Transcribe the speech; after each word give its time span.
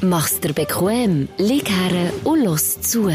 Mach's 0.00 0.40
dir 0.40 0.52
bequem, 0.52 1.28
lieg 1.38 1.68
her 1.68 2.12
und 2.24 2.44
los 2.44 2.80
zu. 2.80 3.10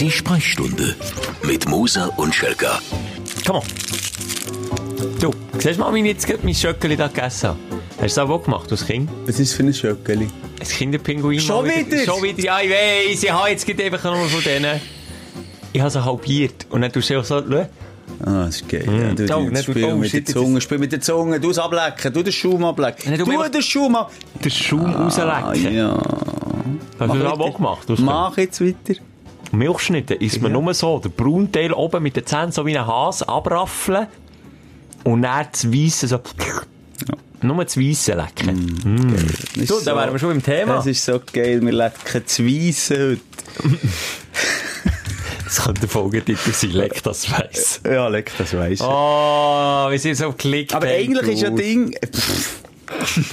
Die 0.00 0.10
Sprechstunde 0.10 0.94
mit 1.42 1.68
Musa 1.68 2.06
und 2.16 2.34
Schelka. 2.34 2.80
Komm 3.46 3.56
on. 3.56 3.62
Du, 5.20 5.32
siehst 5.58 5.78
du 5.78 5.80
mal, 5.80 5.94
wie 5.94 6.00
ich 6.00 6.06
jetzt 6.06 6.26
gerade 6.26 6.40
mein 6.44 6.54
Schöckeli 6.54 6.96
da 6.96 7.08
gegessen 7.08 7.50
habe? 7.50 7.58
Hast 8.00 8.16
du 8.16 8.20
das 8.20 8.30
auch 8.30 8.42
gemacht 8.42 8.70
als 8.70 8.86
Kind? 8.86 9.10
Was 9.26 9.38
ist 9.38 9.54
für 9.54 9.62
ein 9.62 9.74
Schöckeli? 9.74 10.28
Ein 10.60 10.66
Kinderpinguin. 10.68 11.40
Schon 11.40 11.66
mal 11.66 11.76
wieder? 11.76 12.04
Schon 12.04 12.22
wieder, 12.22 12.42
ja, 12.42 12.60
ich 12.60 12.70
weiss. 12.70 13.22
Ich 13.22 13.30
habe 13.30 13.50
jetzt 13.50 13.66
gerade 13.66 13.84
einfach 13.84 14.04
nur 14.04 14.28
von 14.28 14.42
denen. 14.42 14.80
Ich 15.72 15.80
habe 15.80 15.90
sie 15.90 16.04
halbiert. 16.04 16.66
Und 16.70 16.82
dann 16.82 16.92
tust 16.92 17.10
du 17.10 17.14
einfach 17.14 17.26
so, 17.26 17.42
schau. 17.48 17.68
Ah, 18.24 18.46
das 18.46 18.56
ist 18.56 18.68
geil. 18.68 18.84
Ja, 18.86 19.14
du, 19.14 19.36
Oh, 19.36 19.48
du, 19.50 19.56
spiel 19.62 19.84
oh, 19.84 19.96
mit 19.96 20.12
der 20.12 20.24
Zunge, 20.24 20.60
spiel 20.60 20.78
mit 20.78 20.92
der 20.92 21.00
Zunge, 21.00 21.40
du 21.40 21.50
es 21.50 21.58
ablecken, 21.58 22.12
du 22.12 22.22
den 22.22 22.32
Schaum 22.32 22.64
ablecken. 22.64 23.16
Du 23.18 23.24
du 23.24 23.48
den 23.50 23.62
Schaum 23.62 23.96
ab... 23.96 24.12
Den 24.42 24.50
Schaum 24.50 24.92
rauslecken. 24.92 25.74
ja. 25.74 25.96
Hast 26.98 27.14
du 27.14 27.18
das 27.18 27.32
auch 27.32 27.56
gemacht? 27.56 27.88
Mach 27.98 28.36
jetzt 28.36 28.60
weiter. 28.60 28.76
Kind? 28.94 29.02
Milchschnitte 29.52 30.14
isst 30.14 30.40
man 30.40 30.52
Ja. 30.52 30.60
nur 30.60 30.72
so. 30.74 30.98
Der 30.98 31.10
Braunteil 31.10 31.72
oben 31.72 32.02
mit 32.02 32.16
den 32.16 32.24
Zähnen 32.24 32.52
so 32.52 32.64
wie 32.64 32.76
ein 32.78 32.86
Hase 32.86 33.28
abraffeln. 33.28 34.06
Und 35.04 35.22
dann 35.22 35.46
das 35.50 35.70
Weisse 35.70 36.08
so... 36.08 36.20
Nur 37.42 37.64
das 37.64 37.76
Weisse 37.76 38.14
lecken. 38.14 39.36
Das 39.56 39.66
Du, 39.66 39.76
ist 39.78 39.86
da 39.86 39.96
wären 39.96 40.12
wir 40.12 40.18
schon 40.20 40.30
im 40.30 40.42
Thema. 40.42 40.76
Das 40.76 40.86
ist 40.86 41.04
so 41.04 41.20
geil, 41.32 41.60
wir 41.60 41.72
lecken 41.72 42.22
zu 42.24 42.46
Weisse 42.46 43.18
heute. 43.64 43.76
Das 45.54 45.66
könnte 45.66 45.82
der 45.82 45.90
Folgetitel 45.90 46.50
sein, 46.50 46.70
leck 46.70 47.02
das 47.02 47.30
Weiss. 47.30 47.80
Ja, 47.84 48.08
leck, 48.08 48.32
das 48.38 48.54
weiss. 48.56 48.80
Oh, 48.80 49.90
wir 49.90 49.98
sind 49.98 50.14
so 50.16 50.30
geklickt. 50.30 50.74
Aber 50.74 50.86
eigentlich 50.86 51.28
ist 51.34 51.42
ja 51.42 51.50
Ding... 51.50 51.94
Pff, 52.10 52.62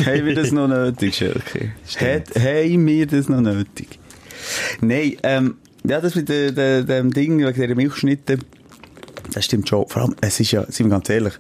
haben 0.06 0.26
wir 0.26 0.36
das 0.36 0.52
noch 0.52 0.68
nötig, 0.68 1.16
Schelke? 1.16 1.72
Hat- 1.98 2.36
Haben 2.36 2.86
wir 2.88 3.08
das 3.08 3.30
noch 3.30 3.40
nötig? 3.40 4.00
Nein, 4.82 5.16
ähm, 5.24 5.56
ja, 5.86 6.02
das 6.02 6.16
mit 6.16 6.28
de, 6.28 6.52
de, 6.52 6.84
dem 6.84 7.14
Ding 7.14 7.40
wegen 7.40 7.54
dieser 7.54 7.76
Milchschnitte, 7.76 8.40
das 9.34 9.46
stimmt 9.46 9.70
schon. 9.70 9.88
Vor 9.88 10.02
allem, 10.02 10.16
es 10.20 10.42
ist 10.42 10.52
ja, 10.52 10.66
sind 10.70 10.88
wir 10.88 10.92
ganz 10.92 11.10
ehrlich, 11.10 11.36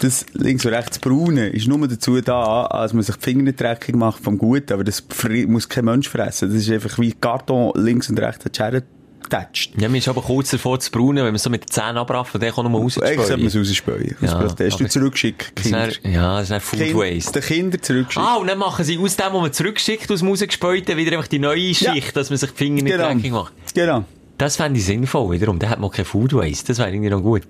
das 0.00 0.26
links 0.32 0.64
und 0.66 0.74
rechts 0.74 0.98
Braune 0.98 1.50
ist 1.50 1.68
nur 1.68 1.86
dazu 1.86 2.20
da, 2.20 2.66
als 2.66 2.92
man 2.94 3.04
sich 3.04 3.14
die 3.14 3.22
Finger 3.22 3.52
dreckig 3.52 3.94
macht 3.94 4.24
vom 4.24 4.38
Guten, 4.38 4.72
aber 4.72 4.82
das 4.82 5.04
muss 5.46 5.68
kein 5.68 5.84
Mensch 5.84 6.08
fressen. 6.08 6.48
Das 6.52 6.58
ist 6.58 6.70
einfach 6.70 6.98
wie 6.98 7.12
Karton 7.12 7.72
links 7.76 8.10
und 8.10 8.18
rechts 8.18 8.44
hat 8.44 8.56
Schere 8.56 8.82
getatscht. 9.28 9.72
Ja, 9.78 9.88
mir 9.88 9.98
ist 9.98 10.08
aber 10.08 10.22
kurz 10.22 10.50
davor 10.50 10.80
zu 10.80 10.90
braunen, 10.90 11.18
wenn 11.24 11.32
man 11.32 11.38
so 11.38 11.50
mit 11.50 11.62
den 11.64 11.70
Zähnen 11.70 11.98
abraffen, 11.98 12.40
dann 12.40 12.52
kann 12.52 12.64
man 12.70 12.80
Eigentlich 12.80 12.94
sollte 12.94 13.10
man 13.16 13.18
rausspülen. 13.26 13.46
es 13.46 13.56
rausspäuen. 13.56 14.16
Ja, 14.20 14.26
Ja, 14.28 14.42
das 14.48 14.72
hast 14.72 14.80
du 14.80 14.88
zurückgeschickt, 14.88 15.52
Das 15.54 15.64
Kinder. 15.64 15.88
ist 15.88 16.00
dann- 16.04 16.12
Ja, 16.12 16.34
das 16.34 16.42
ist 16.44 16.50
dann 16.52 16.60
Food 16.60 16.78
Kind, 16.80 16.94
Waste. 16.96 17.32
Den 17.32 17.42
Kindern 17.42 17.82
zurückgeschickt. 17.82 18.26
Ah, 18.26 18.36
und 18.36 18.46
dann 18.46 18.58
machen 18.58 18.84
sie 18.84 18.98
aus 18.98 19.16
dem, 19.16 19.26
was 19.32 19.40
man 19.42 19.52
zurückschickt, 19.52 20.10
aus 20.10 20.20
dem 20.20 20.28
rausgespäuten, 20.28 20.96
wieder 20.96 21.12
einfach 21.16 21.28
die 21.28 21.38
neue 21.38 21.74
Schicht, 21.74 22.16
dass 22.16 22.30
man 22.30 22.38
sich 22.38 22.50
die 22.50 22.56
Finger 22.56 22.82
nicht 22.82 22.96
dreckig 22.98 23.30
macht. 23.32 23.52
Genau. 23.74 24.04
Das 24.38 24.56
fände 24.56 24.78
ich 24.78 24.84
sinnvoll, 24.84 25.30
wiederum. 25.32 25.58
Da 25.58 25.70
hat 25.70 25.80
man 25.80 25.90
kein 25.90 26.04
Food 26.04 26.34
Waste. 26.34 26.66
Das 26.68 26.78
wäre 26.78 26.90
irgendwie 26.90 27.08
noch 27.08 27.22
gut. 27.22 27.42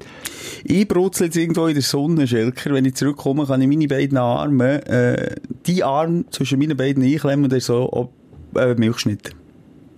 Ich 0.62 0.86
brutzel 0.86 1.26
jetzt 1.26 1.36
irgendwo 1.36 1.66
in 1.66 1.74
der 1.74 1.82
Sonne, 1.82 2.28
Schelker. 2.28 2.72
Wenn 2.72 2.84
ich 2.84 2.94
zurückkomme, 2.94 3.44
kann 3.44 3.60
ich 3.60 3.66
meine 3.66 3.88
beiden 3.88 4.16
Arme, 4.16 4.86
äh, 4.86 5.34
die 5.66 5.82
Arme 5.82 6.26
zwischen 6.30 6.60
meinen 6.60 6.76
beiden 6.76 7.02
einklemmen 7.02 7.44
und 7.46 7.52
dann 7.52 7.58
so 7.58 7.92
ob, 7.92 8.12
äh, 8.56 8.74
Milchschnitte. 8.76 9.32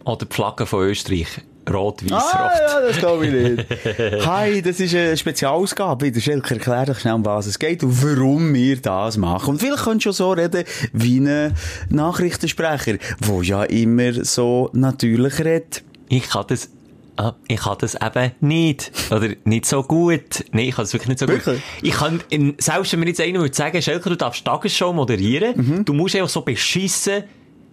Oder 0.06 0.25
die 0.25 0.34
Flagge 0.34 0.65
von 0.65 0.87
Österreich. 0.87 1.27
Rot, 1.70 2.02
weiß, 2.05 2.12
Ah, 2.12 2.42
rot. 2.42 2.52
ja, 2.61 2.80
das 2.88 2.98
glaube 2.98 3.27
ich 3.27 3.33
nicht. 3.33 4.27
Hi, 4.27 4.62
das 4.62 4.80
ist 4.80 4.94
eine 4.94 5.16
Spezialausgabe. 5.16 6.06
Wieder 6.06 6.20
Schelker, 6.20 6.55
erklär 6.55 6.86
doch 6.86 6.98
schnell, 6.98 7.14
um 7.14 7.25
was 7.25 7.47
es 7.47 7.58
geht 7.58 7.83
und 7.83 8.02
warum 8.02 8.55
wir 8.55 8.77
das 8.80 9.16
machen. 9.16 9.50
Und 9.50 9.58
vielleicht 9.60 9.84
könntest 9.84 10.06
du 10.06 10.12
schon 10.12 10.12
so 10.14 10.33
reden 10.33 10.64
wie 10.92 11.19
ein 11.20 11.55
Nachrichtensprecher, 11.91 12.94
der 12.98 13.42
ja 13.42 13.64
immer 13.64 14.25
so 14.25 14.70
natürlich 14.72 15.38
redet. 15.41 15.83
Ich 16.08 16.28
kann 16.30 16.44
das, 16.48 16.70
ah, 17.16 17.34
ich 17.48 17.60
kann 17.60 17.77
das 17.80 17.94
eben 17.94 18.32
nicht. 18.41 18.91
Oder 19.10 19.28
nicht 19.44 19.66
so 19.66 19.82
gut. 19.82 20.44
Nein, 20.53 20.66
ich 20.69 20.75
kann 20.75 20.84
das 20.84 20.93
wirklich 20.94 21.09
nicht 21.09 21.19
so 21.19 21.28
Wirklich? 21.28 21.56
gut. 21.56 21.62
Ich 21.82 21.93
kann, 21.94 22.20
in, 22.31 22.54
selbst 22.59 22.93
wenn 22.93 23.00
mir 23.00 23.06
jetzt 23.09 23.20
einer 23.20 23.41
würde 23.41 23.54
sagen, 23.54 23.81
Schelker, 23.82 24.10
du 24.10 24.16
darfst 24.16 24.44
Tagesshow 24.44 24.93
moderieren, 24.93 25.53
Mhm. 25.56 25.84
du 25.84 25.93
musst 25.93 26.16
einfach 26.16 26.28
so 26.31 26.41
beschissen 26.41 27.25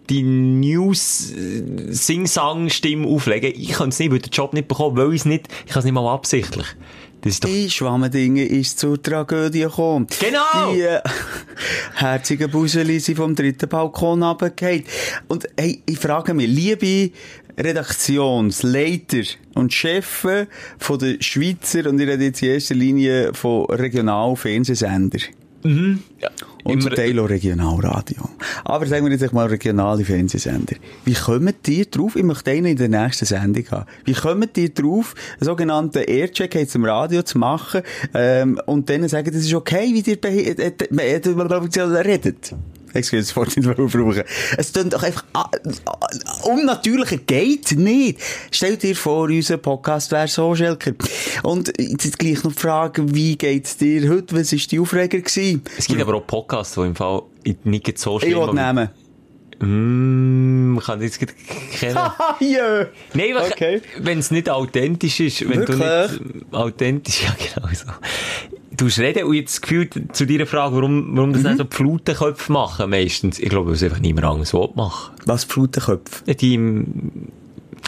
die 0.10 0.24
News, 0.24 1.32
äh, 1.32 1.92
Sing-Sang-Stimme 1.92 3.08
auflegen. 3.08 3.54
Ich 3.56 3.74
kann 3.74 3.90
es 3.90 4.00
nicht, 4.00 4.12
weil 4.12 4.20
den 4.20 4.32
Job 4.32 4.54
nicht 4.54 4.68
bekommen, 4.68 4.98
weil 4.98 5.14
ich 5.14 5.22
es 5.22 5.26
nicht, 5.26 5.48
ich 5.66 5.72
kann 5.72 5.80
es 5.80 5.86
nicht 5.86 5.94
mal 5.94 6.14
absichtlich. 6.14 6.68
Das 7.22 7.34
ist 7.34 7.44
doch, 7.44 7.50
Die 7.50 7.70
Schwammendinge 7.72 8.46
ist 8.46 8.78
zur 8.78 9.02
Tragödie 9.02 9.62
gekommen. 9.62 10.06
Genau! 10.20 10.74
Die 10.74 10.82
äh, 10.82 11.02
herzigen 11.96 12.52
Buseli 12.52 13.00
sind 13.00 13.16
vom 13.16 13.34
dritten 13.34 13.68
Balkon 13.68 14.22
runtergefallen. 14.22 14.84
Und 15.28 15.48
hey, 15.58 15.82
ich 15.88 15.98
frage 15.98 16.36
mich, 16.36 16.48
liebe 16.48 17.12
Redaktionsleiter 17.58 19.24
und 19.56 19.74
Chefs 19.74 20.28
von 20.78 21.00
der 21.00 21.16
Schweizer, 21.20 21.90
und 21.90 22.00
ich 22.00 22.08
rede 22.08 22.26
jetzt 22.26 22.44
in 22.44 22.50
erster 22.50 22.76
Linie 22.76 23.34
von 23.34 23.66
Regionalfernsehsender. 23.66 25.20
Und 26.64 26.72
Immer- 26.74 26.82
zum 26.82 26.96
Teil 26.96 27.20
auch 27.20 27.30
Regionalradio. 27.30 28.30
Aber 28.64 28.86
sagen 28.88 29.06
wir 29.06 29.12
jetzt 29.16 29.34
mal 29.34 29.48
regionale 29.48 30.04
Fernsehsender. 30.04 30.76
Wie 31.04 31.14
kommt 31.14 31.68
ihr 31.68 31.86
drauf? 31.86 32.16
Ich 32.16 32.24
möchte 32.24 32.52
einen 32.52 32.66
in 32.68 32.78
der 32.78 32.90
nächsten 32.90 33.26
Sendung 33.26 33.64
haben. 33.70 33.86
Wie 34.04 34.14
kommt 34.14 34.58
ihr 34.58 34.70
drauf, 34.70 35.14
einen 35.40 35.46
sogenannten 35.46 36.04
Aircheck 36.04 36.56
jetzt 36.56 36.76
im 36.76 36.86
Radio 36.86 37.22
zu 37.24 37.38
machen, 37.38 37.82
ähm, 38.14 38.60
und 38.66 38.90
dann 38.90 39.08
sagen, 39.08 39.32
das 39.32 39.42
ist 39.42 39.54
okay, 39.54 39.94
wie 39.94 40.10
ihr 40.10 40.24
äh, 40.24 40.52
äh, 40.52 41.20
äh, 41.20 41.82
redet? 41.82 42.56
Excuse, 42.96 43.34
das 43.36 43.56
nicht 43.56 43.66
mehr 43.66 43.76
brauchen. 43.76 44.24
Es 44.58 44.72
klingt 44.74 44.94
doch 44.94 45.04
einfach, 45.04 45.24
ah, 45.34 45.50
ah, 45.86 46.08
unnatürlicher 46.44 47.18
geht's 47.18 47.72
nicht. 47.74 48.20
Stellt 48.52 48.84
dir 48.84 48.96
vor, 48.96 49.24
unser 49.26 49.58
Podcast 49.58 50.12
wäre 50.12 50.28
so, 50.28 50.56
Schelker. 50.56 50.94
Und 51.44 51.74
jetzt 51.78 52.18
gleich 52.18 52.44
noch 52.44 52.54
die 52.54 52.60
Frage, 52.62 53.14
wie 53.14 53.36
geht's 53.38 53.78
dir 53.78 54.10
heute? 54.10 54.36
Was 54.36 54.52
war 54.52 54.60
die 54.60 54.80
Aufreger 54.80 55.20
gewesen? 55.20 55.62
es 55.78 55.88
gibt 55.88 56.02
aber 56.02 56.16
auch 56.16 56.26
Podcasts, 56.28 56.76
die 56.76 56.82
im 56.82 56.96
Fall 56.96 57.24
nicht 57.64 57.98
so 58.00 58.20
schlimm 58.20 58.32
Ich 58.32 58.38
will 58.38 58.44
aber- 58.44 58.74
nehmen. 58.74 58.90
Mm, 59.58 60.80
kann 60.80 61.02
jetzt 61.02 61.18
kennen. 61.20 61.34
Ah, 61.96 62.36
ja. 62.42 62.88
Nein, 63.14 63.38
Okay. 63.52 63.82
wenn 64.00 64.20
es 64.20 64.30
nicht 64.32 64.50
authentisch 64.50 65.20
ist, 65.22 65.48
wenn 65.50 65.64
du 65.66 65.74
nicht 65.78 66.54
authentisch, 66.54 67.24
ja 67.24 67.36
genau 67.56 67.70
so. 67.74 67.86
Du 68.78 68.86
hast 68.88 69.00
reden 69.00 69.24
und 69.26 69.34
jetzt 69.36 69.56
das 69.56 69.62
Gefühl 69.62 69.90
zu 70.12 70.26
deiner 70.26 70.46
Frage, 70.46 70.76
warum, 70.76 71.16
warum 71.16 71.34
das 71.34 71.44
Mhm. 71.44 71.50
nicht 71.50 71.58
so 71.60 71.66
Flutenköpfe 71.70 72.52
machen 72.52 72.90
meistens. 72.90 73.40
Ich 73.40 73.50
glaube, 73.50 73.68
weil 73.68 73.76
es 73.76 73.84
einfach 73.84 74.00
niemand 74.00 74.26
anderes 74.26 74.54
will 74.54 74.70
machen. 74.76 75.16
Was 75.26 75.44
Flutenköpfe? 75.44 76.34
Die 76.34 76.54
im, 76.56 77.30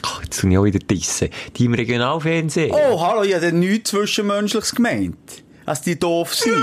ach, 0.03 0.23
jetzt 0.23 0.39
tue 0.39 0.51
ich 0.51 0.57
auch 0.57 0.63
wieder 0.63 0.79
dissen. 0.79 1.29
Die 1.55 1.65
im 1.65 1.73
Regionalfernsehen. 1.73 2.71
Oh, 2.71 3.01
hallo, 3.01 3.23
ich 3.23 3.33
habe 3.35 3.51
nichts 3.51 3.89
Zwischenmenschliches 3.89 4.75
gemeint. 4.75 5.17
Als 5.65 5.81
die 5.81 5.99
doof 5.99 6.33
sind. 6.33 6.55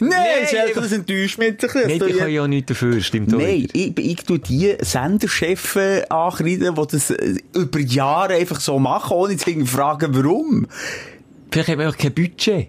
Nein, 0.00 0.10
Schelker, 0.50 0.82
das 0.82 0.92
enttäuscht 0.92 1.38
mich 1.38 1.48
ein. 1.48 1.56
Nein, 1.62 1.88
die 1.88 1.98
du 1.98 2.06
können 2.18 2.30
ja 2.30 2.42
auch 2.42 2.46
nichts 2.46 2.66
dafür, 2.68 3.00
stimmt 3.00 3.32
auch 3.32 3.38
Nein, 3.38 3.68
ich, 3.72 3.98
ich 3.98 4.16
tu 4.16 4.36
die 4.36 4.74
Senderchefs 4.80 5.78
ankreiden, 6.10 6.74
die 6.74 6.86
das 6.90 7.10
äh, 7.10 7.36
über 7.54 7.78
Jahre 7.80 8.34
einfach 8.34 8.60
so 8.60 8.78
machen, 8.78 9.16
ohne 9.16 9.38
zu 9.38 9.64
fragen, 9.64 10.14
warum. 10.14 10.66
Vielleicht 11.50 11.70
haben 11.70 11.78
wir 11.78 11.88
auch 11.88 11.96
kein 11.96 12.12
Budget. 12.12 12.68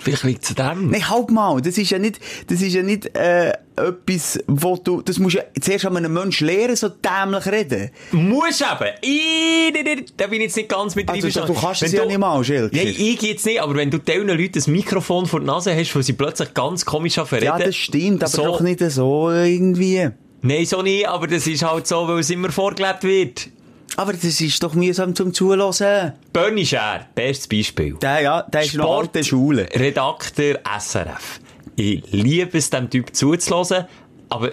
Vielleicht 0.00 0.24
liegt 0.24 0.44
es 0.44 0.54
dem. 0.54 0.90
Nein, 0.90 1.08
halt 1.08 1.30
mal, 1.30 1.60
das 1.60 1.76
ist 1.78 1.90
ja 1.90 1.98
nicht, 1.98 2.20
das 2.48 2.60
ist 2.62 2.72
ja 2.74 2.82
nicht, 2.82 3.16
äh, 3.16 3.52
etwas, 3.76 4.38
wo 4.46 4.76
du, 4.76 5.02
das 5.02 5.18
musst 5.18 5.36
du 5.36 5.38
ja 5.40 5.44
zuerst 5.60 5.86
an 5.86 5.96
einem 5.96 6.12
Menschen 6.12 6.46
lernen, 6.46 6.76
so 6.76 6.88
dämlich 6.88 7.46
reden. 7.46 7.90
Muss 8.12 8.60
eben. 8.60 8.94
Ich, 9.02 10.12
da- 10.16 10.26
bin 10.26 10.40
ich 10.40 10.46
jetzt 10.46 10.56
nicht 10.56 10.68
ganz 10.68 10.94
mit 10.94 11.08
Also, 11.08 11.28
du 11.28 11.54
kannst 11.54 11.82
Wenn 11.82 11.86
es 11.88 11.92
ja 11.92 12.04
nicht 12.04 12.18
mal, 12.18 12.42
Schilker. 12.44 12.74
Nein, 12.76 12.94
ich 12.96 13.22
jetzt 13.22 13.46
nicht, 13.46 13.60
aber 13.60 13.74
wenn 13.76 13.90
du 13.90 13.98
diesen 13.98 14.28
Leuten 14.28 14.52
das 14.52 14.66
Mikrofon 14.66 15.26
vor 15.26 15.40
der 15.40 15.46
Nase 15.46 15.74
hast, 15.76 15.94
wo 15.94 16.00
sie 16.00 16.12
plötzlich 16.12 16.54
ganz 16.54 16.84
komisch 16.84 17.18
anfangen 17.18 17.44
Ja, 17.44 17.58
das 17.58 17.76
stimmt, 17.76 18.22
aber 18.22 18.30
so, 18.30 18.44
doch 18.44 18.60
nicht 18.60 18.80
so 18.80 19.30
irgendwie. 19.30 20.10
Nein, 20.42 20.66
so 20.66 20.82
nicht, 20.82 21.08
aber 21.08 21.26
das 21.26 21.46
ist 21.46 21.62
halt 21.64 21.86
so, 21.86 22.06
weil 22.08 22.20
es 22.20 22.30
immer 22.30 22.50
vorgelebt 22.50 23.02
wird. 23.04 23.48
Aber 23.96 24.12
das 24.12 24.24
ist 24.24 24.62
doch 24.62 24.74
mühsam 24.74 25.14
zum 25.14 25.32
Zuhören. 25.32 26.12
Bernie 26.32 26.66
Scher, 26.66 27.06
bestes 27.14 27.48
Beispiel. 27.48 27.94
Der, 27.94 28.20
ja, 28.20 28.42
der 28.42 28.62
ist 28.62 28.74
noch 28.74 28.98
alte 28.98 29.24
Schule. 29.24 29.68
Redakteur 29.74 30.60
SRF. 30.78 31.40
Ich 31.76 32.02
liebe 32.10 32.58
es, 32.58 32.70
dem 32.70 32.90
Typ 32.90 33.14
zuzuhören, 33.14 33.86
aber 34.28 34.52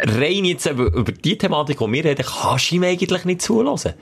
rein 0.00 0.44
jetzt 0.44 0.66
über, 0.66 0.92
über 0.92 1.12
die 1.12 1.38
Thematik, 1.38 1.78
die 1.78 1.92
wir 1.92 2.04
reden, 2.04 2.24
kannst 2.26 2.70
du 2.70 2.76
ihm 2.76 2.84
eigentlich 2.84 3.24
nicht 3.24 3.42
zuhören. 3.42 3.94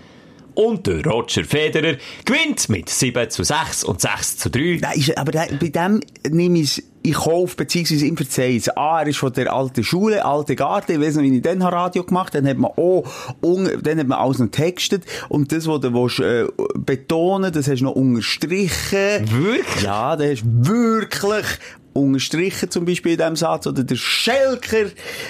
Und 0.55 0.87
der 0.87 1.05
Roger 1.05 1.45
Federer 1.45 1.97
gewinnt 2.25 2.69
mit 2.69 2.89
7 2.89 3.31
zu 3.31 3.45
6 3.45 3.85
und 3.85 4.01
6 4.01 4.39
zu 4.39 4.51
3. 4.51 4.79
Nein, 4.81 4.99
ist, 4.99 5.17
aber 5.17 5.33
der, 5.33 5.49
bei 5.61 5.69
dem 5.69 6.01
nehme 6.29 6.61
ich 6.61 6.83
in 7.03 7.15
Kauf, 7.15 7.57
beziehungsweise 7.57 8.07
ihm 8.07 8.17
verzeihen. 8.17 8.63
A, 8.77 9.01
er 9.01 9.09
ist 9.09 9.19
von 9.19 9.33
der 9.33 9.53
alten 9.53 9.83
Schule, 9.83 10.25
alte 10.25 10.55
Garde. 10.55 10.93
Ich 10.93 11.01
weiss 11.01 11.15
noch, 11.15 11.23
wie 11.23 11.35
ich 11.35 11.43
dann 11.43 11.63
Radio 11.63 12.05
gemacht 12.05 12.35
habe, 12.35 12.43
dann 12.43 12.51
hat 12.51 12.59
man 12.59 12.71
auch, 12.73 13.05
un, 13.43 13.71
dann 13.83 13.99
hat 13.99 14.07
man 14.07 14.19
alles 14.19 14.39
noch 14.39 14.49
textet. 14.49 15.05
Und 15.29 15.53
das, 15.53 15.67
was 15.67 15.81
du 15.81 15.95
willst, 15.95 16.21
äh, 16.21 16.47
betonen, 16.75 17.53
das 17.53 17.69
hast 17.69 17.81
du 17.81 17.85
noch 17.85 17.95
unterstrichen. 17.95 19.31
Wirklich? 19.31 19.83
Ja, 19.83 20.17
das 20.17 20.31
hast 20.31 20.43
du 20.43 20.69
wirklich 20.69 21.47
unterstrichen 21.93 22.71
zum 22.71 22.85
Beispiel 22.85 23.13
in 23.13 23.19
diesem 23.19 23.37
Satz, 23.37 23.67
oder 23.67 23.83
der 23.83 23.97
Schelker, 23.97 24.87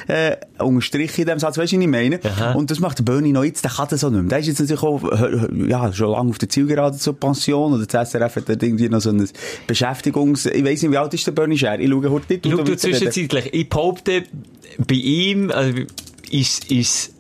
äh, 0.09 0.37
unterstrichen 0.59 1.23
in 1.23 1.27
diesem 1.27 1.39
Satz, 1.39 1.57
weißt 1.57 1.73
du, 1.73 1.77
was 1.77 1.83
ich 1.83 1.89
meine? 1.89 2.21
Aha. 2.23 2.53
Und 2.53 2.71
das 2.71 2.81
macht 2.81 2.99
der 2.99 3.05
Bernie 3.05 3.33
noch 3.33 3.45
jetzt, 3.45 3.65
der 3.65 3.71
kann 3.71 3.89
das 3.91 4.05
auch 4.05 4.11
nicht 4.11 4.21
mehr. 4.21 4.29
Der 4.29 4.39
ist 4.41 4.47
jetzt 4.47 4.61
natürlich 4.61 4.83
auch, 4.83 5.03
ja, 5.53 5.93
schon 5.93 6.11
lange 6.11 6.31
auf 6.31 6.39
der 6.39 6.49
Zielgerade 6.49 6.97
zur 6.99 7.19
Pension, 7.19 7.73
oder 7.73 7.87
das 7.87 8.11
SRF 8.11 8.37
hat 8.37 8.49
irgendwie 8.49 8.89
noch 8.89 9.01
so 9.01 9.11
ein 9.11 9.29
Beschäftigungs, 9.67 10.47
ich 10.47 10.65
weiss 10.65 10.83
nicht, 10.83 10.93
wie 10.93 10.99
alt 10.99 11.15
ist 11.15 11.27
der 11.27 11.33
Bernie 11.33 11.59
Scher? 11.59 11.79
Ich 11.79 11.89
schaue 11.89 12.11
heute 12.11 12.33
nicht. 12.33 12.45
Schau 12.45 12.51
du 12.51 12.57
du 12.57 12.73
weiterreden. 12.73 12.79
zwischenzeitlich. 12.79 13.55
Ich 13.55 13.69
behaupte, 13.69 14.25
bei 14.87 14.95
ihm 14.95 15.51
also, 15.51 15.79
ist 16.31 16.71
ist 16.71 17.15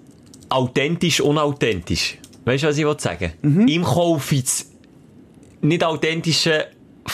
authentisch, 0.48 1.20
unauthentisch. 1.20 2.18
Weißt 2.44 2.64
du, 2.64 2.68
was 2.68 2.78
ich 2.78 2.84
will 2.84 2.98
sagen 2.98 3.32
Mhm. 3.42 3.68
Ihm 3.68 3.82
kaufe 3.84 4.34
ich 4.34 4.42
das 4.44 4.66
nicht 5.62 5.84
authentische 5.84 6.66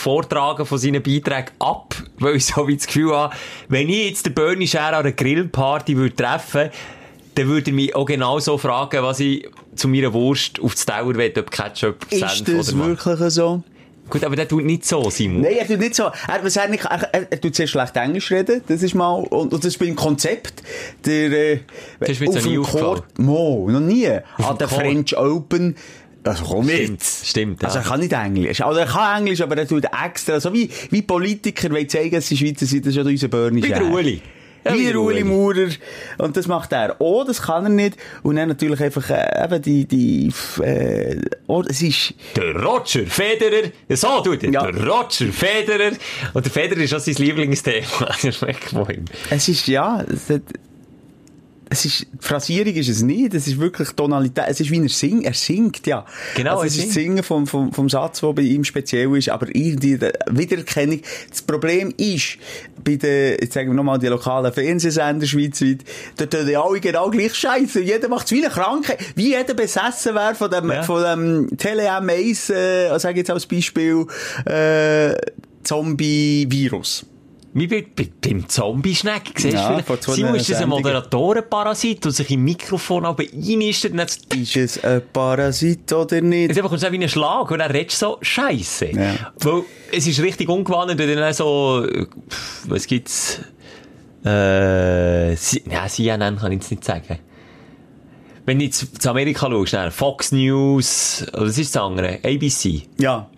Vortragen 0.07 0.65
von 0.65 0.77
seinen 0.77 1.03
Beiträgen 1.03 1.51
ab, 1.59 1.93
weil 2.19 2.37
ich 2.37 2.45
so 2.45 2.65
wie 2.65 2.77
das 2.77 2.87
Gefühl 2.87 3.13
habe, 3.13 3.35
wenn 3.67 3.89
ich 3.89 4.07
jetzt 4.09 4.25
den 4.25 4.33
Bernie 4.33 4.65
Scher 4.65 4.87
an 4.87 4.93
einer 4.95 5.11
Grillparty 5.11 5.97
würde 5.97 6.15
treffen 6.15 6.69
dann 7.35 7.47
würde 7.49 7.69
er 7.69 7.73
mich 7.75 7.93
auch 7.93 8.05
genau 8.05 8.39
so 8.39 8.57
fragen, 8.57 9.03
was 9.03 9.19
ich 9.19 9.47
zu 9.75 9.87
meiner 9.89 10.11
Wurst 10.13 10.59
auf 10.59 10.73
das 10.73 10.85
Teller 10.87 11.13
will, 11.13 11.33
ob 11.37 11.51
Ketchup, 11.51 11.97
Ist 12.09 12.19
Senf 12.19 12.57
das 12.57 12.73
oder 12.73 12.79
was. 12.79 13.05
wirklich 13.05 13.33
so? 13.33 13.61
Gut, 14.09 14.23
aber 14.23 14.35
der 14.37 14.47
tut 14.47 14.63
nicht 14.63 14.85
so, 14.85 15.09
Simon. 15.11 15.41
Nein, 15.41 15.57
er 15.59 15.67
tut 15.67 15.77
nicht 15.79 15.93
so. 15.93 16.03
Er, 16.05 16.39
was 16.43 16.55
er, 16.55 16.67
nicht, 16.69 16.85
er, 16.85 17.13
er, 17.13 17.27
er 17.29 17.39
tut 17.41 17.53
sehr 17.53 17.67
schlecht 17.67 17.95
Englisch 17.97 18.31
reden. 18.31 18.61
Das 18.67 18.81
ist 18.81 18.95
mal, 18.95 19.11
und, 19.13 19.53
und 19.53 19.53
das 19.53 19.65
ist 19.65 19.77
beim 19.77 19.95
Konzept. 19.95 20.63
Der, 21.05 21.31
äh, 21.31 21.59
Das 21.99 22.09
ist 22.09 22.21
mir 22.21 22.29
auf 22.29 22.35
noch 22.35 22.45
nie 22.45 22.57
aufgefallen. 22.57 22.85
Court- 22.85 23.19
Mo, 23.19 23.67
noch 23.69 23.81
nie. 23.81 24.07
An 24.07 24.23
dem 24.51 24.57
der. 24.57 24.67
French 24.69 25.15
Open. 25.17 25.75
Also 26.27 26.43
komm 26.45 26.67
Stimmt, 26.69 27.03
stimmt, 27.03 27.63
Also 27.63 27.77
ja. 27.79 27.83
er 27.83 27.89
kann 27.89 27.99
nicht 27.99 28.13
Englisch. 28.13 28.61
Also 28.61 28.79
er 28.79 28.85
kann 28.85 29.19
Englisch, 29.19 29.41
aber 29.41 29.57
er 29.57 29.67
tut 29.67 29.85
extra, 30.05 30.39
so 30.39 30.53
wie, 30.53 30.69
wie 30.89 31.01
Politiker 31.01 31.69
wollen 31.71 31.87
zeigen, 31.89 32.11
dass 32.15 32.27
sie 32.27 32.37
Schweizer 32.37 32.65
sind, 32.65 32.85
das 32.85 32.91
ist 32.91 32.97
ja 32.97 33.03
unser 33.03 33.27
Bernie 33.27 33.63
Wie 33.63 33.67
der 33.69 33.77
Scher. 33.77 33.85
Uli. 33.91 34.21
Ja, 34.65 34.73
wie 34.73 34.79
wie 34.79 34.83
der 34.83 34.91
der 34.93 35.01
Uli 35.01 35.21
Uli. 35.21 35.23
Maurer. 35.23 35.69
Und 36.17 36.35
das 36.35 36.47
macht 36.47 36.73
er. 36.73 36.95
Oh, 36.99 37.23
das 37.25 37.41
kann 37.41 37.63
er 37.65 37.69
nicht. 37.69 37.95
Und 38.23 38.35
dann 38.35 38.49
natürlich 38.49 38.81
einfach, 38.81 39.09
äh, 39.09 39.45
eben 39.45 39.61
die, 39.61 39.85
die, 39.85 40.33
äh, 40.61 41.21
oh, 41.45 41.63
es 41.69 41.81
ist, 41.81 42.13
Der 42.35 42.53
Roger 42.53 43.05
Federer, 43.05 43.69
so 43.91 44.19
tut 44.21 44.43
er, 44.43 44.51
Ja. 44.51 44.69
der 44.69 44.85
Roger 44.85 45.31
Federer. 45.31 45.91
Und 46.33 46.45
der 46.45 46.51
Federer 46.51 46.81
ist 46.81 46.93
auch 46.93 46.99
sein 46.99 47.15
Lieblingsthema. 47.15 47.85
Das 48.07 48.23
ist 48.25 48.41
weg 48.41 48.57
von 48.69 48.89
ihm. 48.89 49.05
Es 49.29 49.47
ist, 49.47 49.67
ja, 49.67 50.03
es, 50.03 50.29
hat, 50.29 50.41
es 51.69 51.85
ist, 51.85 52.07
Phrasierung 52.19 52.73
ist 52.73 52.89
es 52.89 53.01
nicht, 53.01 53.33
es 53.33 53.47
ist 53.47 53.59
wirklich 53.59 53.89
Tonalität, 53.89 54.45
es 54.47 54.59
ist 54.59 54.71
wie 54.71 54.81
er 54.81 54.89
singt, 54.89 55.25
er 55.25 55.33
singt, 55.33 55.85
ja. 55.85 56.05
Genau, 56.35 56.55
also 56.55 56.65
es 56.65 56.77
ist 56.77 56.87
das. 56.87 56.93
Singen 56.93 57.23
vom, 57.23 57.45
vom, 57.47 57.73
vom 57.73 57.89
Satz, 57.89 58.21
der 58.21 58.33
bei 58.33 58.41
ihm 58.43 58.63
speziell 58.63 59.15
ist, 59.17 59.29
aber 59.29 59.47
irgendwie 59.53 59.97
die 59.97 60.09
Wiedererkennung. 60.31 61.01
Das 61.29 61.41
Problem 61.41 61.93
ist, 61.97 62.37
bei 62.83 62.95
den, 62.95 63.37
jetzt 63.41 63.53
sagen 63.53 63.69
wir 63.69 63.73
nochmal, 63.75 63.99
die 63.99 64.07
lokalen 64.07 64.51
Fernsehsender 64.53 65.25
schweizweit, 65.27 65.83
dort 66.17 66.31
tun 66.31 66.47
die 66.47 66.55
alle 66.55 66.79
genau 66.79 67.09
gleich 67.09 67.35
scheiße. 67.35 67.81
Jeder 67.81 68.07
macht 68.07 68.25
es 68.27 68.31
wie 68.31 68.43
eine 68.45 68.53
Krankheit, 68.53 68.99
wie 69.15 69.29
jeder 69.35 69.53
besessen 69.53 70.15
wäre 70.15 70.35
von 70.35 70.49
dem, 70.49 70.69
Ja. 70.71 70.83
von 70.83 71.03
dem 71.03 71.57
Tele-M1, 71.57 72.53
äh, 72.53 72.97
sag 72.99 73.11
ich 73.11 73.17
jetzt 73.17 73.29
als 73.31 73.45
Beispiel, 73.45 74.05
äh, 74.45 75.13
Zombie-Virus. 75.63 77.05
Wie 77.59 77.65
bei, 77.67 77.85
bei, 77.95 78.07
beim 78.21 78.47
Zombie-Schneck, 78.47 79.31
siehst 79.35 79.55
Ja, 79.55 79.81
du 79.81 80.11
Simon, 80.13 80.35
ist 80.35 80.49
das 80.49 80.61
ein. 80.61 80.69
Moderatorenparasit, 80.69 82.05
der 82.05 82.11
sich 82.11 82.29
im 82.31 82.43
Mikrofon 82.43 83.03
aber 83.05 83.23
einnistet 83.23 83.93
und 83.93 83.97
dann 83.97 84.07
Ist 84.41 84.55
es 84.55 84.83
ein 84.83 85.01
Parasit 85.11 85.91
oder 85.91 86.21
nicht? 86.21 86.49
Jetzt 86.49 86.61
bekommst 86.61 86.83
du 86.83 86.91
wie 86.91 86.95
einen 86.97 87.09
Schlag 87.09 87.49
und 87.49 87.57
dann 87.59 87.71
redest 87.71 87.99
du 88.01 88.05
so 88.05 88.17
Scheiße. 88.21 88.91
Ja. 88.91 89.31
Weil 89.39 89.63
es 89.91 90.05
ist 90.05 90.19
richtig 90.21 90.49
ungewohnt, 90.49 90.89
wenn 90.89 91.07
du 91.07 91.15
dann 91.15 91.33
so, 91.33 91.83
was 92.67 92.85
gibt's, 92.85 93.39
äh, 94.23 95.35
C- 95.35 95.63
ja, 95.71 95.87
CNN 95.87 96.37
kann 96.37 96.51
ich 96.51 96.59
jetzt 96.59 96.71
nicht 96.71 96.83
sagen. 96.83 97.17
Wenn 98.45 98.59
du 98.59 98.65
jetzt 98.65 99.01
zu 99.01 99.09
Amerika 99.09 99.49
schaust, 99.65 99.95
Fox 99.97 100.31
News, 100.31 101.25
oder 101.33 101.47
was 101.47 101.57
ist 101.57 101.75
das 101.75 101.81
andere? 101.81 102.19
ABC. 102.23 102.83
Ja. 102.99 103.29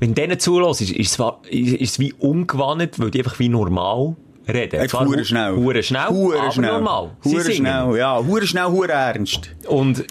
Wenn 0.00 0.14
denen 0.14 0.38
zulässt, 0.38 0.80
ist, 0.82 0.90
ist, 0.92 1.12
es 1.12 1.18
wa- 1.18 1.38
ist, 1.48 1.72
ist 1.74 1.90
es 1.92 1.98
wie 1.98 2.12
ungewohnt, 2.14 2.98
weil 2.98 3.10
die 3.10 3.18
einfach 3.18 3.38
wie 3.38 3.48
normal 3.48 4.16
reden. 4.48 4.80
Einfach 4.80 4.98
Zwar 4.98 5.08
hure 5.08 5.20
hu- 5.20 5.24
schnell. 5.24 5.54
Hure 5.56 5.82
schnell, 5.82 6.08
Hure 6.08 6.40
aber 6.40 6.52
schnell. 6.52 6.72
normal. 6.72 7.10
Hure 7.24 7.52
schnell, 7.52 7.96
ja. 7.96 8.24
Hure 8.24 8.46
schnell, 8.46 8.64
hure 8.66 8.92
ernst. 8.92 9.50
Und 9.66 10.04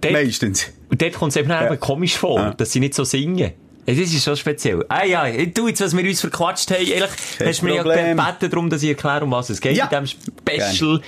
dort, 0.00 0.12
Meistens. 0.12 0.66
und 0.90 1.00
dort 1.02 1.12
kommt 1.14 1.30
es 1.32 1.36
eben, 1.36 1.50
eben 1.50 1.80
komisch 1.80 2.16
vor, 2.16 2.38
Ja. 2.38 2.50
dass 2.54 2.72
sie 2.72 2.80
nicht 2.80 2.94
so 2.94 3.04
singen. 3.04 3.38
Ja, 3.38 3.94
Das 3.94 3.96
ist 3.96 4.22
schon 4.22 4.36
speziell. 4.36 4.84
Ah 4.88 5.04
ja, 5.04 5.24
du, 5.46 5.66
jetzt, 5.66 5.80
was 5.80 5.96
wir 5.96 6.04
uns 6.04 6.20
verquatscht 6.20 6.70
haben, 6.70 6.86
ehrlich, 6.86 7.10
hast 7.44 7.62
du 7.62 7.64
mir 7.66 7.74
ja 7.76 7.82
gebeten 7.82 8.50
darum, 8.50 8.68
dass 8.68 8.82
ich 8.82 8.90
erkläre, 8.90 9.24
um 9.24 9.30
was 9.30 9.48
es 9.50 9.60
geht. 9.60 9.76
Ja. 9.78 9.86
In 9.86 10.04
diesem 10.04 10.20
Special, 10.46 11.00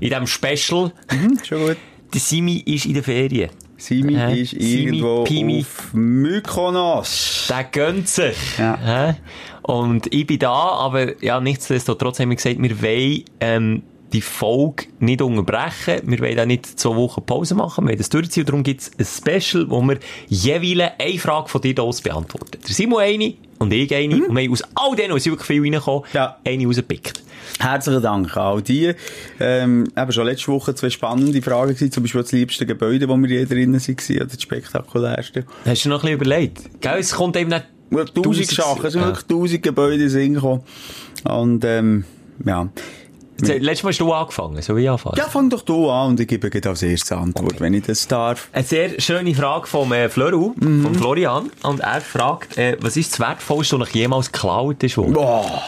in 0.00 0.08
diesem 0.10 0.26
Special, 0.26 0.92
Hm, 1.10 1.38
schon 1.42 1.66
gut. 1.66 1.76
der 2.12 2.20
Simi 2.20 2.62
ist 2.66 2.84
in 2.84 2.92
der 2.94 3.02
Ferien. 3.02 3.48
Simi 3.78 4.14
Hä? 4.14 4.40
ist 4.40 4.50
Simi, 4.50 4.98
irgendwo 4.98 5.24
Pimi. 5.24 5.60
auf 5.60 5.92
Mykonos. 5.92 7.46
Der 7.48 7.64
gönnt 7.64 8.08
sich. 8.08 8.36
Ja. 8.58 8.78
Hä? 8.78 9.14
Und 9.62 10.12
ich 10.14 10.26
bin 10.26 10.38
da, 10.38 10.52
aber 10.52 11.22
ja, 11.22 11.40
nichtsdestotrotz 11.40 12.20
haben 12.20 12.30
wir 12.30 12.36
gesagt, 12.36 12.56
wir 12.60 12.82
wollen 12.82 13.24
ähm, 13.40 13.82
die 14.12 14.20
Folge 14.20 14.86
nicht 15.00 15.20
unterbrechen. 15.20 16.00
Wir 16.04 16.20
wollen 16.20 16.38
auch 16.40 16.46
nicht 16.46 16.66
zwei 16.78 16.94
Wochen 16.94 17.24
Pause 17.24 17.54
machen. 17.54 17.84
Wir 17.84 17.88
wollen 17.90 17.98
das 17.98 18.08
durchziehen. 18.08 18.46
Darum 18.46 18.62
gibt 18.62 18.82
es 18.82 18.90
ein 18.98 19.40
Special, 19.40 19.68
wo 19.68 19.82
wir 19.82 19.98
jeweils 20.28 20.92
eine 20.98 21.18
Frage 21.18 21.48
von 21.48 21.60
dir 21.60 21.78
aus 21.82 22.00
beantworten. 22.00 22.58
Der 22.66 22.74
Simon 22.74 23.00
eine 23.00 23.34
und 23.58 23.72
ich 23.72 23.94
eine. 23.94 24.26
Und 24.26 24.34
wir 24.34 24.44
haben 24.44 24.52
aus 24.52 24.62
all 24.74 24.94
denen, 24.96 25.18
sind 25.18 25.32
wirklich 25.32 25.46
viel 25.46 25.62
reingekommen, 25.62 26.04
Ja. 26.12 26.36
eine 26.44 26.66
rausgepickt. 26.66 27.22
Herzlichen 27.58 28.02
Dank 28.02 28.36
an 28.36 28.42
all 28.42 28.62
die. 28.62 28.92
Ähm, 29.40 29.88
eben 29.96 30.12
schon 30.12 30.26
letzte 30.26 30.48
Woche 30.48 30.74
zwei 30.74 30.90
spannende 30.90 31.40
Fragen 31.42 31.72
gewesen, 31.74 31.92
zum 31.92 32.02
Beispiel 32.02 32.22
das 32.22 32.32
liebste 32.32 32.66
Gebäude, 32.66 33.08
wo 33.08 33.16
wir 33.16 33.28
je 33.28 33.44
drinnen 33.44 33.80
waren, 33.80 34.16
oder 34.16 34.26
das 34.26 34.42
spektakulärste. 34.42 35.44
Hast 35.64 35.84
du 35.84 35.88
noch 35.88 36.02
ein 36.04 36.18
bisschen 36.18 36.20
überlegt? 36.20 36.80
Gell, 36.80 36.98
es 36.98 37.14
kommt 37.14 37.36
eben 37.36 37.50
nicht... 37.50 37.64
Tausend 38.14 38.48
Sachen, 38.48 38.84
es 38.84 38.92
sind 38.94 39.04
wirklich 39.04 39.26
tausend 39.26 39.62
Gebäude 39.62 39.94
in 39.94 40.00
den 40.00 40.08
Sinn 40.08 40.34
gekommen. 40.34 40.62
Und, 41.22 41.64
ähm, 41.64 42.04
ja. 42.44 42.68
Jetzt, 43.38 43.62
Letztes 43.62 43.82
Mal 43.82 43.90
hast 43.90 44.00
du 44.00 44.12
angefangen, 44.12 44.62
so 44.62 44.76
wie 44.76 44.82
ich 44.84 44.90
anfangen. 44.90 45.16
Ja, 45.18 45.24
fang 45.28 45.50
doch 45.50 45.62
du 45.62 45.90
an 45.90 46.08
und 46.10 46.20
ich 46.20 46.26
gebe 46.28 46.48
gleich 46.48 46.66
als 46.66 46.82
erstes 46.82 47.12
Antwort, 47.12 47.60
wenn 47.60 47.74
ich 47.74 47.84
das 47.84 48.06
darf. 48.08 48.48
Eine 48.52 48.64
sehr 48.64 49.00
schöne 49.00 49.34
Frage 49.34 49.66
vom 49.66 49.92
äh, 49.92 50.08
Floru, 50.08 50.54
Mhm. 50.56 50.82
vom 50.82 50.94
Florian. 50.94 51.50
Und 51.62 51.80
er 51.80 52.00
fragt, 52.00 52.56
äh, 52.56 52.76
was 52.80 52.96
ist 52.96 53.12
das 53.12 53.20
Wertvollste, 53.20 53.78
was 53.78 53.88
euch 53.88 53.94
jemals 53.94 54.32
geklaut 54.32 54.82
ist? 54.82 54.96
Boah, 54.96 55.62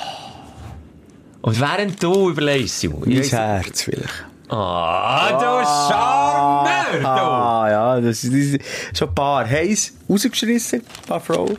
Und 1.43 1.61
während 1.61 2.03
du 2.03 2.31
überlegst, 2.31 2.81
Simon, 2.81 3.03
mein 3.07 3.19
weiss- 3.19 3.33
Herz 3.33 3.83
vielleicht. 3.83 4.25
Ah, 4.51 5.29
du 5.33 5.67
Charmeur, 5.93 7.01
du! 7.01 7.07
Ah, 7.07 7.69
ja, 7.71 8.01
das 8.01 8.25
ist, 8.25 8.33
das 8.33 8.41
ist 8.41 8.99
schon 8.99 9.09
ein 9.09 9.15
paar. 9.15 9.47
Heiß 9.47 9.93
rausgeschissen, 10.09 10.81
ein 10.81 11.07
paar 11.07 11.21
Frauen. 11.21 11.55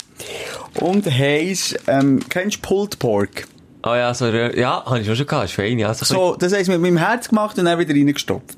Und 0.82 1.06
heiß, 1.06 1.76
ähm, 1.88 2.20
kennst 2.30 2.58
du 2.58 2.62
Pulled 2.68 2.98
Pork? 2.98 3.48
Ah 3.82 3.96
ja, 3.98 4.14
so, 4.14 4.28
ja, 4.28 4.84
habe 4.86 5.00
ich 5.00 5.10
auch 5.10 5.16
schon 5.16 5.26
gehabt, 5.26 5.46
ist 5.46 5.54
fein, 5.56 5.80
ja. 5.80 5.94
So, 5.94 6.06
so. 6.06 6.36
Das 6.38 6.54
heisst 6.54 6.70
mit 6.70 6.82
meinem 6.82 6.98
Herz 6.98 7.30
gemacht 7.30 7.58
und 7.58 7.66
dann 7.66 7.80
wieder 7.80 7.94
reingestopft. 7.94 8.58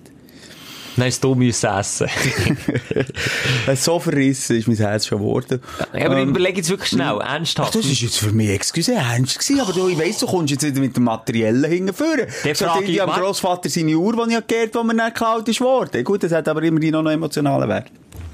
Dann 0.97 1.05
hast 1.05 1.23
du 1.23 1.35
müssen 1.35 1.69
essen. 1.69 2.07
So 3.75 3.99
verrissen 3.99 4.57
ist 4.57 4.67
mein 4.67 4.75
Herz 4.77 5.05
schon 5.07 5.19
geworden. 5.19 5.61
Ja, 5.93 6.05
aber 6.07 6.17
Ähm, 6.17 6.29
überleg 6.29 6.57
jetzt 6.57 6.69
wirklich 6.69 6.89
schnell, 6.89 7.17
Ach, 7.21 7.33
ernsthaft. 7.33 7.75
das 7.75 7.85
ist 7.85 8.01
jetzt 8.01 8.17
für 8.17 8.31
mich, 8.31 8.49
excuse, 8.49 8.93
ernst 8.93 9.39
gewesen, 9.39 9.61
aber 9.61 9.71
du, 9.73 9.87
ich 9.87 9.97
weiss, 9.97 10.17
du 10.19 10.25
kommst 10.25 10.51
jetzt 10.51 10.65
wieder 10.65 10.79
mit 10.81 10.95
dem 10.95 11.03
Materiellen 11.03 11.63
hingeführen. 11.69 12.27
Der 12.43 12.55
So, 12.55 12.65
frage 12.65 12.85
die 12.85 12.93
ich, 12.93 13.01
am 13.01 13.09
Grossvater 13.09 13.69
seine 13.69 13.95
Uhr, 13.95 14.13
die 14.13 14.31
ich 14.31 14.35
habe 14.35 14.45
die 14.67 14.83
mir 14.83 14.93
nicht 14.93 15.05
geklaut 15.15 15.47
ist 15.47 15.61
worden. 15.61 16.03
Gut, 16.03 16.23
das 16.23 16.31
hat 16.33 16.47
aber 16.49 16.61
immerhin 16.63 16.91
noch 16.91 16.99
einen 16.99 17.11
emotionalen 17.13 17.69
Wert. 17.69 17.87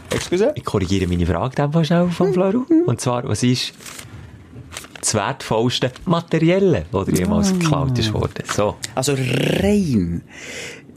Excuse? 0.10 0.52
Ich 0.56 0.64
korrigiere 0.64 1.06
meine 1.08 1.26
Frage 1.26 1.56
dann 1.56 1.70
mal 1.72 1.86
schnell 1.86 2.10
vom 2.10 2.34
Floru. 2.34 2.66
Und 2.86 3.02
zwar, 3.02 3.24
was 3.28 3.44
ist 3.44 3.74
das 5.00 5.14
wertvollste 5.14 5.92
Materielle, 6.06 6.86
das 6.92 7.06
dir 7.06 7.16
jemals 7.20 7.52
geklaut 7.54 7.98
ist 7.98 8.14
worden? 8.14 8.44
So. 8.54 8.76
Also 8.96 9.14
rein. 9.14 10.22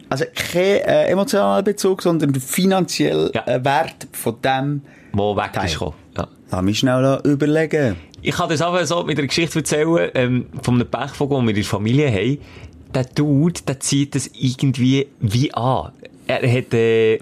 Also 0.09 0.25
kein 0.35 0.63
äh, 0.63 1.05
emotionaler 1.07 1.63
Bezug, 1.63 2.03
sondern 2.03 2.35
finanziell 2.35 3.31
Ja. 3.35 3.47
äh, 3.47 3.65
Wert 3.65 4.09
von 4.13 4.37
dem. 4.43 4.83
Wo 5.13 5.37
weg 5.37 5.53
Teil. 5.53 5.67
ist 5.67 5.73
gekommen. 5.75 5.95
Ja. 6.17 6.29
Lass 6.51 6.63
mich 6.63 6.79
schnell 6.81 7.21
überlegen. 7.25 7.97
Ich 8.23 8.35
kann 8.35 8.49
das 8.49 8.61
einfach 8.61 8.85
so 8.85 9.03
mit 9.05 9.19
einer 9.19 9.29
Geschichte 9.29 9.61
erzählen, 9.61 10.11
ähm, 10.15 10.47
von 10.63 10.75
einem 10.75 10.89
Pechvogel, 10.89 11.39
den 11.39 11.47
wir 11.47 11.51
in 11.51 11.55
der 11.57 11.65
Familie 11.65 12.11
haben. 12.13 12.39
Der 12.95 13.05
Dude, 13.05 13.61
der 13.67 13.79
zieht 13.81 14.15
das 14.17 14.29
irgendwie 14.35 15.07
wie 15.21 15.55
an. 15.55 15.93
Er 16.27 16.53
hat, 16.53 16.75
äh, 16.75 17.19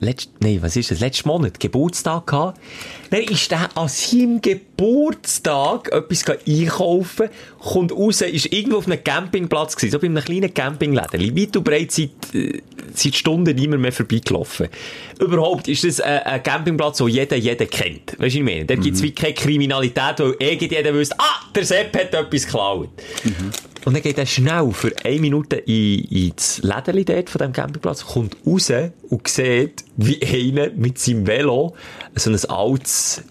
letzt, 0.00 0.30
nee, 0.40 0.58
was 0.62 0.76
ist 0.76 0.90
das? 0.90 1.00
Letzten 1.00 1.28
Monat 1.28 1.60
Geburtstag 1.60 2.26
gehabt. 2.26 2.60
Dann 3.10 3.22
ist 3.22 3.50
der 3.50 3.68
an 3.76 3.88
seinem 3.88 4.40
Geburtstag 4.40 5.92
etwas 5.92 6.24
einkaufen, 6.46 7.28
kommt 7.58 7.92
raus, 7.92 8.20
ist 8.22 8.52
irgendwo 8.52 8.78
auf 8.78 8.86
einem 8.86 9.02
Campingplatz 9.02 9.76
gewesen, 9.76 9.92
so 9.92 9.98
bei 9.98 10.06
einem 10.06 10.22
kleinen 10.24 10.52
Campingladen. 10.52 11.36
Weit 11.36 11.56
und 11.56 11.64
breit 11.64 11.92
seit, 11.92 12.10
äh, 12.34 12.60
seit 12.94 13.14
Stunden 13.14 13.54
niemand 13.54 13.82
mehr 13.82 13.92
vorbeigelaufen. 13.92 14.68
Überhaupt 15.18 15.68
ist 15.68 15.84
das 15.84 16.00
ein, 16.00 16.20
ein 16.20 16.42
Campingplatz, 16.42 16.98
den 16.98 17.08
jeder, 17.08 17.36
jeder 17.36 17.66
kennt. 17.66 18.12
Weißt 18.12 18.18
du, 18.18 18.24
was 18.24 18.34
ich 18.34 18.42
meine? 18.42 18.64
Da 18.64 18.76
Mhm. 18.76 18.80
gibt's 18.80 19.02
wie 19.02 19.12
keine 19.12 19.34
Kriminalität, 19.34 20.18
weil 20.18 20.34
irgendjeder 20.38 20.94
wüsste, 20.94 21.16
ah, 21.18 21.44
der 21.54 21.64
Sepp 21.64 21.94
hat 21.96 22.14
etwas 22.14 22.44
geklaut. 22.44 22.88
Mhm. 23.24 23.50
Und 23.84 23.94
dann 23.94 24.02
geht 24.02 24.18
er 24.18 24.26
schnell 24.26 24.70
für 24.72 24.92
eine 25.04 25.20
Minute 25.20 25.56
in, 25.56 26.04
ins 26.04 26.62
Lädeli 26.62 27.04
dort 27.04 27.30
von 27.30 27.38
diesem 27.38 27.52
Campingplatz, 27.52 28.04
kommt 28.04 28.36
raus 28.46 28.70
und 29.08 29.26
sieht, 29.26 29.84
wie 29.96 30.22
einer 30.22 30.70
mit 30.72 30.98
seinem 30.98 31.26
Velo 31.26 31.74
so 32.14 32.30
ein 32.30 32.44
altes, 32.50 33.22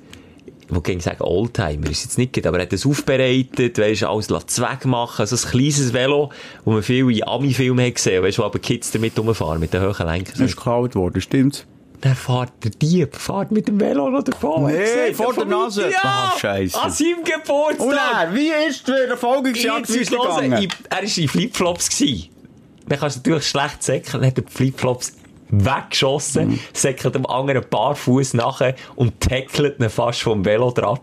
wollte 0.69 0.91
gerne 0.91 1.01
sagen 1.01 1.21
Oldtimer, 1.21 1.89
ist 1.89 2.03
jetzt 2.03 2.17
nicht, 2.17 2.33
gut, 2.33 2.47
aber 2.47 2.57
er 2.57 2.63
hat 2.63 2.73
es 2.73 2.85
aufbereitet, 2.85 3.77
weisst, 3.77 4.03
alles 4.03 4.27
zweck 4.47 4.85
machen, 4.85 5.25
so 5.27 5.35
ein 5.35 5.51
kleines 5.51 5.93
Velo, 5.93 6.31
wo 6.65 6.71
man 6.71 6.83
viel 6.83 7.09
in 7.11 7.27
Ami-Filmen 7.27 7.85
hat 7.85 7.95
gesehen, 7.95 8.23
weisst, 8.23 8.39
wo 8.39 8.43
aber 8.43 8.59
Kids 8.59 8.91
damit 8.91 9.17
rumfahren, 9.19 9.59
mit 9.59 9.73
den 9.73 9.81
hohen 9.81 10.07
Lenkern. 10.07 10.35
Das 10.37 10.49
ist 10.49 10.55
geklaut 10.55 10.95
worden, 10.95 11.21
stimmt's? 11.21 11.65
Dann 12.01 12.15
fährt 12.15 12.53
der 12.63 12.71
Dieb, 12.71 13.13
fährt 13.15 13.51
mit 13.51 13.67
dem 13.67 13.79
Velo 13.79 14.09
noch 14.09 14.23
davon. 14.23 14.67
Nee, 14.67 15.07
Er 15.09 15.13
vor 15.13 15.33
der 15.33 15.45
Nase. 15.45 15.89
Ja, 15.91 15.99
Ah, 16.33 16.33
Scheisse. 16.39 16.81
An 16.81 16.91
seinem 16.91 17.23
Geburtstag. 17.25 17.81
Und 17.87 17.93
er, 17.93 18.33
wie 18.33 18.51
ist 18.67 20.09
los, 20.11 20.27
weitergegangen? 20.27 20.63
in- 20.63 20.69
er 20.89 20.97
war 20.97 21.17
in 21.17 21.27
Flipflops. 21.27 21.89
gsi. 21.89 22.29
Dann 22.87 22.99
kannst 22.99 23.17
du 23.17 23.19
natürlich 23.19 23.47
schlecht 23.47 23.83
säckeln, 23.83 24.21
dann 24.21 24.25
hat 24.31 24.37
er 24.37 24.43
die 24.43 24.51
Flipflops 24.51 25.13
weggeschossen, 25.49 26.49
Mhm. 26.49 26.59
säckelt 26.73 27.15
dem 27.15 27.25
anderen 27.25 27.63
ein 27.63 27.69
paar 27.69 27.95
Fuß 27.95 28.33
nachher 28.35 28.75
und 28.95 29.19
tackelt 29.19 29.79
ihn 29.79 29.89
fast 29.89 30.21
vom 30.21 30.45
Velo 30.45 30.71
drauf. 30.71 30.99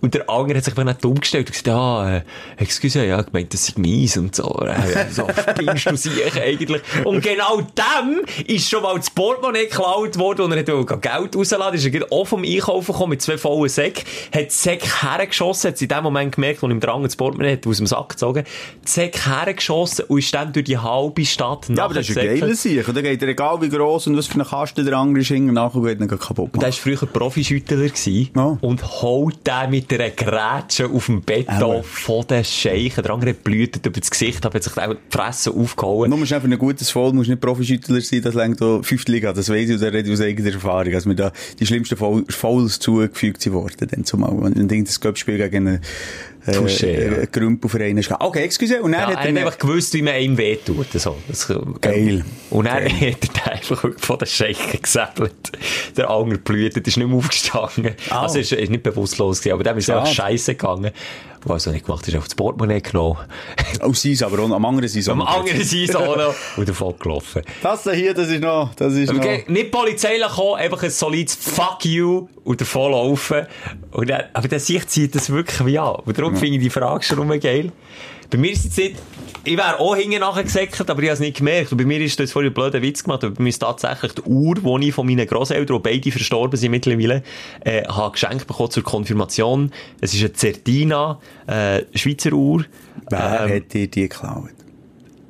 Und 0.00 0.14
der 0.14 0.28
andere 0.28 0.58
hat 0.58 0.64
sich 0.64 0.76
nicht 0.76 1.04
dumm 1.04 1.20
gestellt 1.20 1.46
und 1.48 1.52
gesagt, 1.52 1.68
ah, 1.68 2.16
äh, 2.18 2.22
excuse, 2.56 3.04
ja, 3.04 3.20
gemeint, 3.22 3.52
das 3.52 3.66
sei 3.66 3.72
meins 3.76 4.16
und 4.16 4.34
so. 4.34 4.60
Äh, 4.66 5.06
so 5.10 5.26
spinnst 5.28 5.86
du 5.86 5.96
sich 5.96 6.40
eigentlich. 6.40 6.82
Und 7.04 7.22
genau 7.22 7.60
dem 7.60 8.20
ist 8.46 8.68
schon 8.70 8.82
mal 8.82 8.96
das 8.96 9.10
Portemonnaie 9.10 9.64
geklaut 9.66 10.18
worden 10.18 10.42
und 10.42 10.52
er 10.52 10.58
hat 10.58 11.02
Geld 11.02 11.36
rausladen, 11.36 11.74
ist 11.74 11.84
er 11.84 11.90
gerade 11.90 12.10
auch 12.12 12.26
vom 12.26 12.44
Einkaufen 12.44 12.92
gekommen 12.92 13.10
mit 13.10 13.22
zwei 13.22 13.38
vollen 13.38 13.68
Säcken, 13.68 14.04
hat 14.34 14.46
die 14.46 14.50
Säcke 14.50 15.02
hergeschossen, 15.02 15.68
hat 15.70 15.78
sie 15.78 15.84
in 15.86 15.88
dem 15.90 16.02
Moment 16.04 16.34
gemerkt, 16.34 16.62
wo 16.62 16.68
ihm 16.68 16.80
der 16.80 16.90
andere 16.90 17.08
das 17.08 17.16
Portemonnaie 17.16 17.52
hat 17.54 17.66
aus 17.66 17.78
dem 17.78 17.86
Sack 17.86 18.10
gezogen, 18.10 18.44
die 18.84 18.88
Säcke 18.90 19.30
hergeschossen 19.30 20.04
und 20.08 20.18
ist 20.18 20.32
dann 20.34 20.52
durch 20.52 20.64
die 20.64 20.78
halbe 20.78 21.24
Stadt 21.24 21.68
Ja, 21.68 21.84
aber 21.84 21.94
das 21.94 22.08
ist 22.08 22.18
ein 22.18 22.38
geiler 22.40 22.54
Sieg. 22.54 22.86
Und 22.86 22.96
dann 22.96 23.04
geht 23.04 23.22
er, 23.22 23.28
egal 23.28 23.60
wie 23.60 23.68
gross 23.86 24.06
und 24.06 24.16
was 24.16 24.26
für 24.26 24.34
eine 24.34 24.44
Kasten 24.44 24.84
der 24.84 24.96
andere 24.96 25.20
ist, 25.22 25.28
hinten 25.28 25.54
nach 25.54 25.74
und 25.74 25.84
geht 25.84 26.00
ihn 26.00 26.08
kaputt 26.08 26.38
Und 26.54 26.62
der 26.62 26.68
machen. 26.70 26.90
war 26.90 26.96
früher 26.98 27.06
Profischüttler 27.08 27.86
Ja. 28.34 28.58
und 28.60 29.02
holt 29.02 29.46
den 29.46 29.70
mit 29.70 29.92
einer 29.92 30.10
Grätsche 30.10 30.86
auf 30.88 31.06
dem 31.06 31.22
Beton 31.22 31.54
Aber- 31.62 31.82
von 31.82 32.26
den 32.26 32.44
Scheichen. 32.44 33.02
Der 33.02 33.12
andere 33.12 33.30
hat 33.30 33.44
blühtet 33.44 33.86
über 33.86 34.00
das 34.00 34.10
Gesicht, 34.10 34.44
hat 34.44 34.62
sich 34.62 34.76
auch 34.76 34.90
die 34.94 34.96
Fresse 35.16 35.50
aufgehauen. 35.50 36.10
Nur 36.10 36.26
schnell 36.26 36.40
für 36.40 36.48
ein 36.48 36.58
gutes 36.58 36.90
Foul 36.90 37.12
musst 37.12 37.28
du 37.28 37.32
nicht 37.32 37.40
Profischüttler 37.40 38.00
sein, 38.00 38.22
das 38.22 38.34
längt 38.34 38.60
da 38.60 38.80
fünfte 38.82 39.12
Liga, 39.12 39.32
das 39.32 39.48
weiss 39.48 39.70
ich, 39.70 39.80
da 39.80 39.86
rede 39.86 40.08
ich 40.08 40.12
aus 40.14 40.20
eigener 40.20 40.52
Erfahrung, 40.52 40.94
als 40.94 41.06
mir 41.06 41.14
da 41.14 41.32
die 41.58 41.66
schlimmsten 41.66 41.96
Foul- 41.96 42.24
Fouls 42.28 42.78
zugefügt 42.78 43.42
sind 43.42 43.52
worden, 43.52 43.88
dann 43.90 44.04
zumal, 44.04 44.32
wenn 44.42 44.70
ein 44.70 44.84
das 44.84 45.00
Göppspiel 45.00 45.38
gegen 45.38 45.68
einen, 45.68 45.80
äh, 46.46 46.50
Touché, 46.52 46.86
ja. 46.86 47.22
äh, 47.22 47.26
Grümpelverein 47.26 47.98
ist. 47.98 48.10
Okay, 48.10 48.44
excuse, 48.44 48.82
und 48.82 48.92
dann 48.92 49.10
Ja, 49.10 49.16
hat 49.16 49.26
er 49.26 49.36
einfach 49.36 49.58
gewusst, 49.58 49.92
wie 49.94 50.02
man 50.02 50.16
ihm 50.16 50.36
wehtut. 50.38 50.92
So. 50.92 51.16
Das, 51.28 51.52
Geil. 51.80 52.24
Und 52.50 52.66
dann 52.66 52.84
hat 53.00 53.44
er 53.44 53.52
einfach 53.52 53.86
von 53.98 54.18
den 54.18 54.26
Scheichen 54.26 54.80
gesäbelt. 54.80 55.52
Der 55.96 56.10
andere 56.10 56.38
blühtet, 56.38 56.86
ist 56.86 56.96
nicht 56.96 57.08
mehr 57.08 57.16
aufgestanden. 57.16 57.94
Au. 58.10 58.20
Also 58.20 58.38
ist, 58.38 58.52
ist 58.52 58.70
nicht 58.70 58.82
bewusstlos 58.82 59.40
gewesen, 59.40 59.54
aber 59.54 59.64
dem 59.64 59.78
ist 59.78 59.90
einfach 59.90 60.06
scheiße 60.12 60.54
gegangen. 60.54 60.92
Was 61.48 61.66
er 61.66 61.72
nicht 61.72 61.86
gemacht 61.86 62.02
hat, 62.02 62.08
ist 62.08 62.16
auf 62.16 62.24
das 62.24 62.34
Portemonnaie 62.34 62.80
genommen. 62.80 63.18
Aus 63.80 64.02
Seis, 64.02 64.22
aber 64.22 64.40
auch, 64.42 64.50
am 64.50 64.64
anderen 64.64 64.88
Seis 64.88 65.08
auch 65.08 65.12
Am 65.12 65.18
noch. 65.18 65.38
anderen 65.38 65.62
Seite 65.62 65.98
auch 65.98 66.16
noch 66.16 66.34
und 66.56 66.68
davon 66.68 66.98
gelaufen. 66.98 67.42
Das 67.62 67.84
da 67.84 67.92
hier, 67.92 68.14
das 68.14 68.28
ist 68.28 68.42
noch, 68.42 68.74
das 68.74 68.94
ist 68.94 69.12
noch. 69.12 69.20
Okay, 69.20 69.44
nicht 69.46 69.70
polizeilich 69.70 70.26
kommen, 70.26 70.56
einfach 70.56 70.82
ein 70.82 70.90
solides 70.90 71.36
Fuck 71.36 71.84
you 71.84 72.26
und 72.42 72.60
davon 72.60 72.90
laufen. 72.90 73.46
Und 73.92 74.10
dann, 74.10 74.24
aber 74.32 74.48
der 74.48 74.58
Sicht 74.60 74.90
zieht 74.90 75.14
das 75.14 75.30
wirklich 75.30 75.64
wie 75.64 75.78
an. 75.78 75.96
Und 76.04 76.18
darum 76.18 76.34
finde 76.36 76.56
ich 76.56 76.64
die 76.64 76.70
Frage 76.70 77.04
schon 77.04 77.20
immer 77.22 77.38
geil. 77.38 77.70
Bei 78.30 78.38
mir 78.38 78.52
ist 78.52 78.64
es 78.66 78.76
nicht, 78.76 78.96
ich 79.44 79.56
wäre 79.56 79.78
auch 79.78 79.94
hinten 79.94 80.20
nachher 80.20 80.42
gesäckert, 80.42 80.90
aber 80.90 81.02
ich 81.02 81.08
habe 81.08 81.14
es 81.14 81.20
nicht 81.20 81.36
gemerkt. 81.36 81.70
Und 81.72 81.78
bei 81.78 81.84
mir 81.84 82.00
ist 82.00 82.18
das 82.18 82.32
vorhin 82.32 82.52
blöder 82.52 82.82
Witz 82.82 83.04
gemacht, 83.04 83.22
aber 83.22 83.34
bei 83.34 83.42
mir 83.42 83.48
ist 83.50 83.60
tatsächlich 83.60 84.12
die 84.12 84.22
Uhr, 84.22 84.54
die 84.56 84.88
ich 84.88 84.94
von 84.94 85.06
meinen 85.06 85.26
Grosseltern, 85.26 85.76
die 85.76 85.82
beide 85.82 86.10
verstorben 86.10 86.56
sind 86.56 86.72
mittlerweile, 86.72 87.22
äh, 87.64 87.84
habe 87.86 88.12
geschenkt 88.12 88.46
bekommen 88.46 88.70
zur 88.70 88.82
Konfirmation. 88.82 89.70
Es 90.00 90.14
ist 90.14 90.20
eine 90.20 90.34
Certina, 90.34 91.20
äh, 91.46 91.82
Schweizer 91.94 92.32
Uhr. 92.32 92.64
Wer 93.08 93.46
Ähm, 93.48 93.56
hat 93.56 93.72
dir 93.72 93.86
die 93.88 94.02
geklaut? 94.02 94.50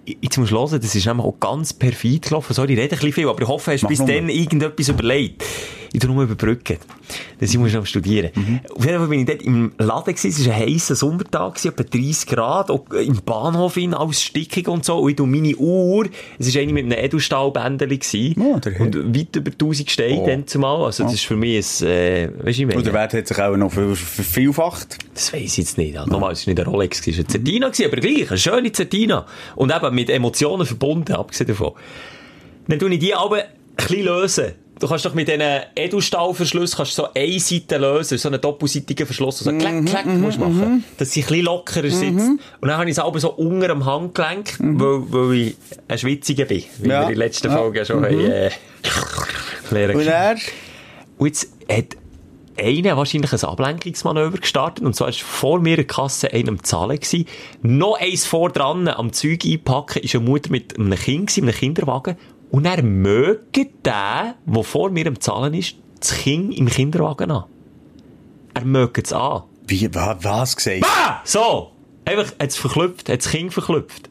Jetzt 0.07 0.39
musst 0.39 0.53
du 0.53 0.57
hören, 0.57 0.81
das 0.81 0.95
ist 0.95 1.05
nämlich 1.05 1.27
auch 1.27 1.41
ganz 1.41 1.73
perfid 1.73 2.23
gelaufen. 2.23 2.55
Sorry, 2.55 2.75
ich 2.75 2.79
rede 2.79 2.95
ein 2.95 2.99
bisschen 2.99 3.13
viel, 3.13 3.29
aber 3.29 3.43
ich 3.43 3.49
hoffe, 3.49 3.73
hast 3.73 3.83
du 3.83 3.89
bis 3.89 3.99
dann 3.99 4.29
irgendetwas 4.29 4.89
überlegt. 4.89 5.43
Ich 5.97 6.03
tu 6.03 6.09
nur 6.13 6.25
überbrücken. 6.25 6.77
Das 7.41 7.49
ich 7.49 7.57
muss 7.59 7.73
noch 7.73 7.87
studieren. 7.87 8.31
Auf 8.77 8.85
jeden 8.85 8.99
Fall 8.99 9.09
bin 9.09 9.21
ich 9.21 9.27
dort 9.27 9.41
im 9.41 9.73
Laden 9.79 10.15
gewesen. 10.15 10.29
Es 10.29 10.47
war 10.47 10.55
ein 10.55 10.61
heisser 10.75 10.95
Sommertag, 10.95 11.55
gewesen, 11.55 11.69
etwa 11.69 11.83
30 11.85 12.27
Grad, 12.27 12.71
auch 12.71 12.85
im 12.91 13.23
Bahnhof 13.25 13.79
in, 13.79 13.95
alles 13.95 14.21
stickig 14.23 14.69
und 14.69 14.85
so. 14.85 14.99
Und 14.99 15.09
ich 15.13 15.17
tu 15.17 15.25
meine 15.25 15.57
Uhr, 15.57 16.07
es 16.39 16.55
war 16.55 16.61
eine 16.61 16.75
mit 16.75 16.85
einem 16.85 17.03
Edelstahlbändeli 17.03 17.97
gewesen. 17.97 18.35
Oh, 18.43 18.59
der 18.59 18.79
und 18.79 19.17
weit 19.17 19.37
über 19.37 19.51
1000 19.51 19.91
Steine 19.91 20.21
Oh. 20.21 20.27
dann 20.27 20.47
zumal. 20.47 20.85
Also, 20.85 21.05
das 21.05 21.15
ist 21.15 21.25
für 21.25 21.37
mich 21.37 21.81
ein, 21.81 21.87
äh, 21.89 22.29
weißt 22.29 22.45
du, 22.45 22.51
ich 22.51 22.67
meine? 22.67 22.77
Und 22.77 22.87
der 22.87 22.93
Wert 22.93 23.15
hat 23.15 23.27
sich 23.29 23.39
auch 23.41 23.57
noch 23.57 23.73
ver- 23.73 23.97
vervielfacht. 23.97 24.99
Das 25.15 25.33
weiss 25.33 25.53
ich 25.53 25.57
jetzt 25.57 25.79
nicht. 25.79 25.95
Ja. 25.95 26.05
Nochmal, 26.05 26.33
es 26.33 26.47
war 26.47 26.53
nicht 26.53 26.61
ein 26.61 26.67
Rolex, 26.71 27.01
es 27.01 27.07
war 27.07 27.15
eine 27.15 27.27
Zertina, 27.27 27.69
gewesen, 27.71 27.87
aber 27.91 27.97
gleich, 28.03 28.29
eine 28.29 28.39
schöne 28.39 28.71
Zertina. 28.73 29.25
Und 29.55 29.75
eben 29.75 29.95
mit 29.95 30.11
Emotionen 30.11 30.67
verbunden, 30.67 31.15
abgesehen 31.15 31.49
davon. 31.49 31.73
Dann 32.69 32.79
tue 32.79 32.93
ich 32.93 32.99
die 32.99 33.15
aber 33.15 33.37
ein 33.39 33.45
bisschen 33.79 34.05
lösen. 34.05 34.53
Du 34.79 34.87
kannst 34.87 35.07
doch 35.07 35.15
mit 35.15 35.27
diesen 35.27 35.41
Edelstahlverschlüssen 35.75 36.77
kannst 36.77 36.95
so 36.95 37.09
eine 37.15 37.41
Seite 37.41 37.79
lösen, 37.79 38.19
so 38.19 38.29
einen 38.29 38.41
doppelseitigen 38.41 39.07
Verschluss, 39.07 39.39
so 39.39 39.51
klack, 39.57 39.87
klack 39.87 40.05
musst 40.07 40.37
du 40.39 40.45
machen, 40.45 40.85
dass 40.99 41.13
sie 41.13 41.23
ein 41.23 41.27
bisschen 41.29 41.45
lockerer 41.47 41.89
sitzt. 41.91 42.29
Und 42.61 42.69
dann 42.69 42.77
habe 42.77 42.85
ich 42.85 42.91
es 42.93 42.99
aber 42.99 43.19
so 43.19 43.33
unter 43.33 43.69
dem 43.69 43.87
Handgelenk, 43.87 44.57
weil, 44.59 45.03
weil 45.11 45.35
ich 45.39 45.57
ein 45.89 45.99
Schwitziger 45.99 46.45
bin, 46.45 46.65
wie 46.81 46.89
Ja. 46.91 47.01
wir 47.01 47.03
in 47.05 47.09
der 47.09 47.17
letzten 47.17 47.49
Ja. 47.49 47.57
Folge 47.57 47.87
schon 47.87 48.05
haben, 48.05 48.21
äh, 48.21 48.51
lernen 49.71 49.97
Und 49.97 50.07
er? 50.07 50.37
und 51.19 51.27
jetzt 51.27 51.49
hat 51.71 51.97
einer 52.59 52.97
wahrscheinlich 52.97 53.33
ein 53.33 53.45
Ablenkungsmanöver 53.45 54.39
gestartet. 54.39 54.85
Und 54.85 54.95
zwar 54.97 55.09
war 55.09 55.13
vor 55.15 55.61
mir 55.61 55.75
eine 55.75 55.85
Kasse 55.85 56.33
einer 56.33 56.49
am 56.49 56.63
Zahlen. 56.63 56.97
Gewesen. 56.99 57.27
Noch 57.63 57.99
eins 58.01 58.25
vor 58.27 58.51
dran, 58.51 58.89
am 58.89 59.13
Zeug 59.13 59.45
einpacken, 59.45 60.03
ist 60.03 60.15
eine 60.15 60.25
Mutter 60.25 60.51
mit 60.51 60.79
einem 60.79 60.95
Kind, 60.99 61.29
gewesen, 61.29 61.45
mit 61.45 61.55
einem 61.55 61.61
Kinderwagen. 61.61 62.17
Und 62.51 62.65
er 62.65 62.83
möge 62.83 63.67
den, 63.67 63.73
der 63.85 64.63
vor 64.63 64.91
mir 64.91 65.07
am 65.07 65.21
Zahlen 65.21 65.55
ist, 65.55 65.77
das 66.01 66.13
Kind 66.15 66.57
im 66.57 66.67
Kinderwagen 66.69 67.31
an. 67.31 67.45
Er 68.55 68.65
möge 68.65 69.03
es 69.03 69.13
an. 69.13 69.43
Wie, 69.67 69.93
wa, 69.95 70.17
was 70.21 70.57
gesagt? 70.57 70.85
Ah! 70.85 71.21
So! 71.25 71.73
Einfach, 72.05 72.33
hat 72.39 72.49
es 72.51 72.57
verklüpft, 72.57 73.09
hat 73.09 73.19
das 73.19 73.31
Kind 73.31 73.53
verklüpft. 73.53 74.09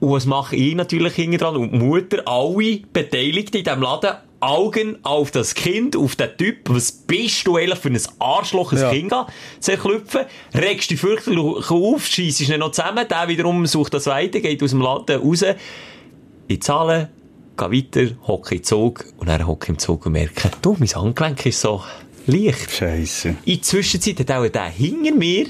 Und 0.00 0.10
was 0.10 0.26
mache 0.26 0.56
ich 0.56 0.74
natürlich 0.74 1.14
hinten 1.14 1.38
dran? 1.38 1.56
Und 1.56 1.72
die 1.72 1.78
Mutter, 1.78 2.26
alle 2.26 2.80
Beteiligten 2.92 3.58
in 3.58 3.64
diesem 3.64 3.82
Laden, 3.82 4.16
Augen 4.40 4.96
auf 5.02 5.30
das 5.30 5.54
Kind, 5.54 5.94
auf 5.94 6.16
den 6.16 6.34
Typ. 6.38 6.70
Was 6.70 6.90
bist 6.90 7.46
du 7.46 7.56
eigentlich 7.56 7.78
für 7.78 7.90
ein 7.90 8.00
Arschloch, 8.18 8.72
ein 8.72 8.78
Ja. 8.78 8.90
Kind 8.90 9.12
an, 9.12 9.26
zerklüpfen? 9.60 10.22
Regst 10.54 10.90
dich 10.90 10.98
fürchterlich 10.98 11.70
auf, 11.70 12.06
scheissest 12.06 12.50
ihn 12.50 12.58
noch 12.60 12.72
zusammen, 12.72 13.06
der 13.08 13.28
wiederum 13.28 13.66
sucht 13.66 13.92
das 13.92 14.06
weiter, 14.06 14.40
geht 14.40 14.62
aus 14.62 14.70
dem 14.70 14.80
Laden 14.80 15.20
raus, 15.20 15.44
ich 16.48 16.62
zahle, 16.62 17.10
gehe 17.56 17.70
weiter, 17.70 18.16
hocke 18.26 18.54
im 18.56 18.62
Zug, 18.62 19.04
und 19.18 19.28
dann 19.28 19.46
hocke 19.46 19.72
im 19.72 19.78
Zug 19.78 20.06
und 20.06 20.12
merke, 20.12 20.50
du, 20.62 20.76
mein 20.78 20.88
Handgelenk 20.88 21.46
ist 21.46 21.60
so 21.60 21.82
leicht. 22.26 22.70
Scheiße. 22.70 23.36
In 23.44 23.54
der 23.54 23.62
Zwischenzeit 23.62 24.20
hat 24.20 24.30
auch 24.30 24.48
der 24.48 24.68
hinter 24.68 25.14
mir 25.14 25.46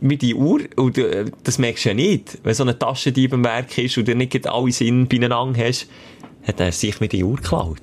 mit 0.00 0.22
die 0.22 0.34
Uhr, 0.34 0.60
und 0.76 0.98
äh, 0.98 1.26
das 1.44 1.58
merkst 1.58 1.84
du 1.84 1.88
ja 1.90 1.94
nicht, 1.94 2.38
wenn 2.42 2.54
so 2.54 2.64
eine 2.64 2.78
Taschendieb 2.78 3.32
im 3.32 3.44
Werk 3.44 3.78
ist 3.78 3.96
und 3.98 4.08
du 4.08 4.14
nicht 4.16 4.46
alle 4.46 4.72
Sinn 4.72 5.06
beieinander 5.06 5.64
hast, 5.64 5.86
hat 6.46 6.60
er 6.60 6.72
sich 6.72 7.00
mit 7.00 7.12
die 7.12 7.22
Uhr 7.22 7.36
geklaut. 7.36 7.80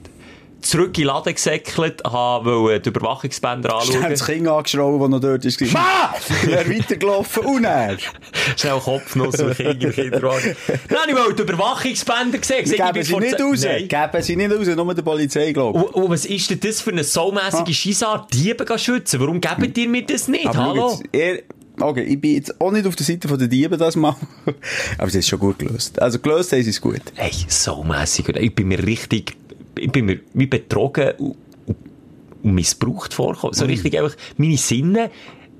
Zurück 0.62 0.88
in 0.98 1.04
den 1.04 1.08
Laden 1.08 1.34
gesäckelt, 1.34 2.04
habe 2.04 2.80
die 2.84 2.90
Überwachungsbänder 2.90 3.70
Schnell 3.82 3.98
anschauen. 3.98 4.12
das 4.12 4.26
Kind 4.26 4.48
angeschraubt, 4.48 5.02
das 5.02 5.10
noch 5.10 5.20
dort 5.20 5.46
ist. 5.46 5.74
Ma! 5.74 6.14
Er 6.50 6.70
weitergelaufen 6.70 7.46
und 7.46 7.64
er. 7.64 7.98
Schnell 8.58 8.80
Kopfnuss 8.80 9.40
und 9.40 9.56
Kind 9.56 9.84
im 9.84 9.92
Kinderwagen. 9.92 10.56
Nein, 10.90 11.00
ich 11.08 11.16
wollte 11.16 11.36
die 11.36 11.42
Überwachungsbänder 11.54 12.38
gesehen. 12.38 12.64
Ich 12.66 12.72
Geben 12.72 13.04
sie 13.04 13.16
nicht 13.18 13.40
raus. 13.42 13.62
Nein. 13.64 13.88
Geben 13.88 14.24
sie 14.24 14.36
nicht 14.36 14.52
raus, 14.52 14.68
nur 14.68 14.94
der 14.94 15.02
Polizei, 15.02 15.52
glaube 15.52 15.80
Und, 15.80 15.94
und 15.94 16.10
was 16.10 16.26
ist 16.26 16.50
denn 16.50 16.60
das 16.60 16.82
für 16.82 16.92
eine 16.92 17.04
saumässige 17.04 17.74
Scheissart, 17.74 18.34
Diebe 18.34 18.66
zu 18.66 18.78
schützen? 18.78 19.20
Warum 19.20 19.40
gebt 19.40 19.78
ihr 19.78 19.90
mir 19.90 20.06
das 20.06 20.28
nicht? 20.28 20.48
Aber 20.48 20.58
Hallo? 20.58 21.00
okay, 21.82 22.04
ich 22.04 22.20
bin 22.20 22.36
jetzt 22.36 22.60
auch 22.60 22.72
nicht 22.72 22.86
auf 22.86 22.96
der 22.96 23.06
Seite 23.06 23.28
der 23.38 23.48
Diebe 23.48 23.78
das 23.78 23.96
mal. 23.96 24.16
Aber 24.98 25.08
es 25.08 25.16
ist 25.16 25.28
schon 25.28 25.40
gut 25.40 25.60
gelöst. 25.60 26.02
Also 26.02 26.20
gelöst 26.20 26.52
haben 26.52 26.64
sie 26.64 26.70
es 26.70 26.82
gut. 26.82 27.02
Hey, 27.16 27.32
so 27.48 27.84
mässig. 27.84 28.28
Und 28.28 28.38
Ich 28.38 28.54
bin 28.54 28.68
mir 28.68 28.84
richtig, 28.86 29.36
ich 29.78 29.92
bin 29.92 30.06
mir 30.06 30.20
wie 30.34 30.48
betrogen 30.48 31.12
und, 31.18 31.36
missbraucht 32.42 33.14
vorgekommen. 33.14 33.54
So 33.54 33.66
richtig 33.66 33.98
einfach 33.98 34.16
meine 34.38 34.58
Sinne, 34.58 35.12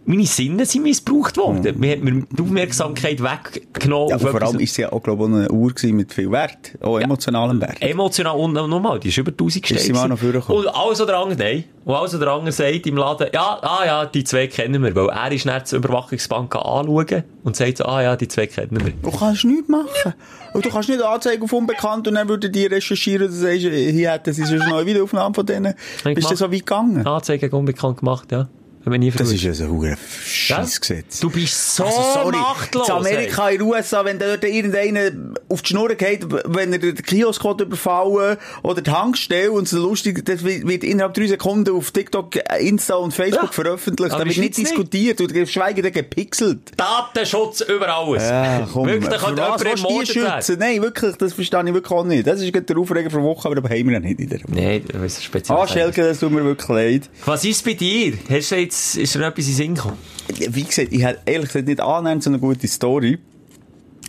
meine 0.10 0.26
Sinne 0.26 0.66
sind 0.66 0.82
missbraucht 0.84 1.38
worden. 1.38 1.80
Man 1.80 1.90
hat 1.92 2.00
mir 2.00 2.24
die 2.32 2.42
Aufmerksamkeit 2.42 3.22
weggenommen. 3.22 4.10
Ja, 4.10 4.16
auf 4.16 4.22
vor 4.24 4.32
etwas- 4.34 4.50
allem 4.50 4.60
ist 4.60 4.74
sie 4.74 4.82
ja 4.82 4.92
auch, 4.92 5.04
glaube 5.04 5.26
ich, 5.26 5.30
eine 5.32 5.52
Uhr 5.52 5.72
mit 5.92 6.12
viel 6.12 6.32
Wert. 6.32 6.78
Auch 6.82 7.00
emotionalem 7.00 7.62
Wert. 7.62 7.78
Emotional 7.80 8.36
und 8.36 8.54
nochmal, 8.54 9.00
die 9.00 9.10
ist 9.10 9.18
über 9.20 9.32
1000 9.32 9.70
Ist 9.70 9.84
sie 9.86 9.94
mal 9.94 10.08
noch 10.08 10.18
vorgekommen? 10.18 10.66
Und 10.66 10.68
alles 10.76 11.00
oder 11.00 11.20
andere, 11.20 11.38
nein. 11.38 11.64
Und 11.86 11.94
alles 11.94 12.16
oder 12.16 12.32
andere 12.34 12.52
sagt 12.52 12.88
im 12.88 12.98
Laden, 12.98 13.28
ja, 13.32 13.60
ah 13.62 13.86
ja, 13.86 14.06
die 14.08 14.24
zwei 14.24 14.48
kennen 14.48 14.82
wir, 14.82 14.96
weil 14.96 15.10
er 15.10 15.32
ist 15.32 15.46
dann 15.46 15.64
zur 15.64 15.78
Überwachungsbank 15.78 16.56
anschauen 16.56 17.24
und 17.44 17.56
sagt 17.56 17.78
so, 17.78 17.86
ah 17.86 18.02
ja, 18.02 18.16
die 18.16 18.28
zwei 18.28 18.48
kennen 18.48 18.84
wir. 18.84 18.92
Du 19.04 19.12
kannst 19.16 19.46
nichts 19.46 19.70
machen. 19.70 20.16
Und 20.56 20.66
du 20.66 20.70
kannst 20.72 20.90
nicht 20.90 21.04
anzeigen 21.04 21.44
auf 21.44 21.54
Unbekannt 21.54 22.08
und 22.08 22.16
dann 22.16 22.28
würden 22.28 22.52
die 22.52 22.66
recherchieren 22.66 23.28
und 23.28 23.34
sagst, 23.34 23.60
hier 23.60 24.20
sie 24.26 24.46
schon 24.46 24.62
eine 24.62 24.86
Videoaufnahme 24.88 25.36
von 25.36 25.46
denen. 25.46 25.76
Bist 26.04 26.32
du 26.32 26.36
so 26.36 26.46
weit 26.46 26.60
gegangen? 26.66 27.06
Anzeige 27.06 27.42
gegen 27.42 27.56
unbekannt 27.56 28.00
gemacht, 28.00 28.32
ja. 28.32 28.48
Wir 28.86 28.98
nie 28.98 29.12
Das 29.12 29.32
ist 29.32 29.44
ja 29.44 29.54
so 29.54 29.66
ein 29.66 29.98
Scheissgesetz. 30.26 31.20
Du 31.20 31.30
bist 31.30 31.76
so 31.76 31.84
Also, 31.84 32.02
sorry, 32.14 32.38
machtlos. 32.38 32.88
in 32.88 32.94
Amerika, 32.94 33.50
in 33.50 33.60
den 33.60 33.68
USA, 33.68 34.06
wenn 34.06 34.18
dort 34.18 34.44
irgendeiner 34.44 35.12
auf 35.50 35.62
die 35.62 35.68
Schnur 35.70 35.90
geht, 35.96 36.26
wenn 36.46 36.72
er 36.74 36.80
den 36.80 36.96
Kiosk 36.96 37.44
überfallen 37.44 38.38
oder 38.64 38.82
die 38.82 38.90
Tankstelle 38.90 39.52
und 39.52 39.68
so 39.68 39.80
lustig, 39.80 40.24
das 40.26 40.44
wird 40.44 40.84
innerhalb 40.84 41.14
drei 41.14 41.28
Sekunden 41.28 41.76
auf 41.76 41.92
TikTok, 41.92 42.36
Insta 42.60 42.96
und 42.96 43.14
Facebook 43.14 43.44
Ja. 43.44 43.52
veröffentlicht. 43.52 44.14
Da 44.14 44.26
wird 44.26 44.38
nicht 44.38 44.58
diskutiert 44.58 45.20
und 45.22 45.34
geschweige 45.34 45.82
denn 45.82 45.92
gepixelt. 45.94 46.72
Datenschutz 46.78 47.62
über 47.62 47.94
alles. 47.94 48.24
Ja, 48.24 48.68
komm, 48.72 48.88
Wirklich, 48.88 49.10
da 49.10 49.22
was 49.22 49.30
jemand 49.30 49.66
ermordet 49.66 50.16
werden. 50.16 50.32
schützen? 50.42 50.58
Nein, 50.60 50.82
wirklich, 50.82 51.16
das 51.18 51.34
verstehe 51.34 51.64
ich 51.68 51.74
wirklich 51.74 51.92
auch 51.92 52.06
nicht. 52.06 52.26
Das 52.26 52.42
ist 52.42 52.52
gerade 52.54 52.66
der 52.66 52.78
Aufreger 52.78 53.10
der 53.10 53.22
Woche, 53.24 53.46
aber 53.48 53.56
da 53.62 53.70
haben 53.70 53.86
wir 53.86 53.94
ja 53.94 54.00
nicht 54.00 54.20
in 54.20 54.30
der 54.30 54.40
Woche. 54.44 54.52
Nein, 54.56 54.84
das 54.88 55.02
ist 55.04 55.24
speziell. 55.26 55.58
Ah, 55.58 55.68
Schelke, 55.68 56.02
das 56.04 56.20
tut 56.20 56.32
mir 56.32 56.44
wirklich 56.44 56.70
leid. 56.70 57.10
Was 57.26 57.44
ist 57.44 57.64
bei 57.66 57.74
dir? 57.74 58.14
Hast 58.30 58.52
du 58.52 58.56
jetzt, 58.70 58.98
ist 58.98 59.16
dir 59.16 59.26
etwas 59.26 59.48
in 59.48 59.54
Sinn 59.54 59.76
gekommen? 59.76 59.98
Wie 60.28 60.64
gesagt, 60.64 60.90
ich 60.92 61.04
hätte 61.04 61.22
ehrlich 61.26 61.48
gesagt 61.48 61.68
nicht 61.68 61.82
annähernd 61.82 62.24
so 62.24 62.30
eine 62.30 62.40
gute 62.40 62.68
Story. 62.68 63.18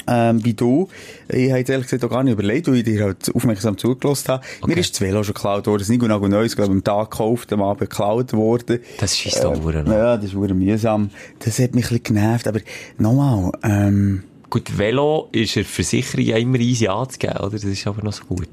Ähm, 0.06 0.44
wie 0.44 0.54
du. 0.54 0.88
Ich 1.28 1.50
habe 1.50 1.58
jetzt 1.58 1.68
ehrlich 1.68 1.86
gesagt 1.86 2.04
auch 2.04 2.10
gar 2.10 2.24
nicht 2.24 2.32
überlegt, 2.32 2.66
weil 2.66 2.76
ich 2.76 2.84
dir 2.84 3.04
halt 3.04 3.32
aufmerksam 3.32 3.78
zugelassen 3.78 4.28
habe. 4.28 4.44
Mir 4.66 4.78
ist 4.78 4.94
das 4.94 5.00
Velo 5.00 5.22
schon 5.22 5.34
geklaut 5.34 5.66
worden. 5.66 5.78
Das 5.78 5.82
ist 5.82 5.90
nicht 5.90 6.00
genau 6.00 6.18
Neues, 6.26 6.56
glaube 6.56 6.72
ich, 6.72 6.76
am 6.76 6.82
Tag 6.82 7.10
gekauft, 7.10 7.52
am 7.52 7.62
Abend 7.62 7.90
geklaut 7.90 8.32
worden. 8.32 8.80
Das 8.98 9.16
scheisst 9.16 9.44
auch 9.44 9.62
verdammt. 9.62 9.88
Ja, 9.88 10.16
das 10.16 10.26
ist 10.26 10.32
verdammt 10.32 10.60
mühsam. 10.60 11.10
Das 11.38 11.58
hat 11.60 11.74
mich 11.74 11.84
ein 11.84 12.00
bisschen 12.00 12.14
genervt. 12.14 12.48
Aber 12.48 12.60
nochmal, 12.98 13.52
ähm, 13.62 14.24
Gut, 14.48 14.76
Velo 14.76 15.28
ist 15.30 15.56
eine 15.56 15.64
Versicherung 15.64 16.24
ja 16.24 16.36
immer 16.36 16.58
easy 16.58 16.88
anzugeben, 16.88 17.36
oder? 17.36 17.50
Das 17.50 17.62
ist 17.62 17.86
aber 17.86 18.02
noch 18.02 18.12
so 18.12 18.24
gut. 18.24 18.48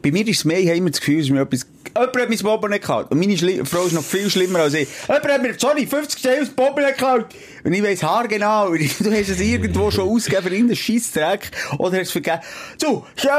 bei 0.00 0.12
mir 0.12 0.28
ist 0.28 0.38
es 0.38 0.44
mehr, 0.44 0.60
ich 0.60 0.68
habe 0.68 0.76
immer 0.76 0.90
das 0.90 1.00
Gefühl, 1.00 1.18
dass 1.18 1.30
mir 1.30 1.40
etwas, 1.40 1.66
jemand 2.00 2.16
hat 2.16 2.28
mein 2.28 2.70
nicht 2.70 2.80
geklaut. 2.80 3.10
Und 3.10 3.18
meine 3.18 3.36
Schli 3.36 3.62
Frau 3.64 3.82
ist 3.84 3.92
noch 3.92 4.04
viel 4.04 4.30
schlimmer 4.30 4.60
als 4.60 4.74
ich. 4.74 4.88
Jemand 5.08 5.28
hat 5.28 5.42
mir, 5.42 5.54
sorry, 5.58 5.86
50 5.86 6.18
Stellen 6.18 6.40
das 6.40 6.50
Bobo 6.50 6.80
nicht 6.80 6.90
geklaut. 6.96 7.26
Und 7.64 7.72
ich 7.72 7.82
weiss 7.82 8.02
haargenau, 8.02 8.70
du 8.74 8.78
hast 8.78 9.28
es 9.28 9.40
irgendwo 9.40 9.90
schon 9.90 10.08
ausgegeben 10.08 10.44
für 10.44 10.50
irgendeinen 10.54 10.76
Scheissdreck. 10.76 11.50
Oder 11.78 11.98
hast 11.98 12.06
es 12.06 12.12
vergeben. 12.12 12.38
So, 12.78 13.04
ja, 13.22 13.38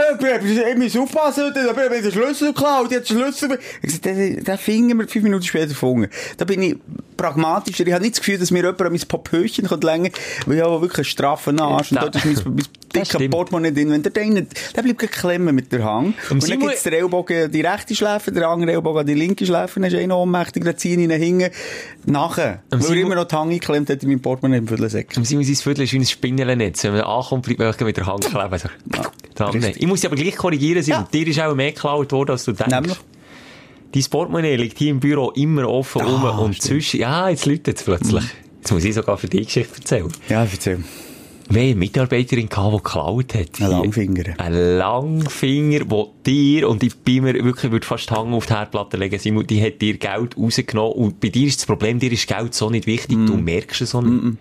ich 0.72 0.78
muss 0.78 0.98
aufpassen, 0.98 1.46
heute, 1.46 1.70
aber 1.70 1.86
ich 1.86 1.90
habe 1.92 2.02
den 2.02 2.12
Schlüssel 2.12 2.54
geklaut, 2.54 2.92
ich 2.92 2.98
habe 2.98 3.06
den 3.06 3.18
Schlüssel. 3.18 3.60
Ich 3.82 4.02
den, 4.02 4.44
den 4.44 4.58
Finger 4.58 4.96
wir 4.96 5.08
fünf 5.08 5.24
Minuten 5.24 5.44
später 5.44 5.68
gefunden. 5.68 6.10
Da 6.38 6.46
bin 6.46 6.62
ich 6.62 6.76
pragmatischer. 7.16 7.86
Ich 7.88 7.94
habe 7.94 8.04
nicht 8.04 8.16
das 8.16 8.20
Gefühl, 8.22 8.38
dass 8.38 8.52
mir 8.52 8.60
jemand 8.64 8.82
an 8.82 8.92
mein 8.92 9.02
Popöchen 9.08 9.66
längen 9.82 10.12
kann, 10.12 10.22
weil 10.46 10.58
ich 10.58 10.64
habe 10.64 10.82
wirklich 10.82 10.98
einen 11.00 11.06
straffen 11.06 11.60
Arsch. 11.60 11.92
Und 11.92 11.96
Da- 11.98 12.02
dort 12.10 12.16
ist 12.18 12.26
mein, 12.46 12.56
mein 12.56 12.66
Stimmt. 13.04 13.32
Portemonnaie 13.32 13.72
drin. 13.72 13.92
Wenn 13.92 14.02
der 14.02 14.12
den 14.12 14.34
nicht, 14.34 14.76
der 14.76 14.82
bleibt 14.82 15.00
gleich 15.00 15.12
klemmen 15.12 15.54
mit 15.54 15.72
der 15.72 15.84
Hang. 15.84 16.08
Und, 16.08 16.16
dann 16.30 16.42
Simon- 16.42 16.68
gibt's 16.70 16.84
den 16.84 16.94
Ellbogen 16.94 17.52
die 17.52 17.62
rechte 17.62 17.96
Schläfe, 17.96 18.32
der 18.32 18.48
andere 18.48 18.72
Ellbogen 18.72 19.06
die 19.06 19.14
linke 19.14 19.46
Schläfe, 19.46 19.80
dann 19.80 19.92
ist 19.92 19.96
einer 19.96 20.18
ohnmächtig, 20.18 20.64
dann 20.64 20.78
ziehe 20.78 20.98
ich 20.98 21.04
ihn 21.04 21.12
hinten 21.12 21.52
nachher. 22.06 22.64
Weil 22.70 22.98
er 22.98 23.04
immer 23.04 23.16
noch 23.16 23.26
die 23.26 23.36
Hand 23.36 23.52
geklemmt 23.52 23.90
hat 23.90 24.02
in 24.04 24.10
meinem 24.10 24.22
Portemonnaie 24.22 24.58
im 24.58 24.68
Viertelsäck. 24.68 25.16
Im 25.16 25.26
Simon, 25.26 25.44
sein 25.44 25.56
Viertel 25.56 25.84
ist 25.84 25.94
wie 25.94 25.98
ein 26.00 26.06
Spinnennetz. 26.06 26.84
Wenn 26.84 26.94
man 26.94 27.02
ankommt, 27.02 27.44
bleibt 27.46 27.60
man 27.80 27.88
mit 27.88 27.98
der 27.98 28.06
Hand 28.06 28.26
kleben. 28.26 28.60
So. 29.38 29.50
Nehmen. 29.52 29.74
Ich 29.76 29.86
muss 29.88 30.02
dich 30.02 30.10
aber 30.10 30.16
gleich 30.20 30.36
korrigieren, 30.36 30.82
Simon. 30.82 31.02
Ja. 31.02 31.08
Dir 31.12 31.28
ist 31.28 31.40
auch 31.40 31.54
mehr 31.56 31.72
geklaut 31.72 32.12
worden, 32.12 32.32
als 32.32 32.46
du 32.46 32.54
denkst. 32.54 32.74
Nämlich? 32.74 32.98
Dein 33.92 34.04
Portemonnaie 34.10 34.56
liegt 34.56 34.78
hier 34.80 34.92
im 34.92 35.00
Büro 35.00 35.32
immer 35.32 35.70
offen 35.70 36.02
rum 36.02 36.24
und 36.40 36.56
stimmt. 36.56 36.64
zwischen, 36.64 37.00
ja, 37.02 37.30
jetzt 37.30 37.46
läutet 37.46 37.78
es 37.78 37.84
plötzlich. 37.84 38.24
Jetzt 38.60 38.72
muss 38.72 38.84
ich 38.84 38.94
sogar 38.96 39.18
für 39.18 39.28
die 39.28 39.46
Geschichte 39.46 39.76
erzählen. 39.78 40.12
Ja, 40.28 40.44
erzähl. 40.44 40.84
Wir 41.50 41.62
haben 41.62 41.68
eine 41.70 41.76
Mitarbeiterin 41.76 42.50
gehabt, 42.50 42.74
die 42.74 42.78
geklaut 42.84 43.34
hat. 43.36 43.62
Ein 43.62 43.70
Langfinger. 43.72 44.24
Ein 44.38 44.78
Langfinger, 44.78 45.86
der 45.86 46.06
dir, 46.26 46.70
und 46.70 46.84
ich 46.84 46.96
bin 46.98 47.24
mir 47.24 47.34
wirklich, 47.44 47.72
würde 47.72 47.86
fast 47.86 48.12
Hand 48.12 48.34
auf 48.34 48.46
die 48.48 48.54
Herdplatte 48.54 48.98
legen, 48.98 49.18
Simon, 49.18 49.48
die 49.48 49.62
hat 49.64 49.82
dir 49.82 49.98
Geld 49.98 50.38
rausgenommen. 50.38 50.94
Und 50.94 51.20
bei 51.22 51.30
dir 51.30 51.48
ist 51.48 51.60
das 51.60 51.66
Problem, 51.66 52.00
dir 52.00 52.12
ist 52.12 52.28
Geld 52.28 52.54
so 52.54 52.70
nicht 52.70 52.86
wichtig, 52.86 53.18
Mm. 53.18 53.26
du 53.28 53.38
merkst 53.38 53.82
es 53.82 53.92
so 53.92 54.02
nicht. 54.02 54.38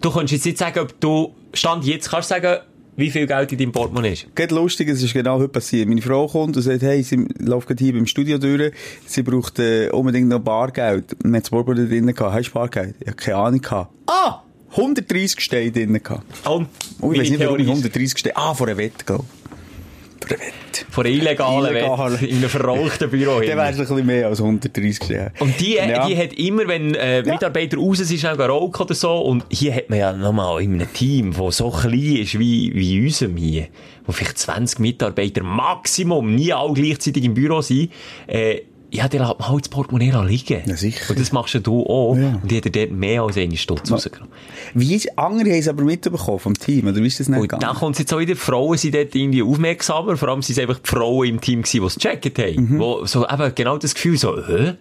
Du 0.00 0.10
kannst 0.10 0.32
jetzt 0.32 0.46
nicht 0.46 0.58
sagen, 0.58 0.80
ob 0.80 0.98
du, 0.98 1.32
Stand 1.52 1.84
jetzt, 1.84 2.10
kannst 2.10 2.30
du 2.30 2.34
sagen, 2.34 2.60
wie 2.96 3.10
viel 3.10 3.26
Geld 3.26 3.52
in 3.52 3.58
deinem 3.58 3.72
Portemonnaie 3.72 4.12
ist. 4.12 4.34
Geht 4.34 4.50
lustig, 4.52 4.88
es 4.88 5.02
ist 5.02 5.12
genau 5.12 5.38
heute 5.38 5.48
passiert. 5.48 5.88
Meine 5.88 6.00
Frau 6.00 6.26
kommt 6.28 6.56
und 6.56 6.62
sagt, 6.62 6.82
hey, 6.82 7.02
sie 7.02 7.26
läuft 7.38 7.68
hier 7.78 7.92
beim 7.92 8.06
Studio 8.06 8.38
durch, 8.38 8.72
sie 9.04 9.22
braucht 9.22 9.58
äh, 9.58 9.90
unbedingt 9.90 10.28
noch 10.28 10.38
Bargeld. 10.40 11.16
Wir 11.22 11.28
haben 11.32 11.40
das 11.40 11.50
Portemonnaie 11.50 11.88
drin 11.88 12.06
gehabt. 12.06 12.34
Hast 12.34 12.48
du 12.50 12.54
Bargeld? 12.54 12.94
Ich 13.00 13.06
habe 13.08 13.16
keine 13.16 13.36
Ahnung 13.36 13.60
gehabt. 13.60 13.92
Ah! 14.06 14.40
130 14.76 15.40
Steine 15.40 15.70
drin 15.72 16.00
gehabt. 16.02 16.24
Und, 16.48 16.68
Oh, 17.00 17.12
ich 17.12 17.20
weiß 17.20 17.30
nicht, 17.30 17.40
warum 17.40 17.58
ich 17.58 17.64
Theorie 17.66 17.78
ist, 17.78 17.84
130 17.86 18.18
Steine... 18.18 18.36
Ah, 18.36 18.54
vor 18.54 18.66
einer 18.68 18.76
Wette, 18.76 19.04
glaube 19.04 19.24
ich. 19.24 20.26
Vor 20.28 20.30
einer 20.36 20.40
Wette. 20.46 20.54
Von 20.90 21.06
einer 21.06 21.14
illegalen 21.14 21.76
Illegale. 21.76 22.12
Wette 22.14 22.26
in 22.26 22.36
einem 22.38 22.48
verrauchten 22.48 23.10
Büro 23.10 23.32
Dann 23.40 23.42
hin. 23.48 23.56
wär's 23.58 23.76
ein 23.78 23.86
bisschen 23.86 24.06
mehr 24.06 24.26
als 24.28 24.40
130 24.40 24.96
Steine. 24.96 25.32
Und 25.38 25.60
die, 25.60 25.74
Ja. 25.74 26.06
die 26.08 26.16
hat 26.16 26.32
immer, 26.32 26.66
wenn 26.66 26.94
äh, 26.94 27.22
Mitarbeiter 27.22 27.76
raus 27.76 27.98
sind, 27.98 28.18
schnell 28.18 28.40
rauchen 28.40 28.82
oder 28.82 28.94
so, 28.94 29.12
und 29.18 29.44
hier 29.50 29.74
hat 29.74 29.90
man 29.90 29.98
ja 29.98 30.12
nochmal 30.12 30.62
in 30.62 30.74
einem 30.74 30.92
Team, 30.92 31.32
das 31.36 31.58
so 31.58 31.70
klein 31.70 32.16
ist 32.16 32.38
wie, 32.38 32.72
wie 32.74 33.00
unserem 33.04 33.36
hier, 33.36 33.68
wo 34.06 34.12
vielleicht 34.12 34.38
20 34.38 34.78
Mitarbeiter 34.80 35.42
Maximum, 35.42 36.34
nie 36.34 36.52
alle 36.52 36.72
gleichzeitig 36.72 37.22
im 37.24 37.34
Büro 37.34 37.60
sind, 37.60 37.92
äh, 38.26 38.62
ja, 38.94 39.08
die 39.08 39.18
lässt 39.18 39.38
man 39.40 39.48
halt 39.48 39.64
das 39.64 39.68
Portemonnaie 39.68 40.12
liegen. 40.26 40.62
Ja, 40.66 40.76
sicher. 40.76 41.10
Und 41.10 41.18
das 41.18 41.32
machst 41.32 41.58
du 41.66 41.82
auch. 41.82 42.16
Ja. 42.16 42.38
Und 42.40 42.50
die 42.50 42.56
hat 42.58 42.64
dir 42.64 42.70
dort 42.70 42.92
mehr 42.92 43.22
als 43.22 43.36
einen 43.36 43.56
Stutz 43.56 43.90
rausgenommen. 43.90 44.32
Wie 44.72 44.94
ist, 44.94 45.18
andere 45.18 45.50
haben 45.50 45.58
es 45.58 45.66
aber 45.68 45.82
mitbekommen 45.82 46.38
vom 46.38 46.54
Team, 46.54 46.86
oder 46.86 46.96
wie 46.96 47.06
ist 47.06 47.18
das 47.18 47.28
nicht 47.28 47.36
Und 47.36 47.42
gegangen? 47.42 47.60
dann 47.62 47.74
kommt 47.74 47.96
es 47.96 47.98
jetzt 47.98 48.12
auch 48.14 48.20
wieder, 48.20 48.34
die 48.34 48.40
Frauen 48.40 48.78
sind 48.78 48.94
dort 48.94 49.14
irgendwie 49.14 49.42
aufmerksamer, 49.42 50.16
vor 50.16 50.28
allem 50.28 50.42
sind 50.42 50.56
es 50.56 50.62
einfach 50.62 50.78
die 50.78 50.88
Frauen 50.88 51.28
im 51.28 51.40
Team 51.40 51.62
gewesen, 51.62 51.80
die 51.80 51.86
es 51.86 51.94
gecheckt 51.96 52.38
haben. 52.38 52.74
Mhm. 52.74 52.78
Wo 52.78 53.04
so 53.04 53.26
eben 53.28 53.54
genau 53.54 53.78
das 53.78 53.94
Gefühl 53.94 54.16
so, 54.16 54.36
äh, 54.38 54.74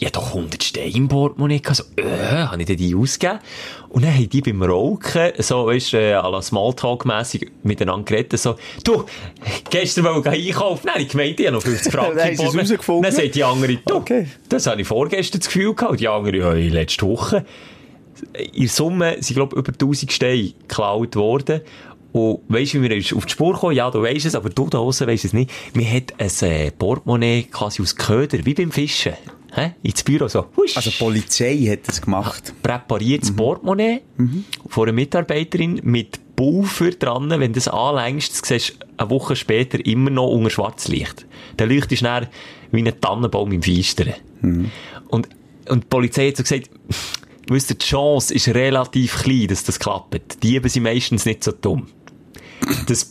ich 0.00 0.06
hab 0.06 0.12
doch 0.12 0.28
100 0.28 0.62
Steine 0.62 0.94
im 0.94 1.08
Portemonnaie 1.08 1.58
gehabt, 1.60 1.76
so, 1.76 1.84
äh, 1.96 2.04
habe 2.46 2.60
ich 2.60 2.66
denn 2.66 2.76
die 2.76 2.94
ausgegeben? 2.94 3.40
Und 3.88 4.04
dann 4.04 4.14
haben 4.14 4.28
die 4.28 4.40
beim 4.40 4.62
Rauchen, 4.62 5.32
so, 5.38 5.66
weißt 5.66 5.94
äh, 5.94 6.14
à 6.14 6.30
la 6.30 6.40
Smalltalk-mässig 6.40 7.50
miteinander 7.64 8.04
geredet, 8.04 8.38
so, 8.38 8.54
du, 8.84 9.04
gestern 9.70 10.04
wollte 10.04 10.36
ich 10.36 10.54
einkaufen, 10.54 10.86
nein, 10.86 11.02
ich 11.02 11.08
gemeint, 11.08 11.40
ich 11.40 11.46
habe 11.46 11.56
noch 11.56 11.62
50 11.62 11.92
Franken 11.92 12.18
im 12.30 12.36
Portemonnaie. 12.36 13.02
Dann 13.02 13.12
sagt 13.12 13.34
die 13.34 13.44
andere, 13.44 13.76
du, 13.84 13.94
Okay. 13.94 14.26
das 14.48 14.66
habe 14.68 14.80
ich 14.80 14.86
vorgestern 14.86 15.40
das 15.40 15.48
Gefühl 15.48 15.74
gehabt, 15.74 15.92
und 15.92 16.00
die 16.00 16.08
andere, 16.08 16.36
ja, 16.36 16.52
in 16.52 16.70
letzter 16.72 17.06
Woche 17.06 17.44
in 18.52 18.66
Summe 18.66 19.16
sind, 19.20 19.36
glaube 19.36 19.54
ich, 19.54 19.58
über 19.60 19.72
1000 19.72 20.12
Steine 20.12 20.52
geklaut 20.66 21.14
worden. 21.16 21.60
Und 22.18 22.40
weisst 22.48 22.74
du, 22.74 22.82
wie 22.82 22.90
wir 22.90 23.16
auf 23.16 23.26
die 23.26 23.32
Spur 23.32 23.54
kommen? 23.54 23.76
Ja, 23.76 23.90
du 23.90 24.02
weisst 24.02 24.26
es, 24.26 24.34
aber 24.34 24.50
du 24.50 24.64
da 24.64 24.78
draussen 24.78 25.06
weisst 25.06 25.24
es 25.24 25.32
nicht. 25.32 25.50
Wir 25.72 25.88
hat 25.90 26.14
ein 26.18 26.48
äh, 26.48 26.70
Portemonnaie 26.70 27.44
quasi 27.44 27.82
aus 27.82 27.94
Köder, 27.94 28.44
wie 28.44 28.54
beim 28.54 28.72
Fischen. 28.72 29.14
Hä? 29.54 29.72
Ins 29.82 30.02
Büro 30.02 30.28
so. 30.28 30.46
Husch. 30.56 30.76
Also 30.76 30.90
die 30.90 30.96
Polizei 30.96 31.56
hat 31.70 31.88
das 31.88 32.02
gemacht. 32.02 32.52
präpariertes 32.62 33.34
Portemonnaie 33.34 34.02
von 34.68 34.84
einer 34.84 34.92
Mitarbeiterin 34.92 35.80
mit 35.84 36.36
Pulver 36.36 36.90
dran. 36.90 37.30
Wenn 37.30 37.52
du 37.52 37.52
das 37.52 37.68
anlängst, 37.68 38.44
siehst 38.44 38.70
du 38.70 38.86
eine 38.98 39.10
Woche 39.10 39.36
später 39.36 39.84
immer 39.84 40.10
noch 40.10 40.28
unter 40.28 40.50
Schwarzlicht. 40.50 41.26
Der 41.58 41.66
Licht 41.66 41.90
ist 41.92 42.02
dann 42.04 42.26
wie 42.72 42.82
ein 42.82 43.00
Tannenbaum 43.00 43.52
im 43.52 43.62
Feistern. 43.62 44.14
Und, 45.08 45.28
und 45.68 45.84
die 45.84 45.88
Polizei 45.88 46.28
hat 46.28 46.36
so 46.36 46.42
gesagt, 46.42 46.70
wisst 47.48 47.70
ihr, 47.70 47.76
die 47.76 47.86
Chance 47.86 48.34
ist 48.34 48.48
relativ 48.48 49.22
klein, 49.22 49.48
dass 49.48 49.64
das 49.64 49.78
klappt. 49.78 50.42
Die 50.42 50.60
sind 50.68 50.82
meistens 50.82 51.24
nicht 51.24 51.42
so 51.42 51.52
dumm. 51.52 51.86
Das, 52.86 53.10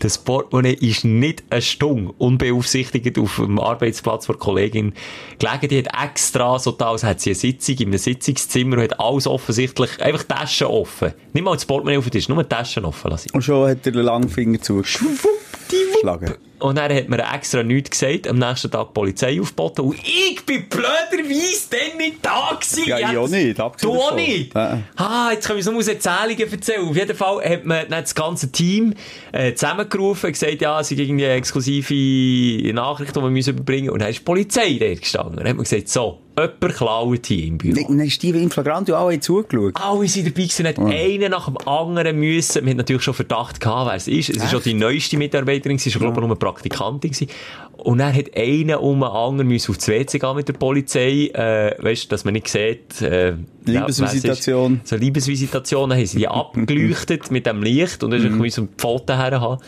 das 0.00 0.18
Portemonnaie 0.18 0.74
ist 0.74 1.04
nicht 1.04 1.44
eine 1.50 1.62
Stunde 1.62 2.12
unbeaufsichtigt 2.18 3.18
auf 3.18 3.36
dem 3.36 3.58
Arbeitsplatz 3.58 4.26
der 4.26 4.36
Kollegin 4.36 4.92
gelegen. 5.38 5.68
Die 5.68 5.78
hat 5.78 6.10
extra 6.10 6.58
so 6.58 6.72
da, 6.72 6.90
als 6.90 7.02
hätte 7.02 7.22
sie 7.22 7.30
eine 7.30 7.36
Sitzung 7.36 7.76
in 7.78 7.88
einem 7.88 7.98
Sitzungszimmer 7.98 8.76
und 8.76 8.82
hat 8.82 9.00
alles 9.00 9.26
offensichtlich, 9.26 10.00
einfach 10.00 10.24
Taschen 10.24 10.66
offen. 10.66 11.12
Nicht 11.32 11.42
mal 11.42 11.54
das 11.54 11.64
Portemonnaie 11.64 11.98
auf 11.98 12.04
den 12.04 12.12
Tisch, 12.12 12.28
nur 12.28 12.48
Taschen 12.48 12.84
offen 12.84 13.10
lassen. 13.10 13.30
Und 13.32 13.42
schon 13.42 13.68
hat 13.68 13.86
er 13.86 13.92
den 13.92 14.02
Langfinger 14.02 14.60
zugeschlagen. 14.60 16.34
Und 16.64 16.78
dann 16.78 16.90
hat 16.90 17.10
mir 17.10 17.18
extra 17.18 17.62
nichts 17.62 17.90
gesagt, 17.90 18.26
am 18.26 18.38
nächsten 18.38 18.70
Tag 18.70 18.86
die 18.86 18.92
Polizei 18.94 19.38
aufgeboten 19.38 19.84
und 19.84 19.98
ich 19.98 20.42
bin 20.46 20.66
blöderweise 20.66 21.68
dann 21.68 21.98
nicht 21.98 22.16
da 22.22 22.58
gewesen. 22.58 22.88
Ja, 22.88 23.12
ich 23.12 23.18
auch 23.18 23.28
nicht, 23.28 23.58
Du 23.82 23.92
auch 23.92 24.14
nicht? 24.14 24.54
Ja. 24.54 24.80
Ah, 24.96 25.28
jetzt 25.30 25.46
können 25.46 25.58
wir 25.58 25.62
so 25.62 25.76
aus 25.76 25.88
Erzählungen 25.88 26.50
erzählen. 26.50 26.88
Auf 26.88 26.96
jeden 26.96 27.14
Fall 27.14 27.44
hat 27.44 27.66
man 27.66 27.86
dann 27.90 28.00
das 28.00 28.14
ganze 28.14 28.50
Team 28.50 28.94
äh, 29.32 29.52
zusammengerufen 29.52 30.28
und 30.28 30.32
gesagt, 30.32 30.62
ja, 30.62 30.80
es 30.80 30.88
sind 30.88 31.00
irgendwie 31.00 31.24
exklusive 31.24 32.72
Nachrichten, 32.72 33.12
die 33.12 33.22
wir 33.22 33.30
müssen 33.30 33.50
überbringen 33.50 33.84
müssen. 33.84 33.92
Und 33.92 34.00
dann 34.00 34.08
ist 34.08 34.20
die 34.20 34.24
Polizei 34.24 34.78
da 34.80 34.94
gestanden. 34.94 35.36
Dann 35.36 35.46
hat 35.46 35.56
man 35.56 35.64
gesagt, 35.64 35.90
so, 35.90 36.20
jemand 36.36 36.60
geklaut 36.60 37.26
hier 37.26 37.46
im 37.46 37.58
Büro. 37.58 37.74
Dann 37.88 38.00
ist 38.00 38.22
die 38.22 38.30
in 38.30 38.50
Flagranti 38.50 38.92
alle 38.92 39.20
zugeschaut. 39.20 39.74
Alle 39.74 40.08
sind 40.08 40.26
dabei 40.26 40.42
gewesen, 40.42 40.66
hat 40.66 40.78
einen 40.78 41.30
nach 41.30 41.46
dem 41.46 41.58
anderen 41.66 42.18
müssen. 42.18 42.64
Wir 42.64 42.70
hatten 42.70 42.78
natürlich 42.78 43.02
schon 43.02 43.14
Verdacht 43.14 43.60
gehabt, 43.60 43.86
wer 43.88 43.94
es 43.94 44.08
ist. 44.08 44.30
Es 44.30 44.42
ist 44.42 44.50
schon 44.50 44.62
die 44.62 44.74
neueste 44.74 45.16
Mitarbeiterin, 45.16 45.78
sie 45.78 45.92
war, 45.94 46.00
glaube 46.00 46.20
ich, 46.20 46.26
nur 46.26 46.38
Praktikantin 46.54 47.10
gewesen. 47.10 47.30
Und 47.76 47.98
dann 47.98 48.14
hat 48.14 48.36
einer 48.36 48.82
um 48.82 49.02
einen 49.02 49.12
anderen 49.12 49.48
müssen 49.48 49.72
aufs 49.72 49.88
WC 49.88 50.18
gehen 50.18 50.36
mit 50.36 50.48
der 50.48 50.54
Polizei, 50.54 51.26
äh, 51.34 51.76
weißt, 51.82 52.10
dass 52.10 52.24
man 52.24 52.34
nicht 52.34 52.48
sieht, 52.48 53.02
äh, 53.02 53.34
Liebesvisitation. 53.64 54.74
Ja, 54.74 54.80
so 54.84 54.96
Liebesvisitationen 54.96 55.98
haben 55.98 56.06
sie 56.06 56.18
die 56.18 56.28
abgeleuchtet 56.28 57.30
mit 57.30 57.46
dem 57.46 57.62
Licht 57.62 58.02
und 58.02 58.12
dann 58.12 58.22
mhm. 58.22 58.48
so 58.50 58.62
ein 58.62 58.68
Foto 58.78 59.14
herhaben. 59.14 59.58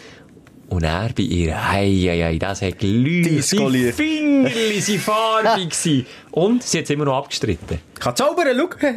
Und 0.69 0.83
er 0.83 1.11
bei 1.17 1.23
ihr, 1.23 1.71
hei, 1.71 1.89
hei, 1.89 2.23
hei, 2.25 2.39
das 2.39 2.61
hat 2.61 2.79
geleuchtet. 2.81 3.53
Die 3.53 3.93
Fingerli 3.93 4.81
sind 4.81 5.01
farbig. 5.01 5.73
Und 6.33 6.65
sie 6.65 6.79
hat 6.79 6.85
es 6.85 6.91
immer 6.91 7.05
noch 7.05 7.19
abgestritten. 7.19 7.79
Kann 8.01 8.17
zaubern, 8.17 8.49
schau. 8.57 8.89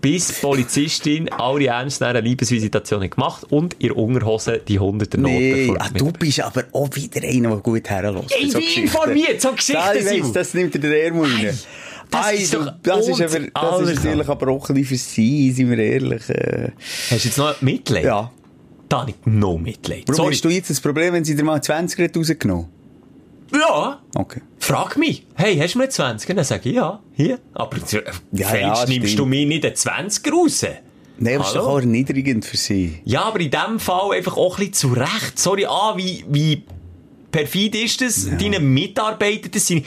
Bis 0.00 0.28
die 0.28 0.34
Polizistin 0.34 1.28
alle 1.30 1.66
ernst 1.66 2.02
eine 2.02 2.20
Liebesvisitation 2.20 3.02
hat 3.02 3.10
gemacht 3.12 3.46
und 3.50 3.76
ihr 3.78 3.96
Unterhose 3.96 4.60
die 4.66 4.78
hunderter 4.78 5.18
Noten 5.18 5.34
nee, 5.34 5.74
ah, 5.78 5.88
du 5.92 6.12
bist 6.12 6.40
aber 6.40 6.64
auch 6.72 6.88
wieder 6.94 7.26
einer, 7.26 7.50
der 7.50 7.58
gut 7.58 7.88
herlässt. 7.88 8.34
Ich 8.38 8.52
so 8.52 8.58
bin 8.58 8.84
informiert, 8.84 9.40
so 9.40 9.52
Geschichten 9.52 9.82
ja, 9.82 10.04
weiss, 10.04 10.32
Das 10.32 10.54
nimmt 10.54 10.74
dir 10.74 10.80
der 10.80 11.04
Ärmel 11.04 11.24
rein. 11.24 11.58
Das, 12.10 12.32
ist, 12.32 12.54
doch 12.54 12.72
das 12.82 13.08
ist 13.08 13.20
aber, 13.20 13.46
das 13.52 13.90
ist 13.90 14.04
natürlich 14.04 14.28
aber 14.28 14.48
auch 14.48 14.68
ein 14.68 14.74
bisschen 14.76 14.86
für 14.86 14.96
sie, 14.96 15.50
sind 15.50 15.70
wir 15.70 15.78
ehrlich. 15.78 16.28
Äh. 16.28 16.70
Hast 17.10 17.24
du 17.24 17.28
jetzt 17.28 17.38
noch 17.38 17.60
Mitleid? 17.62 18.04
Ja. 18.04 18.30
Da 18.88 19.00
habe 19.00 19.10
ich 19.10 19.16
noch 19.24 19.58
Mitleid. 19.58 20.04
Warum 20.06 20.16
Sorry. 20.16 20.34
hast 20.34 20.44
du 20.44 20.48
jetzt 20.50 20.70
das 20.70 20.80
Problem, 20.80 21.14
wenn 21.14 21.24
sie 21.24 21.34
dir 21.34 21.42
mal 21.42 21.60
20 21.60 22.16
rausgenommen 22.16 22.66
ja. 23.52 24.00
Okay. 24.14 24.40
Frag 24.58 24.96
mich, 24.96 25.26
hey, 25.34 25.56
hast 25.56 25.74
du 25.74 25.78
mir 25.78 25.88
20? 25.88 26.34
Dann 26.34 26.44
sage 26.44 26.68
ich, 26.68 26.76
ja, 26.76 27.00
hier. 27.14 27.38
Aber 27.54 27.76
äh, 27.76 28.02
ja, 28.32 28.56
ja, 28.56 28.84
nimmst 28.86 29.10
stimmt. 29.10 29.18
du 29.18 29.26
mir 29.26 29.46
nicht 29.46 29.64
den 29.64 29.74
20 29.74 30.32
raus? 30.32 30.64
Nein, 31.18 31.34
aber 31.34 31.38
das 31.38 31.48
ist 31.48 31.56
doch 31.56 31.66
auch 31.66 31.78
erniedrigend 31.78 32.44
für 32.44 32.56
sie. 32.56 33.00
Ja, 33.04 33.22
aber 33.22 33.40
in 33.40 33.50
dem 33.50 33.78
Fall 33.78 34.16
einfach 34.16 34.36
auch 34.36 34.58
ein 34.58 34.70
bisschen 34.70 34.72
zurecht. 34.74 35.38
Sorry, 35.38 35.64
ah, 35.66 35.94
wie, 35.96 36.24
wie 36.28 36.62
perfid 37.30 37.74
ist 37.76 38.00
das? 38.00 38.26
Ja. 38.26 38.36
Deine 38.36 38.60
Mitarbeiter, 38.60 39.48
das 39.48 39.66
sind, 39.66 39.86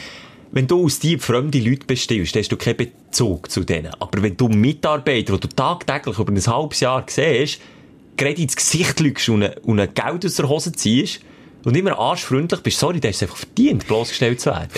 wenn 0.52 0.66
du 0.66 0.86
aus 0.86 1.00
dir 1.00 1.20
fremde 1.20 1.60
Leute 1.60 1.86
bestellst, 1.86 2.36
dann 2.36 2.42
hast 2.42 2.52
du 2.52 2.58
keinen 2.58 2.78
Bezug 2.78 3.52
zu 3.52 3.64
denen. 3.64 3.92
Aber 4.00 4.24
wenn 4.24 4.38
du 4.38 4.48
Mitarbeiter, 4.48 5.34
die 5.34 5.48
du 5.48 5.56
tagtäglich 5.56 6.18
über 6.18 6.32
ein 6.32 6.48
halbes 6.48 6.80
Jahr 6.80 7.04
siehst, 7.08 7.60
gerade 8.18 8.42
ins 8.42 8.56
Gesicht 8.56 9.00
lügst 9.00 9.30
und, 9.30 9.44
und 9.44 9.80
ein 9.80 9.94
Geld 9.94 10.26
aus 10.26 10.36
der 10.36 10.50
Hose 10.50 10.72
ziehst 10.72 11.22
und 11.66 11.76
immer 11.76 11.98
arschfreundlich 11.98 12.62
bist, 12.62 12.80
sorry, 12.80 13.00
der 13.00 13.12
ist 13.12 13.22
einfach 13.22 13.38
verdient, 13.38 13.88
bloßgestellt 13.88 14.40
zu 14.40 14.52
werden. 14.52 14.70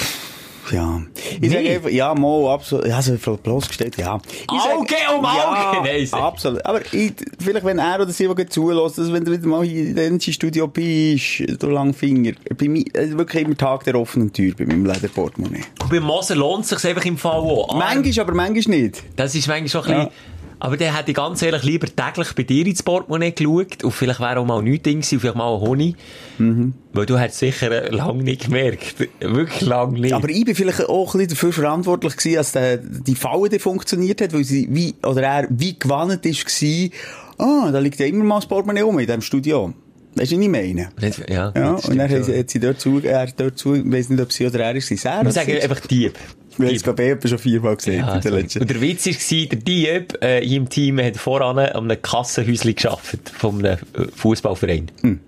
Ja. 0.71 1.01
Ich 1.33 1.39
nee. 1.41 1.49
sage 1.49 1.69
einfach, 1.69 1.89
ja, 1.89 2.15
mal, 2.15 2.53
absolut, 2.53 2.87
ja, 2.87 3.01
so 3.01 3.37
bloßgestellt, 3.37 3.97
ja. 3.97 4.19
Ich 4.31 4.49
Auge 4.49 4.63
sage, 4.63 5.17
um 5.17 5.23
ja, 5.23 5.71
Auge! 5.71 5.81
Nein, 5.83 6.13
absolut. 6.13 6.65
Aber 6.65 6.79
ich, 6.93 7.13
vielleicht, 7.39 7.65
wenn 7.65 7.79
er 7.79 7.99
oder 7.99 8.09
sie 8.09 8.29
zulässt, 8.47 8.97
dass 8.97 9.11
wenn 9.11 9.25
du 9.25 9.31
wieder 9.31 9.47
mal 9.47 9.65
in 9.65 9.95
dem 9.95 10.19
Studio 10.19 10.67
bist, 10.67 11.43
du 11.61 11.67
Langfinger, 11.67 12.33
bei 12.57 12.69
mir, 12.69 12.85
also 12.95 13.17
wirklich 13.17 13.43
immer 13.43 13.57
Tag 13.57 13.83
der 13.83 13.95
offenen 13.95 14.31
Tür 14.31 14.53
bei 14.57 14.65
meinem 14.65 14.85
Lederportemonnaie. 14.85 15.63
Bei 15.89 15.99
Moser 15.99 16.35
lohnt 16.35 16.63
es 16.63 16.69
sich 16.69 16.89
einfach 16.89 17.05
im 17.05 17.17
Fall 17.17 17.33
auch. 17.33 17.75
Manchmal, 17.75 18.23
aber 18.23 18.33
manchmal 18.33 18.77
nicht. 18.77 19.03
Das 19.15 19.35
ist 19.35 19.47
manchmal 19.47 19.67
schon 19.67 19.83
ein 19.93 20.05
bisschen, 20.05 20.05
ja. 20.05 20.40
Aber 20.61 20.77
der 20.77 20.95
hätte 20.95 21.09
ich 21.09 21.17
ganz 21.17 21.41
ehrlich 21.41 21.63
lieber 21.63 21.87
täglich 21.87 22.35
bei 22.35 22.43
dir 22.43 22.67
ins 22.67 22.83
Portemonnaie 22.83 23.31
geschaut 23.31 23.83
und 23.83 23.91
vielleicht 23.91 24.19
wäre 24.19 24.39
auch 24.39 24.45
mal 24.45 24.61
nichts 24.61 24.83
drin 24.83 25.01
gewesen, 25.01 25.19
vielleicht 25.19 25.35
mal 25.35 25.55
ein 25.55 25.59
Honig. 25.59 25.95
Mhm. 26.37 26.75
Weil 26.93 27.07
du 27.07 27.17
hättest 27.17 27.39
sicher 27.39 27.91
lange 27.91 28.21
nicht 28.21 28.45
gemerkt. 28.45 29.09
Wirklich 29.19 29.61
lange 29.61 29.99
nicht. 29.99 30.13
Aber 30.13 30.29
ich 30.29 30.45
bin 30.45 30.53
vielleicht 30.53 30.87
auch 30.87 31.15
ein 31.15 31.17
bisschen 31.17 31.29
dafür 31.29 31.51
verantwortlich 31.51 32.15
gewesen, 32.15 32.35
dass 32.35 32.51
der, 32.51 32.77
die 32.77 33.15
Falle 33.15 33.59
funktioniert 33.59 34.21
hat, 34.21 34.33
weil 34.33 34.43
sie 34.43 34.67
wie, 34.69 34.93
oder 35.03 35.23
er 35.23 35.47
wie 35.49 35.79
gewandt 35.79 36.27
ist 36.27 36.45
gewesen, 36.45 36.93
ah, 37.39 37.71
da 37.71 37.79
liegt 37.79 37.99
ja 37.99 38.05
immer 38.05 38.23
mal 38.23 38.35
das 38.35 38.45
Portemonnaie 38.45 38.83
um 38.83 38.99
in 38.99 39.07
diesem 39.07 39.21
Studio. 39.21 39.73
Weißt 40.13 40.31
du, 40.31 40.37
was 40.37 40.43
ich 40.43 40.49
meine? 40.49 40.89
Ja, 41.27 41.51
ja 41.55 41.71
und 41.71 41.97
dann 41.97 42.07
hat 42.07 42.49
sie, 42.51 42.59
dort 42.59 42.79
zu, 42.79 42.99
er 42.99 43.25
dort 43.35 43.57
zu, 43.57 43.73
ich 43.73 43.91
weiss 43.91 44.09
nicht, 44.09 44.21
ob 44.21 44.31
sie 44.31 44.45
oder 44.45 44.59
er 44.59 44.75
ist, 44.75 44.89
sehr. 44.89 45.23
Wir 45.23 45.31
sagen 45.31 45.57
einfach 45.59 45.79
Dieb. 45.79 46.13
Wir 46.57 46.67
haben 46.67 46.75
es, 46.75 46.83
glaube 46.83 47.19
ich, 47.23 47.29
schon 47.29 47.39
viermal 47.39 47.75
gesehen 47.75 47.99
ja, 47.99 48.15
in 48.15 48.21
der 48.21 48.31
letzten. 48.31 48.61
Und 48.61 48.69
der 48.69 48.81
Witz 48.81 49.05
war, 49.05 49.47
der 49.47 49.59
Dieb 49.59 50.17
äh, 50.21 50.55
im 50.55 50.69
Team 50.69 50.99
hat 50.99 51.17
voran 51.17 51.59
an 51.59 51.89
einem 51.89 52.01
Kassenhäuschen 52.01 52.75
gearbeitet, 52.75 53.29
von 53.29 53.65
einem 53.65 53.77
äh, 53.93 54.05
Fußballverein. 54.15 54.91
Hm. 55.01 55.19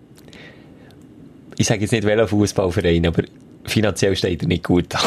Ich 1.57 1.67
sage 1.67 1.81
jetzt 1.81 1.91
nicht 1.91 2.05
welcher 2.05 2.27
Fußballverein, 2.27 3.05
aber 3.05 3.23
finanziell 3.65 4.15
steht 4.15 4.41
er 4.41 4.47
nicht 4.47 4.63
gut 4.63 4.85
da. 4.89 4.99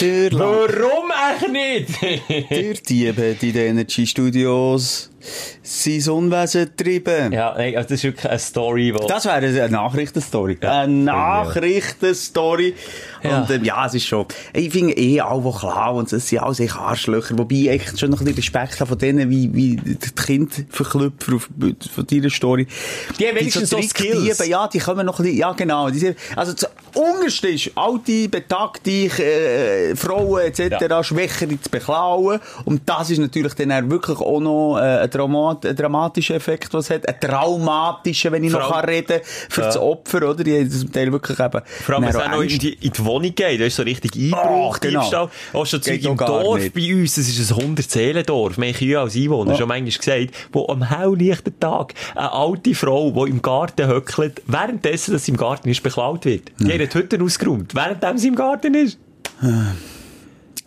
Warum 0.00 1.10
eigentlich 1.10 2.00
nicht? 2.00 2.50
der 2.50 2.74
Dieb 2.74 3.16
hat 3.16 3.42
in 3.42 3.52
den 3.52 3.70
Energy 3.70 4.06
Studios 4.06 5.10
sein 5.62 6.08
Unwesen 6.10 6.70
treiben. 6.76 7.32
Ja, 7.32 7.54
nein, 7.56 7.76
also 7.76 7.88
das 7.88 7.98
ist 7.98 8.04
wirklich 8.04 8.28
eine 8.28 8.38
Story, 8.38 8.94
wo... 8.94 9.06
Das 9.06 9.24
wäre 9.24 9.36
eine 9.36 9.68
Nachrichtenstory. 9.68 10.58
Ja. 10.62 10.82
Eine 10.82 10.92
Nachrichtenstory. 10.92 12.74
Ja. 13.22 13.40
Und, 13.40 13.50
ähm, 13.50 13.64
ja, 13.64 13.86
es 13.86 13.94
ist 13.94 14.06
schon, 14.06 14.26
ich 14.52 14.70
finde 14.70 14.96
eh 14.96 15.20
alle, 15.20 15.42
die 15.42 15.58
klauen, 15.58 16.06
es 16.10 16.28
sind 16.28 16.38
alles 16.38 16.60
echt 16.60 16.76
Arschlöcher, 16.76 17.36
wobei 17.38 17.54
ich 17.54 17.68
echt 17.68 17.98
schon 17.98 18.10
noch 18.10 18.20
ein 18.20 18.24
bisschen 18.24 18.38
Respekt 18.38 18.80
habe 18.80 18.88
von 18.88 18.98
denen, 18.98 19.30
wie, 19.30 19.52
wie 19.54 19.76
die 19.76 19.98
Kinder 20.14 20.54
verklüpfen 20.70 21.40
von 21.40 22.06
deiner 22.06 22.30
Story. 22.30 22.66
Die 23.18 23.26
haben 23.26 23.36
wenigstens 23.36 23.70
so 23.70 23.80
Skills. 23.82 24.38
Dieben, 24.38 24.50
ja, 24.50 24.68
die 24.68 24.78
kommen 24.78 25.04
noch 25.04 25.18
ein 25.18 25.24
bisschen, 25.24 25.38
ja 25.38 25.52
genau. 25.52 25.90
Die 25.90 25.98
sind, 25.98 26.18
also 26.36 26.52
das 26.52 26.68
Unterste 26.94 27.48
ist, 27.48 27.70
alte, 27.74 28.28
betagte 28.28 28.90
äh, 28.90 29.96
Frauen 29.96 30.42
etc. 30.42 30.80
Ja. 30.80 31.04
Schwächere 31.04 31.60
zu 31.60 31.70
beklauen 31.70 32.40
und 32.64 32.82
das 32.86 33.10
ist 33.10 33.18
natürlich 33.18 33.54
dann 33.54 33.72
auch 33.72 33.90
wirklich 33.90 34.18
auch 34.18 34.40
noch 34.40 34.78
äh, 34.78 35.02
Dramat, 35.18 35.66
ein 35.66 35.76
dramatischer 35.76 36.34
Effekt, 36.34 36.72
was 36.72 36.90
hat, 36.90 37.08
ein 37.08 37.20
traumatischer, 37.20 38.32
wenn 38.32 38.44
ich 38.44 38.50
Vor 38.50 38.60
noch 38.60 38.72
kann 38.72 38.84
reden 38.84 39.20
für 39.48 39.60
ja. 39.60 39.66
das 39.66 39.76
Opfer, 39.76 40.30
oder? 40.30 40.44
Die 40.44 40.58
haben 40.58 40.70
zum 40.70 40.92
Teil 40.92 41.12
wirklich 41.12 41.38
eben... 41.38 41.62
Vor 41.64 41.94
allem, 41.94 42.04
wenn 42.04 42.10
es 42.10 42.16
auch 42.16 42.30
noch 42.30 42.42
in 42.42 42.58
die, 42.58 42.74
in 42.74 42.92
die 42.92 43.04
Wohnung 43.04 43.34
geht, 43.34 43.60
da 43.60 43.64
ist 43.64 43.76
so 43.76 43.82
richtig 43.82 44.14
Einbruch, 44.14 44.76
oh, 44.76 44.78
genau. 44.80 45.00
Diebstahl. 45.00 45.28
Auch 45.52 45.66
schon 45.66 45.82
Zeug 45.82 46.04
im 46.04 46.16
Dorf 46.16 46.60
nicht. 46.60 46.74
bei 46.74 46.94
uns, 46.94 47.14
das 47.16 47.28
ist 47.28 47.52
ein 47.52 47.76
100-Seelendorf, 47.76 48.58
wir 48.58 48.72
haben 48.72 48.96
als 48.96 49.16
Einwohner 49.16 49.52
ja. 49.52 49.58
schon 49.58 49.68
manchmal 49.68 49.90
gesagt, 49.90 50.48
wo 50.52 50.66
am 50.68 50.82
helllichten 50.82 51.58
Tag 51.58 51.94
eine 52.14 52.32
alte 52.32 52.74
Frau, 52.74 53.10
die 53.10 53.30
im 53.30 53.42
Garten 53.42 53.86
höckelt, 53.86 54.42
währenddessen, 54.46 55.12
dass 55.12 55.24
sie 55.24 55.32
im 55.32 55.36
Garten 55.36 55.68
ist, 55.68 55.82
beklaut 55.82 56.24
wird. 56.24 56.52
Die 56.60 56.68
ja. 56.68 56.78
hat 56.78 56.94
Hütten 56.94 57.22
ausgeräumt, 57.22 57.74
während 57.74 58.20
sie 58.20 58.28
im 58.28 58.34
Garten 58.34 58.74
ist. 58.74 58.98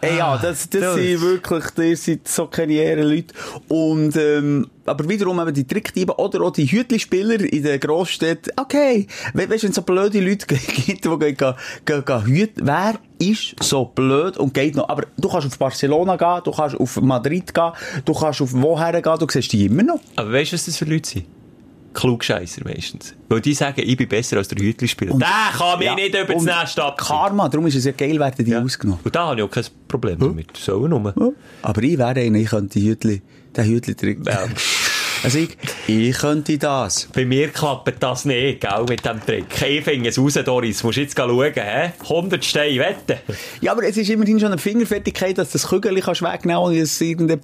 Hey, 0.02 0.18
ja, 0.18 0.36
das, 0.36 0.68
das, 0.68 0.82
das 0.82 0.96
sind 0.96 1.22
wirklich, 1.22 1.64
das 1.76 2.04
sind 2.04 2.28
so 2.28 2.48
keine 2.48 2.96
Leute. 3.04 3.34
Und, 3.68 4.16
ähm, 4.18 4.68
aber 4.86 5.08
wiederum 5.08 5.40
eben 5.40 5.54
die 5.54 5.68
Trickdiebe 5.68 6.16
oder 6.16 6.42
auch 6.42 6.52
die 6.52 6.66
Hütli-Spieler 6.66 7.40
in 7.42 7.62
den 7.62 7.80
Grossstädten. 7.80 8.52
Okay. 8.56 9.06
We 9.34 9.48
weißt 9.48 9.62
du, 9.62 9.68
wenn 9.68 9.70
es 9.70 9.76
so 9.76 9.84
blöde 9.84 10.20
Leute 10.20 10.48
gibt, 10.56 10.88
die 10.88 10.96
gehen, 10.96 11.20
gehen, 11.20 11.54
gehen, 11.86 12.06
gehen 12.06 12.26
hüten, 12.26 12.66
wer 12.66 12.96
ist 13.20 13.56
so 13.62 13.86
blöd 13.86 14.38
und 14.38 14.56
geht 14.56 14.76
noch? 14.76 14.90
Aber 14.90 15.04
du 15.18 15.30
kannst 15.30 15.46
auf 15.46 15.60
Barcelona 15.60 16.16
gehen, 16.16 16.42
du 16.46 16.52
kannst 16.52 16.80
auf 16.80 17.00
Madrid 17.00 17.54
gehen, 17.54 17.72
du 18.04 18.14
kannst 18.14 18.42
auf 18.42 18.54
woher 18.54 19.00
gehen, 19.00 19.20
du 19.20 19.28
siehst 19.30 19.54
die 19.54 19.68
immer 19.68 19.84
noch. 19.84 20.00
Aber 20.16 20.34
weißt 20.34 20.52
du, 20.52 20.56
was 20.56 20.66
das 20.66 20.78
für 20.78 20.86
Leute 20.86 21.08
sind? 21.08 21.41
Klugscheisser 21.94 22.62
meistens. 22.64 23.14
Weil 23.28 23.42
die 23.42 23.54
sagen, 23.54 23.82
ich 23.84 23.98
bin 23.98 24.08
besser 24.08 24.38
als 24.38 24.48
der 24.48 24.58
Hütli-Spieler. 24.60 25.18
Der 25.18 25.28
kann 25.58 25.80
mich 25.80 25.88
ja, 25.88 25.96
nicht 25.96 26.16
über 26.16 26.34
das 26.34 26.44
Nest 26.44 26.80
abziehen. 26.80 27.08
Karma, 27.08 27.50
darum 27.50 27.68
ist 27.68 27.76
es 27.76 27.86
ja 27.86 27.92
geil, 27.92 28.20
werden 28.20 28.46
die 28.46 28.52
ja. 28.52 28.62
ausgenommen. 28.62 29.02
Und 29.04 29.16
da 29.16 29.28
habe 29.28 29.42
ich 29.42 29.44
auch 29.46 29.52
kein 29.52 29.66
Problem 29.88 30.18
damit. 30.20 30.56
So 30.56 30.88
nur. 30.88 31.14
Ja. 31.18 31.30
Aber 31.62 31.84
ich 31.84 31.98
wäre 31.98 32.20
einer, 32.20 32.40
ich 32.40 32.50
könnte 32.50 32.80
die 32.80 32.90
Hütli, 32.90 33.22
den 33.56 33.66
Hütli-Trick. 33.66 34.20
Ja. 34.26 34.46
Also 35.24 35.38
ich, 35.38 35.56
ich 35.86 36.18
könnte 36.18 36.58
das. 36.58 37.08
Bei 37.14 37.26
mir 37.26 37.50
klappt 37.50 38.02
das 38.02 38.26
nicht, 38.26 38.62
gell, 38.62 38.86
mit 38.90 39.06
dem 39.06 39.24
Trick. 39.24 39.46
Ich 39.62 39.84
finde 39.84 40.10
es 40.10 40.18
raus, 40.18 40.34
Doris. 40.44 40.84
Musst 40.84 40.98
jetzt 40.98 41.16
schauen, 41.16 41.54
hä? 41.54 41.92
100 42.02 42.44
Steine 42.44 42.80
wetten. 42.80 43.20
Ja, 43.62 43.74
aber 43.74 43.84
es 43.84 43.98
ist 43.98 44.10
immerhin 44.10 44.40
schon 44.40 44.52
eine 44.52 44.58
Fingerfertigkeit, 44.58 45.38
dass 45.38 45.50
du 45.50 45.60
das 45.60 45.68
Kügel 45.68 46.00
kannst 46.02 46.24
wegnehmen 46.24 46.64
und 46.64 46.76
es 46.76 47.00
irgendein 47.00 47.42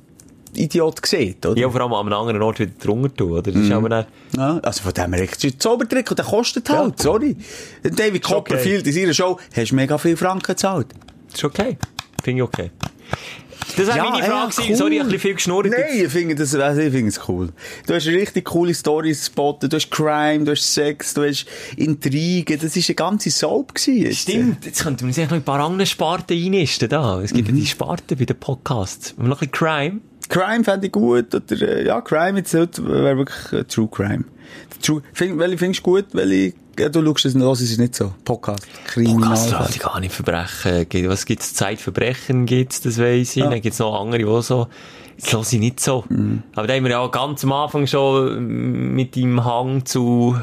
Idiot 0.57 1.05
sieht, 1.05 1.45
oder? 1.45 1.59
Ja, 1.59 1.69
vor 1.69 1.81
allem 1.81 1.93
an 1.93 2.07
einem 2.07 2.19
anderen 2.19 2.41
Ort 2.41 2.59
wieder 2.59 2.71
drunter 2.79 3.15
tun, 3.15 3.31
oder? 3.31 3.51
Das 3.51 3.55
mm. 3.55 3.63
ist 3.63 3.71
aber 3.71 3.89
dann... 3.89 4.05
ja, 4.35 4.59
also 4.59 4.83
von 4.83 4.93
dem 4.93 5.13
her, 5.13 5.27
das 5.27 5.43
ist 5.43 5.61
Zaubertrick 5.61 6.09
und 6.09 6.19
der 6.19 6.25
kostet 6.25 6.69
halt, 6.69 6.99
ja. 6.99 7.03
sorry. 7.03 7.35
David 7.83 8.23
Copperfield 8.23 8.81
okay. 8.81 8.89
in 8.89 8.95
seiner 8.95 9.13
Show, 9.13 9.39
hast 9.55 9.71
du 9.71 9.75
mega 9.75 9.97
viel 9.97 10.17
Franken 10.17 10.47
gezahlt. 10.47 10.87
Das 11.27 11.35
ist 11.35 11.43
okay. 11.43 11.77
Finde 12.23 12.43
ich 12.43 12.47
okay. 12.47 12.71
Das 13.75 13.87
war 13.87 13.97
ja, 13.97 14.03
meine 14.09 14.23
Frage. 14.23 14.53
Ja, 14.57 14.69
cool. 14.69 14.75
Sorry, 14.75 14.95
ich 14.95 15.01
ein 15.01 15.05
bisschen 15.05 15.19
viel 15.19 15.33
geschnurrt. 15.35 15.67
Nein, 15.67 16.05
ich 16.05 16.11
finde 16.11 16.35
das, 16.35 16.55
also 16.55 16.81
ich 16.81 16.91
finde 16.91 17.09
es 17.09 17.19
cool. 17.27 17.49
Du 17.85 17.93
hast 17.93 18.07
richtig 18.07 18.45
coole 18.45 18.73
Storys 18.73 19.25
spottet. 19.25 19.71
Du 19.71 19.75
hast 19.75 19.91
Crime, 19.91 20.45
du 20.45 20.51
hast 20.51 20.73
Sex, 20.73 21.13
du 21.13 21.23
hast 21.23 21.45
Intrigen. 21.75 22.59
Das 22.59 22.75
war 22.75 22.83
eine 22.87 22.95
ganze 22.95 23.29
Soap 23.29 23.75
gewesen. 23.75 24.13
Stimmt. 24.13 24.65
Jetzt 24.65 24.83
könnten 24.83 25.01
wir 25.01 25.07
uns 25.07 25.17
noch 25.17 25.31
ein 25.31 25.43
paar 25.43 25.59
andere 25.59 25.85
Sparten 25.85 26.37
einnisten 26.37 26.89
da. 26.89 27.21
Es 27.21 27.33
gibt 27.33 27.49
mhm. 27.49 27.55
ja 27.55 27.61
die 27.61 27.67
Sparten 27.67 28.17
bei 28.17 28.25
den 28.25 28.37
Podcasts. 28.37 29.13
Wir 29.17 29.27
noch 29.27 29.41
ein 29.41 29.49
bisschen 29.49 29.51
Crime. 29.51 30.01
Crime 30.29 30.63
fände 30.63 30.87
ich 30.87 30.91
gut, 30.91 31.33
oder, 31.33 31.61
äh, 31.61 31.85
ja, 31.85 32.01
Crime 32.01 32.39
jetzt 32.39 32.53
heute 32.53 32.85
wäre 32.87 33.17
wirklich 33.17 33.53
äh, 33.53 33.63
True 33.63 33.87
Crime. 33.91 34.25
True, 34.81 35.01
find, 35.13 35.37
welche 35.39 35.57
findest 35.57 35.79
du 35.85 35.91
gut, 35.91 36.05
welche, 36.13 36.53
ja, 36.79 36.89
du 36.89 37.03
schaust 37.03 37.25
es, 37.25 37.33
los, 37.33 37.61
ist 37.61 37.71
es 37.71 37.77
nicht 37.77 37.95
so. 37.95 38.13
Podcast, 38.23 38.61
Podcast 38.61 38.87
Kriminal. 38.93 39.49
darf 39.49 39.69
ich 39.75 39.79
gar 39.81 39.99
nicht 39.99 40.13
Verbrechen. 40.13 40.87
Gibt- 40.89 41.09
Was 41.09 41.25
gibt's? 41.25 41.53
Zeitverbrechen 41.53 42.45
gibt's, 42.45 42.81
das 42.81 42.97
weiss 42.99 43.35
ich. 43.35 43.43
Dann 43.43 43.61
gibt's 43.61 43.79
noch 43.79 43.99
andere, 43.99 44.19
die 44.19 44.41
so, 44.43 44.67
das 45.19 45.33
höre 45.33 45.41
ich 45.41 45.59
nicht 45.59 45.79
so. 45.79 46.03
Aber 46.55 46.67
da 46.67 46.73
haben 46.75 46.83
wir 46.83 46.91
ja 46.91 47.07
ganz 47.07 47.43
am 47.43 47.51
Anfang 47.53 47.87
schon 47.87 48.93
mit 48.93 49.15
dem 49.15 49.43
Hang 49.43 49.85
zu 49.85 50.37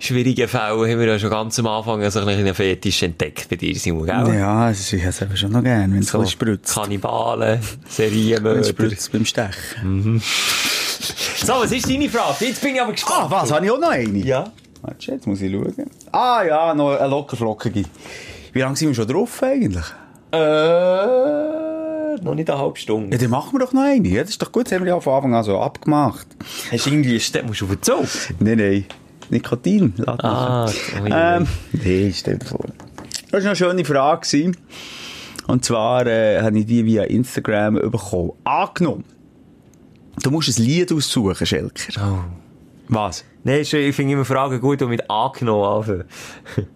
schwierigen 0.00 0.48
Fällen, 0.48 0.80
haben 0.90 0.98
wir 0.98 1.06
ja 1.06 1.18
schon 1.18 1.30
ganz 1.30 1.58
am 1.58 1.66
Anfang 1.66 2.10
so 2.10 2.20
ein 2.20 2.28
einen 2.28 2.54
Fetisch 2.54 3.02
entdeckt 3.02 3.48
bei 3.48 3.56
dir, 3.56 3.74
Simon, 3.76 4.06
gell? 4.06 4.34
Ja, 4.38 4.68
das 4.68 4.80
ist, 4.80 4.92
ich 4.92 5.00
hätte 5.00 5.10
es 5.10 5.22
eben 5.22 5.36
schon 5.36 5.52
noch 5.52 5.62
gern, 5.62 5.92
wenn 5.92 6.00
es 6.00 6.08
so, 6.08 6.24
spritzt. 6.24 6.74
Kannibalen, 6.74 7.60
Serienmörder. 7.88 8.64
spritzt 8.64 9.12
beim 9.12 9.24
Stechen. 9.24 10.20
So, 10.22 11.52
was 11.54 11.72
ist 11.72 11.88
deine 11.88 12.08
Frage? 12.08 12.44
Jetzt 12.46 12.60
bin 12.62 12.74
ich 12.74 12.80
aber 12.82 12.92
gespannt. 12.92 13.26
Ah, 13.32 13.42
was? 13.42 13.52
Habe 13.52 13.64
ich 13.64 13.70
auch 13.70 13.78
noch 13.78 13.90
eine? 13.90 14.18
Ja. 14.18 14.50
Warte, 14.82 15.12
jetzt 15.12 15.26
muss 15.26 15.40
ich 15.42 15.52
schauen. 15.52 15.74
Ah, 16.12 16.42
ja, 16.46 16.74
noch 16.74 16.96
eine 16.98 17.08
lockerflockige. 17.08 17.84
Wie 18.52 18.58
lange 18.60 18.76
sind 18.76 18.88
wir 18.88 18.94
schon 18.94 19.06
drauf 19.08 19.42
eigentlich? 19.42 19.84
Äh, 20.32 22.22
noch 22.22 22.34
nicht 22.34 22.50
eine 22.50 22.58
halbe 22.58 22.78
Stunde. 22.78 23.14
Ja, 23.16 23.20
dann 23.22 23.30
machen 23.30 23.52
wir 23.52 23.60
doch 23.64 23.72
noch 23.72 23.82
eine. 23.82 24.06
Ja, 24.08 24.22
das 24.22 24.30
ist 24.30 24.42
doch 24.42 24.50
gut, 24.52 24.66
das 24.66 24.72
haben 24.72 24.84
wir 24.84 24.92
ja 24.94 25.00
von 25.00 25.14
Anfang 25.14 25.34
an 25.34 25.44
so 25.44 25.58
abgemacht. 25.58 26.26
Hast 26.70 26.86
du 26.86 26.90
irgendwie, 26.90 27.18
Ste- 27.20 27.42
musst 27.42 27.60
du 27.60 27.66
auf 27.66 27.70
den 27.72 27.82
Zug? 27.82 28.06
Nein, 28.38 28.58
nein. 28.58 28.84
Nikotin, 29.30 29.94
lass 29.96 30.20
Ah, 30.20 30.66
ui. 31.02 31.10
Ähm, 31.12 31.46
nee, 31.72 32.12
stell 32.14 32.38
dir 32.38 32.46
vor. 32.46 32.64
Das 33.30 33.42
war 33.44 33.50
eine 33.50 33.56
schöne 33.56 33.84
Frage. 33.84 34.20
gewesen. 34.26 34.56
Und 35.46 35.64
zwar 35.64 36.06
äh, 36.06 36.40
habe 36.42 36.58
ich 36.58 36.66
die 36.66 36.84
via 36.84 37.04
Instagram 37.04 37.74
bekommen. 37.74 38.32
Angenommen, 38.44 39.04
du 40.22 40.30
musst 40.30 40.58
ein 40.58 40.64
Lied 40.64 40.92
aussuchen, 40.92 41.46
Schelker. 41.46 41.92
Oh. 42.00 42.18
Was? 42.88 43.24
Nein, 43.44 43.60
ich 43.60 43.70
finde 43.70 44.12
immer 44.12 44.24
Fragen 44.24 44.60
gut, 44.60 44.80
die 44.80 44.86
mit 44.86 45.08
angenommen 45.08 45.64
anfangen. 45.64 46.04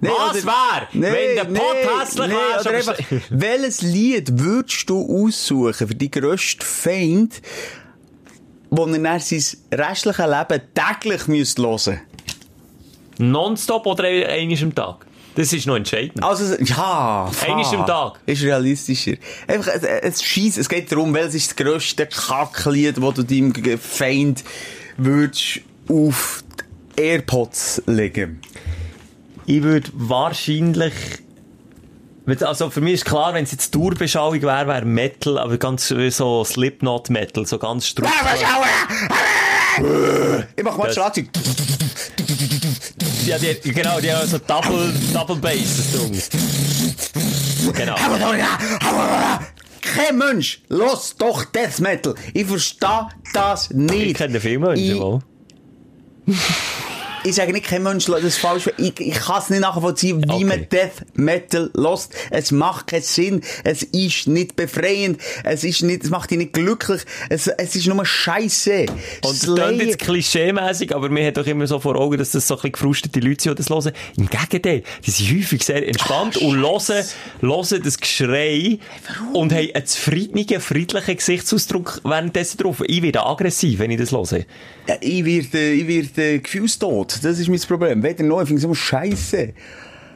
Nee, 0.00 0.10
Was 0.10 0.44
oder- 0.44 0.52
wär, 0.52 0.88
Nee, 0.92 1.02
wenn 1.06 1.34
der 1.34 1.44
nee, 1.48 1.58
Pott 1.58 2.00
hässlich 2.00 2.28
nee, 2.28 2.32
wär? 2.34 2.60
oder 2.60 2.62
schon 2.62 2.74
einfach, 2.76 2.94
besti- 3.00 3.20
welches 3.30 3.82
Lied 3.82 4.38
würdest 4.38 4.88
du 4.88 5.26
aussuchen 5.26 5.74
für 5.88 5.94
die 5.96 6.08
grösste 6.08 6.64
Feind, 6.64 7.42
wo 8.70 8.86
er 8.86 8.98
dann 8.98 9.20
sein 9.20 9.42
restliches 9.72 10.26
Leben 10.26 10.62
täglich 10.74 11.28
müsst 11.28 11.58
hören 11.58 12.00
Nonstop 13.18 13.86
oder 13.86 14.04
einmal 14.04 14.62
am 14.62 14.74
Tag? 14.74 15.06
Das 15.34 15.52
ist 15.52 15.66
noch 15.66 15.76
entscheidend. 15.76 16.22
Also, 16.22 16.56
ja, 16.56 17.30
Einmal 17.46 17.74
am 17.74 17.86
Tag. 17.86 18.18
Ist 18.26 18.42
realistischer. 18.42 19.14
Einfach, 19.46 19.72
es, 19.72 19.82
es 19.84 20.22
scheiss, 20.22 20.56
es 20.56 20.68
geht 20.68 20.90
darum, 20.90 21.14
welches 21.14 21.34
ist 21.36 21.50
das 21.50 21.56
grösste 21.64 22.06
Kacklied, 22.06 22.96
das 23.00 23.14
du 23.14 23.22
deinem 23.22 23.78
Feind 23.78 24.42
würdest 24.96 25.60
auf 25.88 26.42
die 26.96 27.02
Airpods 27.02 27.82
legen. 27.86 28.40
Ich 29.46 29.62
würde 29.62 29.88
wahrscheinlich... 29.94 30.92
Also 32.42 32.68
für 32.68 32.82
mich 32.82 32.94
ist 32.94 33.04
klar, 33.06 33.32
wenn 33.32 33.44
es 33.44 33.52
jetzt 33.52 33.72
Tourbeschauung 33.72 34.42
wäre, 34.42 34.66
wäre 34.66 34.84
Metal, 34.84 35.38
aber 35.38 35.56
ganz 35.56 35.88
so 35.88 36.44
Slipknot-Metal, 36.44 37.46
so 37.46 37.58
ganz 37.58 37.86
strupp. 37.86 38.08
Ich 40.56 40.64
mach 40.64 40.76
mal 40.76 40.86
das 40.86 40.94
Schlagzeug. 40.94 41.28
Ja, 43.24 43.38
die, 43.38 43.72
genau, 43.72 44.00
die 44.00 44.12
haben 44.12 44.28
so 44.28 44.38
Double, 44.38 44.92
Double 45.12 45.36
Bass, 45.36 45.92
Ding. 45.92 46.20
Genau. 47.72 47.94
Kein 49.80 50.18
Mensch, 50.18 50.62
los 50.68 51.14
doch 51.16 51.44
Death 51.46 51.80
Metal. 51.80 52.14
Ich 52.34 52.46
verstehe 52.46 53.08
das 53.32 53.70
nicht. 53.70 54.06
Ich 54.06 54.14
kenne 54.14 54.38
viele 54.40 54.58
Menschen, 54.58 55.20
Ich-. 56.26 56.34
Ich 57.24 57.34
sage 57.34 57.52
nicht, 57.52 57.66
kein 57.66 57.82
Mensch, 57.82 58.06
das 58.06 58.22
ist 58.22 58.38
falsch. 58.38 58.70
Ich, 58.78 58.98
ich 59.00 59.14
kann 59.14 59.40
es 59.42 59.50
nicht 59.50 59.60
nachvollziehen, 59.60 60.22
wie 60.24 60.30
Okay. 60.30 60.44
man 60.44 60.68
Death 60.68 61.04
Metal 61.14 61.70
lost. 61.74 62.14
Es 62.30 62.52
macht 62.52 62.86
keinen 62.86 63.02
Sinn. 63.02 63.40
Es 63.64 63.82
ist 63.82 64.28
nicht 64.28 64.56
befreiend. 64.56 65.20
Es 65.44 65.64
ist 65.64 65.82
nicht, 65.82 66.04
es 66.04 66.10
macht 66.10 66.30
dich 66.30 66.38
nicht 66.38 66.52
glücklich. 66.52 67.02
Es, 67.28 67.48
es 67.48 67.74
ist 67.76 67.86
nur 67.86 68.04
Scheiße. 68.06 68.86
Und 69.24 69.24
das 69.24 69.42
klingt 69.54 69.82
jetzt 69.82 69.98
klischee-mässig, 69.98 70.94
aber 70.94 71.08
mir 71.08 71.26
hat 71.26 71.36
doch 71.36 71.46
immer 71.46 71.66
so 71.66 71.80
vor 71.80 71.96
Augen, 71.96 72.18
dass 72.18 72.30
das 72.30 72.46
so 72.46 72.54
ein 72.54 72.58
bisschen 72.58 72.72
gefrustete 72.72 73.20
Leute 73.20 73.42
sind, 73.42 73.58
die 73.58 73.62
das 73.64 73.68
hören. 73.70 73.92
Im 74.16 74.28
Gegenteil, 74.28 74.82
die 75.04 75.10
sind 75.10 75.30
häufig 75.38 75.64
sehr 75.64 75.86
entspannt 75.86 76.36
und 76.38 76.56
hören, 76.56 77.04
hören 77.40 77.82
das 77.82 77.98
Geschrei 77.98 78.78
und 79.32 79.52
haben 79.52 79.68
einen 79.74 79.86
zufriedenen, 79.86 80.60
friedlichen 80.60 81.16
Gesichtsausdruck 81.16 82.00
währenddessen 82.04 82.58
drauf. 82.58 82.82
Ich 82.86 83.02
werde 83.02 83.26
aggressiv, 83.26 83.80
wenn 83.80 83.90
ich 83.90 83.98
das 83.98 84.12
höre. 84.12 84.44
Ja, 84.88 84.96
ich 85.00 85.24
werde, 85.24 85.72
ich 85.72 85.86
werde 85.86 86.40
gefühlstot. 86.40 87.07
Das 87.22 87.38
ist 87.38 87.48
mein 87.48 87.60
Problem. 87.60 88.02
Weder 88.02 88.24
noch, 88.24 88.40
ich 88.40 88.48
finde 88.48 88.58
es 88.58 88.64
immer 88.64 88.74
Scheiße. 88.74 89.52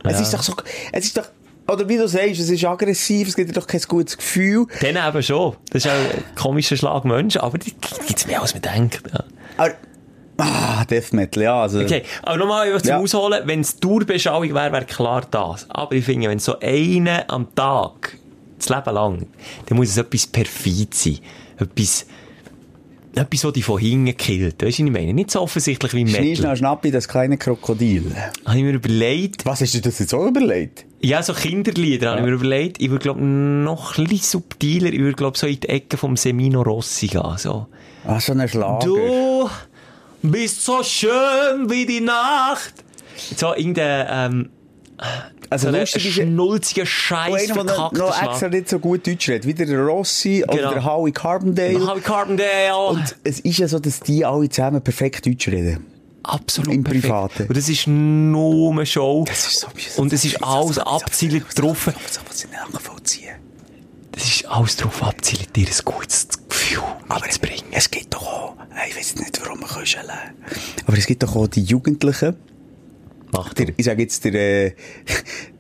Es 0.05 0.21
ist 0.21 0.35
doch 0.35 0.43
so, 0.43 0.55
es 0.91 1.05
ist 1.05 1.17
doch, 1.17 1.27
oder 1.69 1.89
wie 1.89 1.97
du 1.97 2.09
sagst, 2.09 2.41
es 2.41 2.51
ist 2.51 2.65
aggressiv, 2.65 3.29
es 3.29 3.37
gibt 3.37 3.51
dir 3.51 3.55
doch 3.55 3.67
kein 3.67 3.81
gutes 3.83 4.17
Gefühl. 4.17 4.67
Dann 4.81 4.97
eben 4.97 5.23
schon. 5.23 5.57
Das 5.71 5.85
ist 5.85 5.91
auch 5.91 5.95
ein 5.95 6.35
komischer 6.35 6.77
Schlag 6.77 7.05
Mensch, 7.05 7.37
aber 7.37 7.59
die 7.59 7.73
gibt's 8.07 8.27
mehr 8.27 8.43
als 8.43 8.53
man 8.53 8.63
denkt. 8.63 9.03
Ja. 9.13 9.25
Aber, 9.57 9.75
ah, 10.39 10.85
Death 10.85 11.13
Metal, 11.13 11.43
ja, 11.43 11.63
also. 11.63 11.81
Okay, 11.81 12.03
aber 12.23 12.37
nochmal 12.37 12.77
zum 12.81 12.89
Ja. 12.89 12.99
Ausholen, 12.99 13.43
wenn 13.47 13.61
es 13.61 13.77
Tourbeschauung 13.77 14.53
wäre, 14.55 14.73
wäre 14.73 14.85
klar 14.85 15.23
das. 15.31 15.67
Aber 15.71 15.93
ich 15.93 16.05
finde, 16.05 16.29
wenn 16.29 16.41
so 16.41 16.59
eine 16.59 17.29
am 17.31 17.55
Tag, 17.55 18.19
das 18.59 18.69
Leben 18.69 18.95
lang, 18.95 19.27
dann 19.67 19.79
muss 19.79 19.91
es 19.91 19.97
etwas 19.99 20.27
perfid 20.27 20.95
sein. 20.95 21.19
Etwas, 21.59 22.07
dich 23.15 23.65
von 23.65 23.79
hinten 23.79 24.17
killt. 24.17 24.63
Weißt 24.63 24.79
du, 24.79 24.83
was 24.85 24.89
ich 24.89 24.93
meine? 24.93 25.13
Nicht 25.15 25.31
so 25.31 25.41
offensichtlich 25.41 25.93
wie 25.95 26.05
Metal. 26.05 26.37
schnell, 26.37 26.57
schnappi, 26.57 26.91
das 26.91 27.09
kleine 27.09 27.37
Krokodil. 27.39 28.13
Habe 28.45 28.59
ich 28.59 28.65
mir 28.65 28.73
überlegt, 28.73 29.45
Was 29.45 29.61
hast 29.61 29.75
du 29.75 29.79
dir 29.79 29.91
das 29.91 29.99
jetzt 29.99 30.15
auch 30.15 30.27
überlegt? 30.27 30.87
ja, 31.01 31.23
so 31.23 31.33
Kinderlieder 31.33 32.11
habe 32.11 32.21
ich 32.21 32.27
mir 32.27 32.33
überlegt, 32.33 32.81
ich 32.81 32.89
würde, 32.91 33.03
glaube 33.03 33.21
noch 33.21 33.99
ein 33.99 34.05
bisschen 34.05 34.41
subtiler, 34.41 34.93
ich 34.93 35.01
würde, 35.01 35.15
glaube 35.17 35.37
so 35.37 35.47
in 35.47 35.59
die 35.59 35.69
Ecke 35.69 35.97
vom 35.97 36.17
Semino 36.17 36.63
Rossi 36.63 37.09
gehen, 37.09 37.39
so. 37.39 37.67
Ah, 38.05 38.21
so 38.21 38.33
ein 38.33 38.49
Schlager. 38.49 38.87
Du 38.87 39.51
bist 40.23 40.65
so 40.65 40.83
schön 40.83 41.69
wie 41.69 41.87
die 41.87 42.01
Nacht. 42.01 42.73
So 43.37 43.55
irgendein, 43.55 44.07
ähm, 44.33 44.51
also 45.51 45.71
so 45.71 45.77
lustig 45.77 46.07
ist 46.07 46.15
schnulziger 46.15 46.87
Scheiß 46.87 47.51
einer, 47.51 47.65
der 47.65 47.91
noch, 47.93 48.23
extra 48.23 48.49
nicht 48.49 48.69
so 48.69 48.79
gut 48.79 49.07
Deutsch 49.07 49.29
redet, 49.29 49.47
wie 49.47 49.55
der 49.55 49.79
Rossi 49.79 50.45
oder 50.47 50.57
Genau. 50.57 50.73
der 50.73 50.85
Howie 50.85 51.13
Carbondale. 51.13 51.87
Harvey 51.87 52.01
Carbondale. 52.03 52.77
Und 52.89 53.17
es 53.25 53.41
ist 53.41 53.59
ja 53.59 53.69
so, 53.69 53.79
dass 53.79 54.01
die 54.01 54.25
alle 54.25 54.49
zusammen 54.49 54.81
perfekt 54.83 55.27
Deutsch 55.27 55.49
reden. 55.49 55.87
Absolut 56.23 56.73
im 56.73 56.85
perfekt. 56.85 57.03
Privaten. 57.05 57.47
Und 57.49 57.57
das 57.57 57.69
ist 57.69 57.87
nur 57.87 58.73
eine 58.73 58.87
Show. 58.87 59.25
Das 59.27 59.47
ist 59.47 59.61
so 59.61 59.67
mühsam. 59.75 60.03
Und 60.05 60.13
es 60.13 60.25
ist 60.25 60.43
alles 60.43 60.79
abzielt 60.79 61.45
drauf. 61.59 61.91
So 62.11 62.21
was 62.29 62.45
ich 62.45 62.51
nachvollziehen. 62.51 63.35
Das 64.13 64.25
ist 64.25 64.47
alles 64.47 64.77
drauf 64.77 65.03
abzielt, 65.03 65.57
dir 65.57 65.67
ein 65.67 65.73
gutes 65.85 66.29
Gefühl 66.49 66.83
Aber 67.09 67.25
mitzubringen. 67.25 67.65
es 67.73 67.91
gibt 67.91 68.13
doch 68.15 68.23
auch, 68.27 68.57
ich 68.89 68.97
weiß 68.97 69.17
nicht, 69.17 69.41
warum 69.43 69.61
man 69.61 69.69
kann 69.71 69.85
aber 70.87 70.99
es 70.99 71.07
gibt 71.07 71.23
doch 71.23 71.35
auch 71.35 71.47
die 71.47 71.63
Jugendlichen, 71.63 72.37
Mach 73.33 73.55
der, 73.55 73.69
ich 73.77 73.85
sage 73.85 74.03
jetzt 74.03 74.25
der, 74.25 74.35
äh, 74.67 74.73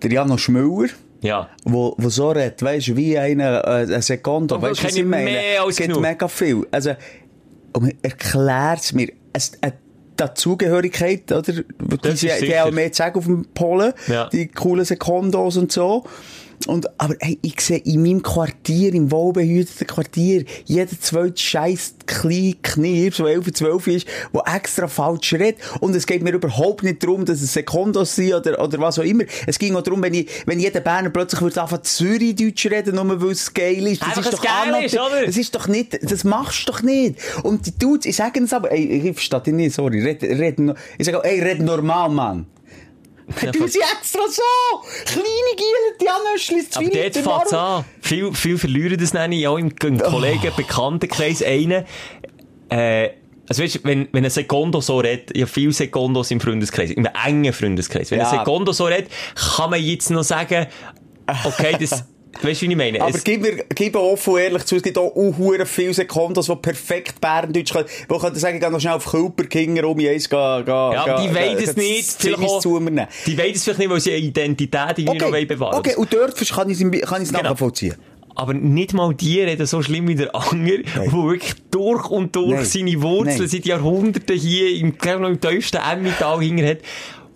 der 0.02 0.12
Janos 0.12 0.46
Müller, 0.48 0.88
Ja. 1.22 1.48
wo, 1.64 1.94
wo 1.98 2.08
so 2.10 2.30
redet, 2.30 2.62
weißt 2.62 2.88
du, 2.88 2.96
wie 2.96 3.18
eine, 3.18 3.62
äh, 3.64 3.94
ein 3.94 4.02
Sekondo, 4.02 4.54
Aber 4.56 4.70
weißt 4.70 4.82
du, 4.82 4.86
was 4.88 4.96
ich 4.96 5.04
meine? 5.04 5.24
mehr 5.24 5.62
als 5.62 5.80
es 5.80 5.86
gibt 5.86 6.00
mega 6.00 6.28
viel. 6.28 6.66
Also, 6.70 6.90
erklärt 8.02 8.92
mir, 8.92 9.08
es, 9.32 9.52
eine 9.60 9.72
Dazugehörigkeit, 10.16 11.32
oder? 11.32 11.40
Die, 11.52 11.64
die, 12.14 12.46
die 12.46 12.58
auch 12.58 12.70
mehr 12.70 12.92
zu 12.92 12.98
sagen 12.98 13.18
auf 13.18 13.24
dem 13.24 13.46
Polen, 13.54 13.92
Ja. 14.08 14.28
die 14.28 14.48
coolen 14.48 14.84
Sekondos 14.84 15.56
und 15.56 15.72
so. 15.72 16.04
Und, 16.66 16.88
aber 17.00 17.14
hey, 17.20 17.38
ich 17.42 17.60
sehe 17.60 17.78
in 17.78 18.02
meinem 18.02 18.22
Quartier, 18.22 18.94
im 18.94 19.10
wohlbehüteten 19.10 19.86
Quartier, 19.86 20.44
jeder 20.64 20.98
zweite 21.00 21.36
scheiß 21.36 21.94
kleine 22.06 22.54
Knirps, 22.62 23.16
der 23.18 23.26
11, 23.26 23.52
12 23.52 23.86
ist, 23.88 24.06
der 24.32 24.54
extra 24.54 24.88
falsch 24.88 25.32
redet. 25.34 25.56
Und 25.80 25.94
es 25.96 26.06
geht 26.06 26.22
mir 26.22 26.32
überhaupt 26.32 26.82
nicht 26.82 27.02
darum, 27.02 27.24
dass 27.24 27.40
es 27.42 27.52
Sekundos 27.52 28.14
sind 28.14 28.34
oder, 28.34 28.62
oder 28.62 28.78
was 28.78 28.98
auch 28.98 29.04
immer. 29.04 29.24
Es 29.46 29.58
ging 29.58 29.74
auch 29.74 29.82
darum, 29.82 30.02
wenn, 30.02 30.14
ich, 30.14 30.28
wenn 30.46 30.60
jeder 30.60 30.80
Berner 30.80 31.10
plötzlich 31.10 31.40
würde 31.40 31.60
anfangen 31.60 31.84
Zürich-Deutsch 31.84 32.66
reden, 32.66 32.94
nur 32.94 33.20
weil 33.20 33.30
es 33.30 33.52
geil 33.52 33.86
ist. 33.86 34.02
Das 34.02 34.08
Einfach, 34.08 34.24
ist 34.24 34.32
doch 34.32 34.42
geil 34.42 34.84
ist, 34.84 34.94
oder? 34.94 35.26
Das 35.26 35.36
ist 35.36 35.54
doch 35.54 35.68
nicht, 35.68 35.98
das 36.02 36.24
machst 36.24 36.68
du 36.68 36.72
doch 36.72 36.82
nicht. 36.82 37.16
Und 37.42 37.66
die 37.66 37.78
Dudes, 37.78 38.06
ich 38.06 38.16
sage 38.16 38.40
es 38.42 38.52
aber, 38.52 38.70
ey, 38.70 39.08
ich 39.08 39.14
verstehe 39.14 39.40
dich 39.40 39.54
nicht, 39.54 39.74
sorry, 39.74 40.02
red, 40.02 40.22
red, 40.22 40.56
ich 40.98 41.06
sage 41.06 41.18
auch, 41.18 41.24
ey, 41.24 41.40
red 41.40 41.60
normal, 41.60 42.08
Mann. 42.10 42.46
Du 43.52 43.66
sie 43.66 43.80
extra 43.80 44.20
so! 44.28 44.42
Kleine 45.04 45.24
Giele, 45.56 45.96
die 46.00 46.08
Anöschlis, 46.08 46.66
Aber 46.74 46.84
dort 46.86 47.14
fängt's 47.14 47.52
an. 47.52 47.84
Viel, 48.00 48.32
viel 48.34 48.58
verlieren 48.58 48.98
das 48.98 49.12
nenne 49.12 49.34
ich 49.36 49.46
auch 49.46 49.58
im, 49.58 49.72
im 49.82 49.98
Kollegen, 49.98 50.52
Bekanntenkreis 50.56 51.42
einen. 51.42 51.84
Äh, 52.68 53.10
also 53.48 53.62
weißt, 53.62 53.84
wenn, 53.84 54.08
wenn 54.12 54.24
ein 54.24 54.30
Sekondo 54.30 54.80
so 54.80 54.98
redet, 55.00 55.30
ich 55.34 55.42
habe 55.42 55.50
viele 55.50 55.72
Sekondos 55.72 56.30
im 56.30 56.40
Freundeskreis, 56.40 56.90
im 56.90 57.06
engen 57.26 57.52
Freundeskreis. 57.52 58.10
Wenn 58.10 58.20
Ja. 58.20 58.30
ein 58.30 58.38
Sekondo 58.38 58.72
so 58.72 58.84
redet, 58.84 59.10
kann 59.56 59.70
man 59.70 59.82
jetzt 59.82 60.10
noch 60.10 60.22
sagen, 60.22 60.66
okay, 61.44 61.76
das, 61.78 62.04
weißt 62.40 62.62
du, 62.62 62.66
wie 62.66 62.70
ich 62.70 62.76
meine? 62.76 63.00
Aber 63.00 63.18
gib 63.18 63.42
mir, 63.42 63.64
gib 63.74 63.94
mir 63.94 64.00
offen 64.00 64.34
und 64.34 64.40
ehrlich 64.40 64.64
zu, 64.64 64.76
es 64.76 64.82
gibt 64.82 64.96
auch 64.98 65.08
unhure 65.14 65.66
viele 65.66 65.94
Sekundos, 65.94 66.46
die 66.46 66.56
perfekt 66.56 67.20
Berndeutsch 67.20 67.72
können, 67.72 67.88
wo 68.08 68.18
könnte 68.18 68.38
sagen, 68.38 68.60
gehe 68.60 68.70
noch 68.70 68.80
schnell 68.80 68.94
auf 68.94 69.04
Kulperkinger 69.04 69.84
um 69.88 69.98
eins 69.98 70.28
gehen, 70.28 70.64
gehen, 70.64 70.66
ja, 70.66 71.04
aber 71.06 71.22
die 71.22 71.34
wollen 71.34 71.58
es 71.58 71.76
nicht. 71.76 72.10
Vielleicht. 72.18 72.64
Die 72.64 73.38
wollen 73.38 73.52
es 73.52 73.64
vielleicht 73.64 73.78
nicht, 73.78 73.90
weil 73.90 74.00
sie 74.00 74.10
eine 74.12 74.20
Identität 74.20 74.98
irgendwie 74.98 75.18
noch 75.18 75.32
wollen 75.32 75.46
bewahren 75.48 75.78
okay, 75.78 75.94
und 75.96 76.12
dort 76.12 76.36
kann 76.36 76.70
ich 76.70 76.80
es 76.80 77.08
kann 77.08 77.24
Genau. 77.24 77.42
nachvollziehen. 77.42 77.94
Aber 78.34 78.54
nicht 78.54 78.94
mal 78.94 79.14
die 79.14 79.40
reden 79.40 79.66
so 79.66 79.82
schlimm 79.82 80.08
wie 80.08 80.14
der 80.14 80.34
Anger, 80.34 80.78
der 80.78 81.12
wirklich 81.12 81.54
durch 81.70 82.08
und 82.08 82.34
durch 82.34 82.54
Nein. 82.54 82.64
seine 82.64 83.02
Wurzeln 83.02 83.38
Nein. 83.38 83.48
seit 83.48 83.66
Jahrhunderten 83.66 84.38
hier 84.38 84.74
im, 84.80 84.94
noch 85.20 85.28
im 85.28 85.40
tiefsten 85.40 85.76
Emmental 85.78 86.40
hinter 86.40 86.66
hat. 86.66 86.78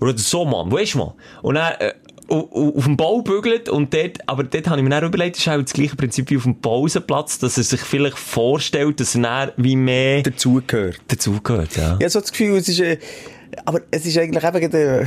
Oder 0.01 0.17
so, 0.17 0.45
Mann, 0.45 0.71
weißt 0.71 0.95
du 0.95 0.99
mal. 0.99 1.15
Und 1.43 1.57
dann, 1.57 1.73
äh, 1.75 1.93
auf 2.29 2.85
dem 2.85 2.97
Bau 2.97 3.23
bügelt 3.23 3.69
und 3.69 3.95
dort, 3.95 4.19
aber 4.27 4.45
dort 4.45 4.69
habe 4.69 4.79
ich 4.79 4.85
mir 4.85 4.91
dann 4.91 5.05
überlegt, 5.05 5.37
das 5.37 5.47
ist 5.47 5.49
auch 5.53 5.63
das 5.63 5.73
gleiche 5.73 5.97
Prinzip 5.97 6.31
wie 6.31 6.37
auf 6.37 6.43
dem 6.43 6.61
Pausenplatz, 6.61 7.39
dass 7.39 7.57
er 7.57 7.65
sich 7.65 7.81
vielleicht 7.81 8.19
vorstellt, 8.19 9.01
dass 9.01 9.15
er 9.15 9.53
wie 9.57 9.77
mehr 9.77 10.23
Dazugehört. 10.23 11.01
dazugehört, 11.09 11.77
ja. 11.77 11.91
Habe 11.91 12.09
so 12.11 12.21
das 12.21 12.33
Gefühl, 12.33 12.57
es 12.57 12.69
ist, 12.69 12.81
äh, 12.81 12.99
aber 13.65 13.81
es 13.91 14.07
ist 14.07 14.19
eigentlich 14.19 14.43
eben 14.43 14.75
eine, 14.75 15.07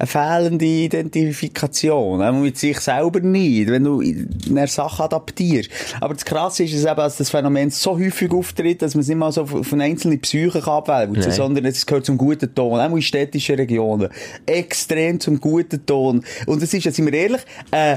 eine 0.00 0.06
fehlende 0.06 0.64
Identifikation. 0.64 2.22
Auch 2.22 2.32
mit 2.32 2.58
sich 2.58 2.80
selber 2.80 3.20
nicht, 3.20 3.70
wenn 3.70 3.84
du 3.84 4.00
eine 4.00 4.66
Sache 4.66 5.04
adaptierst. 5.04 5.70
Aber 6.00 6.14
das 6.14 6.24
Krasse 6.24 6.64
ist 6.64 6.74
es 6.74 6.84
eben, 6.84 6.96
dass 6.96 7.18
das 7.18 7.30
Phänomen 7.30 7.70
so 7.70 7.98
häufig 7.98 8.32
auftritt, 8.32 8.82
dass 8.82 8.94
man 8.94 9.02
es 9.02 9.08
nicht 9.08 9.18
mal 9.18 9.30
so 9.30 9.42
auf 9.42 9.54
auf 9.54 9.72
eine 9.72 9.84
einzelne 9.84 10.18
Psyche 10.18 10.60
kann 10.60 10.74
abwälzen 10.74 11.20
Nein. 11.20 11.32
sondern 11.32 11.64
es 11.66 11.84
gehört 11.84 12.06
zum 12.06 12.16
guten 12.16 12.54
Ton, 12.54 12.80
auch 12.80 12.96
in 12.96 13.02
städtischen 13.02 13.56
Regionen. 13.56 14.08
Extrem 14.46 15.20
zum 15.20 15.38
guten 15.38 15.84
Ton. 15.84 16.24
Und 16.46 16.62
es 16.62 16.72
ist, 16.72 16.84
ja, 16.84 16.90
sind 16.90 17.06
wir 17.06 17.12
ehrlich, 17.12 17.42
äh, 17.70 17.96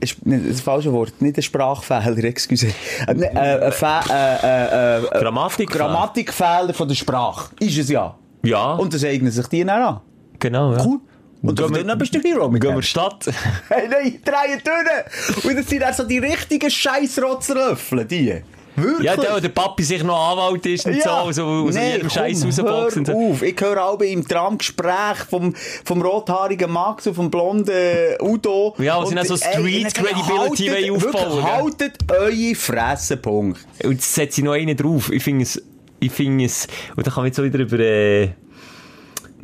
ist 0.00 0.16
das 0.24 0.60
falsche 0.60 0.92
Wort, 0.92 1.20
nicht 1.20 1.36
ein 1.36 1.42
Sprachfehler, 1.42 2.16
excuse. 2.24 2.68
Äh, 3.06 3.14
ne, 3.14 3.30
äh, 3.32 3.66
ein 3.66 3.72
Fe 3.72 4.00
äh, 4.10 4.36
äh, 4.42 4.98
äh, 4.98 5.20
Grammatikfehler. 5.20 5.86
Grammatikfehler 5.86 6.74
von 6.74 6.88
der 6.88 6.94
Sprache. 6.94 7.54
Ist 7.60 7.78
es 7.78 7.88
ja. 7.90 8.16
Ja, 8.42 8.74
Und 8.74 8.92
das 8.92 9.04
eignen 9.04 9.30
sich 9.30 9.46
die 9.46 9.64
dann 9.64 9.82
an. 9.82 10.00
genau, 10.38 10.72
ja. 10.72 10.84
Cool. 10.84 11.00
Und 11.50 11.58
gehen 11.58 11.72
dann 11.72 11.86
wir- 11.86 11.96
bist 11.96 12.14
du 12.14 12.20
Hero 12.20 12.48
mit 12.48 12.62
Gehen 12.62 12.74
wir 12.74 12.82
Stadt. 12.82 13.26
Hey, 13.68 13.88
nein, 13.88 14.20
drei 14.24 14.58
durch. 14.64 15.44
Und 15.44 15.56
das 15.58 15.66
sind 15.68 15.80
dann 15.82 15.92
so 15.94 16.04
die 16.04 16.18
richtigen 16.18 16.70
Scheissrotzlöffel, 16.70 18.04
die. 18.04 18.42
Wirklich. 18.76 19.04
Ja, 19.04 19.14
der, 19.16 19.40
der 19.40 19.50
Papi 19.50 19.84
sich 19.84 20.02
noch 20.02 20.32
Anwalt 20.32 20.66
ist 20.66 20.84
und 20.86 21.00
so, 21.00 21.30
so 21.30 21.44
aus 21.68 21.74
Nee, 21.76 21.92
jedem 21.92 22.10
Scheiß 22.10 22.44
rausboxen. 22.44 23.06
hör 23.06 23.14
auf. 23.14 23.42
Ich 23.42 23.60
höre 23.60 23.84
auch 23.84 24.00
im 24.00 24.26
Tramgespräch 24.26 25.18
vom, 25.30 25.54
vom 25.84 26.02
rothaarigen 26.02 26.72
Max 26.72 27.06
und 27.06 27.14
vom 27.14 27.30
blonden 27.30 28.16
Udo. 28.20 28.74
Ja, 28.78 29.04
sie 29.06 29.14
dann 29.14 29.26
so 29.26 29.34
ey, 29.34 29.38
Street 29.38 29.94
Credibility 29.94 30.66
haltet- 30.66 30.90
aufbauen? 30.90 31.42
Haltet 31.44 31.98
eure 32.10 32.54
Fresse, 32.56 33.16
Punkt. 33.16 33.64
Und 33.84 33.92
jetzt 33.92 34.12
setze 34.12 34.40
ich 34.40 34.44
noch 34.44 34.54
einen 34.54 34.76
drauf. 34.76 35.08
Ich 35.12 35.22
finde 35.22 35.44
es, 35.44 35.62
ich 36.00 36.10
finde 36.10 36.44
es, 36.46 36.66
und 36.96 37.06
dann 37.06 37.14
kann 37.14 37.22
man 37.22 37.26
jetzt 37.26 37.36
so 37.36 37.44
wieder 37.44 37.60
über, 37.60 37.78
äh, 37.78 38.30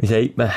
wie 0.00 0.06
sagt 0.06 0.36
man, 0.38 0.50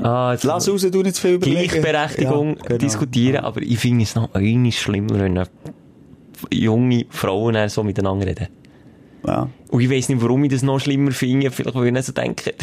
ah, 0.00 0.32
jetzt 0.32 0.44
Lass 0.44 0.68
raus, 0.68 0.82
du 0.82 1.02
nicht 1.02 1.16
zu 1.16 1.22
viel 1.22 1.34
überlegen. 1.34 1.68
Gleichberechtigung 1.68 2.56
Ja, 2.56 2.62
genau. 2.62 2.78
diskutieren, 2.78 3.44
aber 3.44 3.60
ich 3.60 3.78
finde 3.78 4.04
es 4.04 4.14
noch 4.14 4.32
einmal 4.34 4.72
schlimmer, 4.72 5.18
wenn 5.18 5.42
junge 6.52 7.06
Frauen 7.10 7.68
so 7.68 7.82
miteinander 7.82 8.26
reden. 8.26 8.48
Ja. 9.26 9.48
Und 9.70 9.80
ich 9.80 9.90
weiss 9.90 10.08
nicht, 10.08 10.22
warum 10.22 10.44
ich 10.44 10.52
das 10.52 10.62
noch 10.62 10.78
schlimmer 10.78 11.10
finde, 11.10 11.50
vielleicht 11.50 11.74
weil 11.74 11.86
ich 11.86 11.92
nicht 11.92 12.04
so 12.04 12.12
denke. 12.12 12.54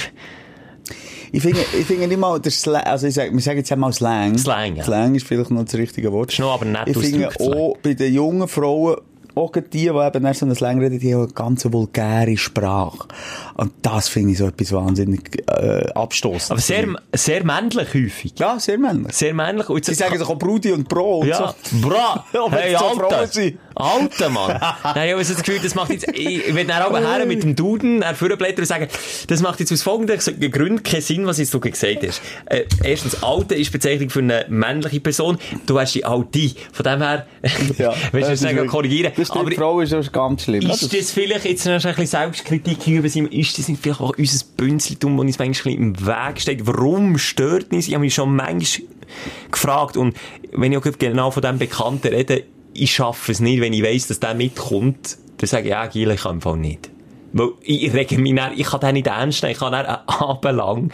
Ich 1.33 1.41
finde, 1.41 1.61
ich 1.77 1.85
finde 1.85 2.07
nicht 2.07 2.19
mal, 2.19 2.39
der 2.39 2.51
Slang, 2.51 2.83
also 2.83 3.07
ich 3.07 3.13
sag, 3.13 3.31
wir 3.31 3.39
sagen 3.39 3.57
jetzt 3.57 3.71
einmal 3.71 3.93
Slang. 3.93 4.37
Slang, 4.37 4.75
ja. 4.75 4.83
Slang 4.83 5.15
ist 5.15 5.25
vielleicht 5.25 5.49
noch 5.49 5.63
das 5.63 5.75
richtige 5.75 6.11
Wort. 6.11 6.31
Ist 6.31 6.39
noch 6.39 6.53
aber 6.53 6.65
nett 6.65 6.87
Ich 6.87 6.97
finde 6.97 7.29
auch 7.29 7.77
bei 7.81 7.93
den 7.93 8.13
jungen 8.13 8.47
Frauen, 8.47 8.97
auch 9.35 9.51
die, 9.51 9.61
die 9.61 9.87
eben 9.87 9.97
so 10.33 10.45
reden, 10.79 10.99
die 10.99 11.13
haben 11.13 11.23
eine 11.23 11.31
ganz 11.33 11.71
vulgäre 11.71 12.37
Sprache. 12.37 13.07
Und 13.55 13.73
das 13.81 14.07
finde 14.09 14.31
ich 14.33 14.37
so 14.37 14.47
etwas 14.47 14.71
wahnsinnig, 14.71 15.43
äh, 15.49 15.89
abstoßend. 15.93 16.51
Aber 16.51 16.61
sehr, 16.61 16.87
sehr 17.13 17.43
männlich 17.43 17.93
häufig. 17.93 18.33
ja, 18.37 18.59
sehr 18.59 18.77
männlich. 18.77 19.13
Sehr 19.13 19.33
männlich. 19.33 19.69
Und 19.69 19.85
Sie 19.85 19.93
sagen 19.93 20.17
sich 20.17 20.27
auch 20.27 20.37
Brudi 20.37 20.71
und 20.71 20.87
Bro 20.87 21.19
und 21.19 21.27
Ja, 21.27 21.53
so. 21.63 21.87
bra! 21.87 22.25
Hey, 22.51 22.75
so 22.77 22.85
Alter! 22.85 23.27
Sind. 23.75 24.21
Alter, 24.21 24.29
Mann! 24.29 24.59
Nein, 24.83 25.07
ich 25.07 25.13
habe 25.13 25.23
so 25.23 25.33
das 25.33 25.43
Gefühl, 25.43 25.61
das 25.63 25.75
macht 25.75 25.91
jetzt, 25.91 26.07
ich, 26.13 26.53
will 26.53 26.65
dann 26.65 26.81
auch 26.83 26.97
her 26.97 27.25
mit 27.25 27.43
dem 27.43 27.55
Duden, 27.55 28.01
er 28.01 28.15
vorblättern 28.15 28.59
und 28.59 28.65
sagen, 28.65 28.87
das 29.27 29.41
macht 29.41 29.59
jetzt 29.59 29.71
aus 29.71 29.81
folgendem 29.81 30.19
Grund 30.51 30.83
keinen 30.83 31.01
Sinn, 31.01 31.25
was 31.25 31.37
jetzt 31.37 31.53
du 31.53 31.59
gesagt 31.59 32.05
hast. 32.07 32.21
Äh, 32.45 32.65
erstens, 32.83 33.23
Alte 33.23 33.55
ist 33.55 33.71
Bezeichnung 33.71 34.09
für 34.09 34.19
eine 34.19 34.45
männliche 34.49 34.99
Person, 34.99 35.37
du 35.65 35.75
wärst 35.75 35.95
die 35.95 36.05
Alte. 36.05 36.51
Von 36.71 36.83
dem 36.83 37.01
her, 37.01 37.25
Ja, 37.77 37.93
willst 38.11 38.29
du 38.29 38.33
das 38.33 38.43
wirklich- 38.43 38.67
korrigieren. 38.67 39.13
Das 39.15 39.27
stimmt, 39.27 39.45
Aber 39.47 39.55
Frau 39.55 39.79
ist 39.81 39.93
das 39.93 40.11
ganz 40.11 40.43
schlimm. 40.43 40.69
Ist 40.69 40.93
das 40.93 41.11
vielleicht, 41.11 41.45
jetzt 41.45 41.65
noch 41.65 41.73
ein 41.73 41.81
bisschen 41.81 42.05
Selbstkritik 42.07 42.79
gegenüber 42.79 43.09
sein, 43.09 43.27
ist 43.27 43.57
das 43.57 43.67
nicht 43.67 43.81
vielleicht 43.81 44.01
auch 44.01 44.13
unser 44.17 44.45
Bünzlitum, 44.57 45.17
das 45.17 45.25
uns 45.25 45.39
manchmal 45.39 45.73
ein 45.73 45.95
bisschen 45.95 46.05
im 46.05 46.07
Weg 46.07 46.41
steht? 46.41 46.67
Warum 46.67 47.17
stört 47.17 47.71
uns? 47.71 47.87
Ich 47.87 47.93
habe 47.93 48.01
mich 48.01 48.13
schon 48.13 48.35
manchmal 48.35 48.87
gefragt. 49.51 49.97
Und 49.97 50.15
wenn 50.51 50.71
ich 50.71 50.77
auch 50.77 50.83
genau 50.97 51.31
von 51.31 51.41
diesem 51.41 51.57
Bekannten 51.59 52.07
rede, 52.07 52.43
ich 52.73 52.93
schaffe 52.93 53.31
es 53.31 53.39
nicht, 53.39 53.61
wenn 53.61 53.73
ich 53.73 53.83
weiss, 53.83 54.07
dass 54.07 54.19
der 54.19 54.33
mitkommt, 54.33 55.17
dann 55.37 55.47
sage 55.47 55.63
ich, 55.63 55.69
ja, 55.71 55.85
Gil, 55.87 56.11
ich 56.11 56.21
kann 56.21 56.35
im 56.35 56.41
Fall 56.41 56.57
nicht. 56.57 56.89
Weil 57.33 57.49
ich 57.61 57.93
rege 57.93 58.17
mich 58.17 58.35
dann, 58.35 58.53
ich 58.57 58.65
kann 58.67 58.79
den 58.81 58.93
nicht 58.93 59.07
ernst 59.07 59.41
nehmen, 59.43 59.53
ich 59.53 59.59
kann 59.59 59.71
dann 59.71 59.85
einen 59.85 60.07
Abend 60.07 60.55
lang, 60.55 60.91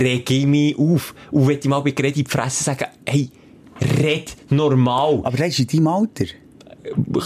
rege 0.00 0.34
ich 0.34 0.46
mich 0.46 0.78
auf. 0.78 1.14
Und 1.30 1.48
wenn 1.48 1.58
ich 1.58 1.64
mal 1.64 1.80
bei 1.80 1.92
Gerät 1.92 2.16
in 2.16 2.24
die 2.24 2.30
Fresse 2.30 2.62
sagen, 2.64 2.86
hey, 3.06 3.30
red 4.00 4.36
normal. 4.50 5.20
Aber 5.24 5.36
das 5.36 5.48
ist 5.48 5.60
in 5.60 5.66
deinem 5.66 5.88
Alter. 5.88 6.26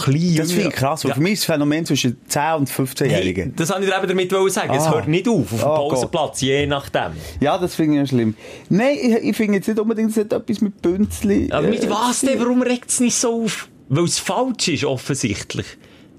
Klein, 0.03 0.35
Das 0.35 0.51
finde 0.51 0.69
ich 0.69 0.75
krass. 0.75 1.03
Ja. 1.03 1.13
Für 1.13 1.21
mich 1.21 1.33
ist 1.33 1.41
das 1.47 1.55
Phänomen 1.55 1.85
zwischen 1.85 2.17
10 2.27 2.41
und 2.59 2.69
15-Jährigen. 2.69 3.43
Hey, 3.45 3.53
das 3.55 3.69
wollte 3.69 3.85
ich 3.85 3.95
eben 3.95 4.07
damit 4.07 4.31
wollen 4.33 4.49
sagen. 4.49 4.73
Es 4.73 4.83
Ah. 4.83 4.93
hört 4.95 5.07
nicht 5.07 5.27
auf, 5.27 5.39
auf 5.53 5.59
dem 5.59 5.59
Ah, 5.67 5.75
Pausenplatz, 5.75 6.41
je 6.41 6.65
nachdem. 6.65 7.11
Ja, 7.39 7.57
das 7.57 7.75
finde 7.75 7.93
ich 7.93 7.99
ja 7.99 8.07
schlimm. 8.07 8.35
Nein, 8.69 8.97
ich, 9.01 9.13
ich 9.29 9.35
finde 9.37 9.55
jetzt 9.57 9.67
nicht 9.67 9.79
unbedingt, 9.79 10.11
es 10.11 10.17
hat 10.17 10.33
etwas 10.33 10.59
mit 10.61 10.81
Bünzli. 10.81 11.49
Aber 11.51 11.67
mit 11.67 11.83
äh, 11.83 11.89
was 11.89 12.21
denn? 12.21 12.39
Warum 12.39 12.61
regt 12.61 12.89
es 12.89 12.99
nicht 12.99 13.15
so 13.15 13.43
auf? 13.43 13.69
Weil 13.95 14.05
es 14.05 14.17
falsch 14.17 14.69
ist, 14.69 14.85
offensichtlich. 14.85 15.67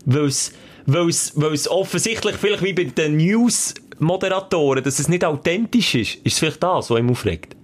Weil 0.05 0.27
es, 0.27 0.53
weil 0.87 1.09
es, 1.09 1.33
weil 1.35 1.53
es 1.53 1.69
offensichtlich, 1.69 2.37
vielleicht 2.37 2.63
wie 2.63 2.73
bei 2.73 2.85
den 2.85 3.17
News-Moderatoren, 3.17 4.85
dass 4.85 5.01
es 5.01 5.09
nicht 5.09 5.25
authentisch 5.25 5.97
ist. 5.97 6.15
Ist 6.23 6.35
es 6.35 6.39
vielleicht 6.39 6.63
das, 6.63 6.91
was 6.91 6.99
ihm 6.99 7.11
aufregt? 7.11 7.57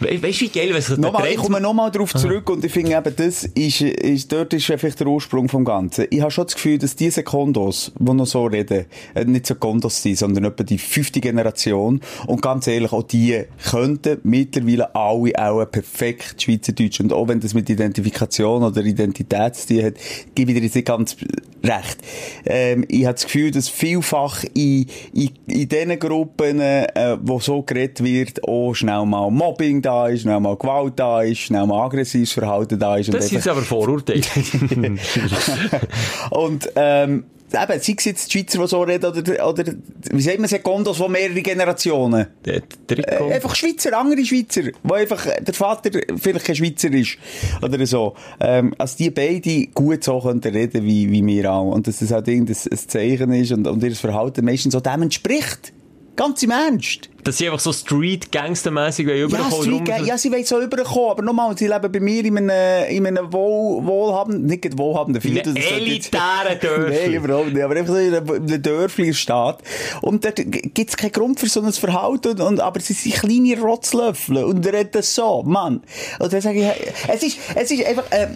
We 0.00 0.22
weißt 0.22 0.40
du, 0.40 0.44
wie 0.44 0.48
geil, 0.48 0.68
wenn 0.70 0.76
es 0.76 0.96
Nochmal, 0.96 1.28
ich 1.28 1.36
komme 1.36 1.60
nochmal 1.60 1.90
darauf 1.90 2.14
zurück 2.14 2.48
und 2.50 2.64
ich 2.64 2.72
finde 2.72 2.92
eben, 2.92 3.16
das 3.16 3.44
ist, 3.44 3.80
ist, 3.80 4.32
dort 4.32 4.52
ist 4.52 4.66
vielleicht 4.66 5.00
der 5.00 5.06
Ursprung 5.08 5.48
vom 5.48 5.64
Ganzen. 5.64 6.06
Ich 6.10 6.20
habe 6.20 6.30
schon 6.30 6.44
das 6.44 6.54
Gefühl, 6.54 6.78
dass 6.78 6.94
diese 6.94 7.22
Kondos, 7.22 7.92
die 7.98 8.12
noch 8.12 8.26
so 8.26 8.46
reden, 8.46 8.86
äh, 9.14 9.24
nicht 9.24 9.46
so 9.46 9.56
Kondos 9.56 10.00
sind, 10.02 10.18
sondern 10.18 10.44
etwa 10.44 10.62
die 10.62 10.78
fünfte 10.78 11.20
Generation. 11.20 12.00
Und 12.26 12.42
ganz 12.42 12.66
ehrlich, 12.68 12.92
auch 12.92 13.02
die 13.02 13.44
könnten 13.70 14.20
mittlerweile 14.22 14.94
alle 14.94 15.32
auch 15.36 15.64
perfekt 15.64 16.42
Schweizerdeutsch. 16.42 17.00
Und 17.00 17.12
auch 17.12 17.26
wenn 17.26 17.40
das 17.40 17.54
mit 17.54 17.68
Identifikation 17.68 18.62
oder 18.62 18.84
Identität 18.84 19.56
zu 19.56 19.68
tun 19.68 19.84
hat, 19.84 19.94
gebe 20.34 20.52
ich 20.52 20.58
dir 20.58 20.64
jetzt 20.64 20.76
nicht 20.76 20.86
ganz 20.86 21.16
recht. 21.64 21.98
Ähm, 22.46 22.84
ich 22.88 23.04
habe 23.04 23.14
das 23.14 23.24
Gefühl, 23.24 23.50
dass 23.50 23.68
vielfach 23.68 24.44
in, 24.54 24.86
in, 25.12 25.30
in 25.46 25.68
diesen 25.68 25.98
Gruppen, 25.98 26.60
äh, 26.60 27.18
wo 27.20 27.40
so 27.40 27.62
geredet 27.62 28.02
wird, 28.02 28.44
auch 28.44 28.74
schnell 28.74 29.04
mal 29.06 29.30
Mobbing 29.30 29.82
da 29.88 30.08
ist, 30.08 30.22
schnell 30.22 30.40
mal 30.40 30.56
Gewalt 30.56 30.94
da 30.96 31.22
ist, 31.22 31.38
schnell 31.38 31.66
mal 31.66 31.86
aggressives 31.86 32.32
Verhalten 32.32 32.78
da 32.78 32.96
ist. 32.96 33.12
Das 33.12 33.28
sind 33.28 33.46
aber 33.48 33.62
Vorurteile. 33.62 34.20
und, 36.30 36.70
ähm, 36.76 37.24
eben, 37.52 37.80
sei 37.80 37.94
es 37.96 38.04
jetzt 38.04 38.26
die 38.28 38.38
Schweizer, 38.38 38.58
die 38.58 38.68
so 38.68 38.82
reden, 38.82 39.06
oder, 39.06 39.48
oder, 39.48 39.64
wie 40.12 40.20
sagt 40.20 40.38
man, 40.38 40.48
Sekundos, 40.48 41.00
wo 41.00 41.08
mehrere 41.08 41.40
Generationen. 41.40 42.26
Der 42.44 42.62
Äh, 42.88 43.34
einfach 43.34 43.54
Schweizer, 43.54 43.96
andere 43.98 44.24
Schweizer, 44.24 44.62
wo 44.82 44.94
einfach 44.94 45.26
der 45.40 45.54
Vater 45.54 45.90
vielleicht 46.16 46.44
kein 46.44 46.56
Schweizer 46.56 46.92
ist. 46.92 47.16
Oder 47.62 47.84
so. 47.86 48.14
Ähm, 48.40 48.74
als 48.78 48.96
die 48.96 49.10
beide 49.10 49.66
gut 49.68 50.04
so 50.04 50.20
könnten 50.20 50.52
reden 50.52 50.84
wie, 50.84 51.10
wie 51.10 51.26
wir 51.26 51.52
auch. 51.52 51.72
Und 51.72 51.86
dass 51.86 51.98
das 51.98 52.10
halt 52.10 52.28
irgendein 52.28 52.56
ein 52.70 52.78
Zeichen 52.78 53.32
ist 53.32 53.52
und, 53.52 53.66
und 53.66 53.82
ihr 53.82 53.96
Verhalten 53.96 54.44
meistens 54.44 54.74
so 54.74 54.80
dem 54.80 55.02
entspricht. 55.02 55.72
Ganz 56.16 56.42
im 56.42 56.50
Ernst. 56.50 57.08
Dass 57.24 57.36
sie 57.38 57.46
einfach 57.46 57.60
so 57.60 57.72
Street-Gangster-mässig 57.72 59.06
Ja, 59.08 59.14
überkommen. 59.16 59.62
Street 59.62 59.84
Gang, 59.84 60.06
ja, 60.06 60.16
sie 60.16 60.30
wollen 60.32 60.44
so 60.44 60.60
überkommen, 60.60 61.10
aber 61.10 61.22
nochmal, 61.22 61.56
sie 61.58 61.66
leben 61.66 61.90
bei 61.92 62.00
mir 62.00 62.24
in 62.24 62.38
einem, 62.38 62.88
in 62.90 63.06
einem 63.06 63.32
wohl, 63.32 63.84
wohlhabenden, 63.84 64.46
nicht 64.46 64.78
wohlhabenden 64.78 65.22
In 65.22 65.32
Viertel. 65.32 65.54
das 65.54 65.64
sollte 65.64 65.84
jetzt- 65.84 66.14
elitären 66.14 66.60
Dörfli. 66.60 67.10
Nein, 67.10 67.24
überhaupt 67.24 67.52
nicht, 67.52 67.62
aber 67.62 67.76
einfach 67.76 67.92
so 67.94 67.98
in 68.00 68.14
einem, 68.14 68.28
in 68.28 68.42
einem 68.44 68.62
Dörfli 68.62 69.12
Staat. 69.14 69.62
Und 70.00 70.24
dort 70.24 70.36
gibt 70.36 70.90
es 70.90 70.96
keinen 70.96 71.12
Grund 71.12 71.40
für 71.40 71.48
so 71.48 71.60
ein 71.60 71.72
Verhalten, 71.72 72.40
und, 72.40 72.60
aber 72.60 72.80
sie 72.80 72.92
sind 72.94 73.14
kleine 73.16 73.60
Rotzlöffel 73.60 74.44
und 74.44 74.66
reden 74.66 75.02
so, 75.02 75.42
Mann. 75.42 75.82
Und 76.20 76.32
dann 76.32 76.40
sage 76.40 76.60
ich, 76.60 76.92
es 77.08 77.22
ist, 77.22 77.38
es 77.54 77.70
ist 77.70 77.84
einfach, 77.84 78.04
äh, 78.10 78.28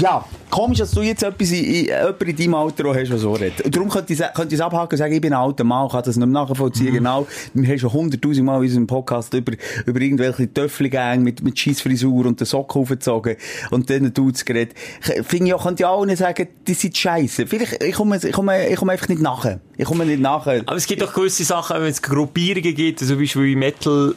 ja, 0.00 0.24
komisch, 0.50 0.78
dass 0.78 0.92
du 0.92 1.02
jetzt 1.02 1.22
etwas 1.22 1.50
in, 1.50 1.64
in, 1.64 1.88
in 2.26 2.36
deinem 2.36 2.54
Alter 2.54 2.86
auch 2.86 2.94
hast, 2.94 3.08
der 3.10 3.18
so 3.18 3.32
redet. 3.32 3.74
Darum 3.74 3.88
könnte 3.88 4.12
ich, 4.12 4.20
es 4.20 4.60
abhaken 4.60 4.92
und 4.92 4.98
sagen, 4.98 5.12
ich 5.12 5.20
bin 5.20 5.32
ein 5.32 5.38
alter 5.40 5.64
Mann, 5.64 5.88
kann 5.88 6.02
das 6.04 6.16
nicht 6.16 6.28
nachvollziehen, 6.28 6.94
genau. 6.94 7.26
Wir 7.52 7.68
haben 7.68 7.78
schon 7.78 7.90
100'000 7.90 8.27
hunderttausend 8.28 8.46
Mal 8.46 8.56
in 8.56 8.62
unserem 8.62 8.86
Podcast 8.86 9.34
über, 9.34 9.52
über 9.86 10.00
irgendwelche 10.00 10.52
Töffelgänge 10.52 11.22
mit, 11.22 11.42
mit 11.42 11.58
Scheissfrisur 11.58 12.26
und 12.26 12.40
den 12.40 12.46
Socken 12.46 12.82
aufgezogen 12.82 13.36
und 13.70 13.90
dann 13.90 14.12
Dudes 14.12 14.44
geredet. 14.44 14.74
Finde 15.22 15.46
ich 15.46 15.54
auch, 15.54 15.64
könnte 15.64 15.82
ja 15.82 16.04
nicht 16.04 16.18
sagen, 16.18 16.48
die 16.66 16.74
sind 16.74 16.96
scheiße. 16.96 17.46
Vielleicht, 17.46 17.82
ich 17.82 17.94
komme, 17.94 18.16
ich 18.22 18.32
komme, 18.32 18.68
ich 18.68 18.76
komme 18.76 18.92
einfach 18.92 19.08
nicht 19.08 19.20
nachher. 19.20 19.60
Ich 19.76 19.84
komme 19.84 20.04
nicht 20.06 20.20
nachher. 20.20 20.62
Aber 20.66 20.76
es 20.76 20.86
gibt 20.86 21.02
doch 21.02 21.12
gewisse 21.12 21.44
Sachen, 21.44 21.76
wenn 21.80 21.90
es 21.90 22.02
Gruppierungen 22.02 22.74
gibt, 22.74 23.00
zum 23.00 23.18
Beispiel 23.18 23.44
wie 23.44 23.56
Metal, 23.56 24.14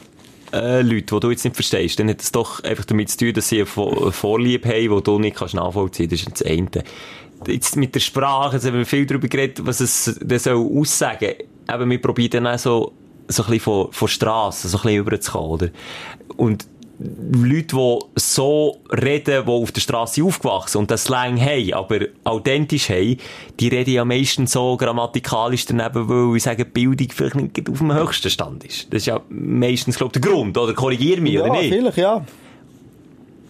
äh, 0.52 0.82
Leute, 0.82 1.14
die 1.14 1.20
du 1.20 1.30
jetzt 1.30 1.44
nicht 1.44 1.56
verstehst, 1.56 1.98
dann 1.98 2.08
hat 2.08 2.20
es 2.20 2.30
doch 2.32 2.62
einfach 2.62 2.84
damit 2.84 3.08
zu 3.08 3.18
tun, 3.18 3.32
dass 3.32 3.48
sie 3.48 3.56
eine 3.56 3.66
Vor- 3.66 4.12
Vorliebe 4.12 4.68
haben, 4.68 4.96
die 4.96 5.02
du 5.02 5.18
nicht 5.18 5.36
kannst 5.36 5.54
nachvollziehen 5.54 6.08
kannst. 6.08 6.26
Das 6.26 6.40
ist 6.40 6.40
das 6.42 6.50
eine. 6.50 6.84
Jetzt 7.46 7.76
mit 7.76 7.94
der 7.94 8.00
Sprache, 8.00 8.56
jetzt 8.56 8.66
haben 8.66 8.76
wir 8.76 8.86
viel 8.86 9.06
darüber 9.06 9.26
geredet, 9.28 9.64
was 9.66 9.80
es 9.80 10.18
das 10.22 10.44
soll 10.44 10.64
aussagen. 10.78 11.32
Eben, 11.72 11.90
wir 11.90 12.00
probieren 12.00 12.44
dann 12.44 12.46
auch 12.46 12.58
so, 12.58 12.92
so 13.32 13.42
ein 13.42 13.50
bisschen 13.50 13.64
von, 13.64 13.92
von 13.92 14.08
Strasse, 14.08 14.68
so 14.68 14.78
ein 14.78 14.82
bisschen 14.82 14.98
rüberzukommen, 15.00 15.50
oder? 15.50 15.68
Und 16.36 16.66
Leute, 17.32 17.76
die 17.76 17.98
so 18.16 18.80
reden, 18.90 19.44
die 19.44 19.50
auf 19.50 19.72
der 19.72 19.80
Straße 19.80 20.22
aufgewachsen 20.22 20.78
und 20.78 20.90
das 20.90 21.04
Slang 21.04 21.40
haben, 21.40 21.72
aber 21.72 22.00
authentisch 22.24 22.90
haben, 22.90 23.16
die 23.58 23.68
reden 23.68 23.90
ja 23.90 24.04
meistens 24.04 24.52
so 24.52 24.76
grammatikalisch 24.76 25.66
daneben, 25.66 26.08
weil 26.08 26.36
ich 26.36 26.42
sage, 26.42 26.64
Bildung 26.64 27.08
vielleicht 27.10 27.34
nicht 27.34 27.68
auf 27.68 27.78
dem 27.78 27.92
höchsten 27.92 28.30
Stand 28.30 28.64
ist. 28.64 28.92
Das 28.92 29.02
ist 29.02 29.06
ja 29.06 29.20
meistens, 29.28 29.96
glaube 29.96 30.12
ich, 30.14 30.22
der 30.22 30.30
Grund, 30.30 30.56
oder? 30.56 30.74
Korrigier 30.74 31.20
mich, 31.20 31.34
ja, 31.34 31.42
oder 31.42 31.54
nicht? 31.54 31.74
vielleicht, 31.74 31.98
ja. 31.98 32.24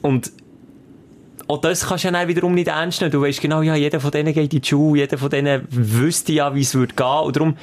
Und 0.00 0.32
auch 1.48 1.60
das 1.60 1.86
kannst 1.86 2.04
du 2.04 2.08
ja 2.08 2.12
dann 2.12 2.28
wiederum 2.28 2.54
nicht 2.54 2.68
ernst 2.68 3.00
nehmen. 3.00 3.12
Du 3.12 3.20
weißt 3.20 3.40
genau, 3.40 3.60
ja, 3.62 3.74
jeder 3.74 4.00
von 4.00 4.10
denen 4.10 4.32
geht 4.32 4.54
in 4.54 4.60
die 4.60 4.66
Schule, 4.66 5.00
jeder 5.00 5.18
von 5.18 5.28
denen 5.28 5.66
wüsste 5.70 6.32
ja, 6.32 6.54
wie 6.54 6.62
es 6.62 6.74
würde 6.74 6.94
gehen. 6.94 7.06
Und 7.06 7.36
darum 7.36 7.56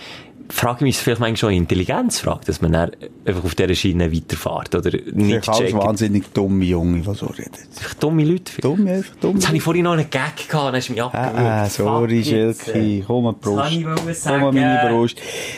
frage 0.50 0.78
ich 0.78 0.82
mich, 0.82 0.98
vielleicht 0.98 1.20
manchmal 1.20 1.38
schon 1.38 1.54
Intelligenzfrage, 1.54 2.46
dass 2.46 2.62
man 2.62 2.72
dann 2.72 2.92
einfach 3.26 3.44
auf 3.44 3.56
dieser 3.56 3.76
Schiene 3.76 4.12
weiterfährt 4.12 4.76
oder 4.76 4.92
nicht 5.14 5.44
checkt. 5.44 5.74
wahnsinnig 5.74 6.34
dumme 6.34 6.66
Junge, 6.66 7.02
die 7.02 7.16
so 7.16 7.28
reden. 7.28 7.52
Vielleicht 7.72 8.02
dumme 8.04 8.26
Leute. 8.26 8.52
Dumm, 8.62 8.88
einfach 8.88 9.16
dumm. 9.22 9.36
Jetzt 9.36 9.48
habe 9.48 9.58
ich 9.58 9.64
vorhin 9.64 9.84
noch 9.84 9.94
einen 9.94 10.10
Gag 10.10 10.50
gehabt, 10.50 10.54
dann 10.54 10.76
hast 10.76 10.90
du 10.90 10.94
mich 10.94 11.04
abgewürgt. 11.04 11.38
Ah, 11.38 11.64
ah, 11.64 11.70
sorry, 11.70 12.20
jetzt, 12.20 12.68
äh. 12.70 12.72
Schilki. 12.74 13.04
Komm 13.06 13.36
Brust. 13.40 13.76
Das 13.76 13.84
wollte 13.84 14.12
ich 14.12 14.24
Komm 14.24 14.40
mal, 14.42 14.52
meine 14.52 14.90
Brust. 14.90 15.18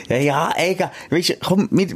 Ja, 0.09 0.17
ja, 0.17 0.53
egal. 0.57 0.91
Weißt 1.09 1.29
du, 1.29 1.33
komm, 1.41 1.67
wir, 1.71 1.87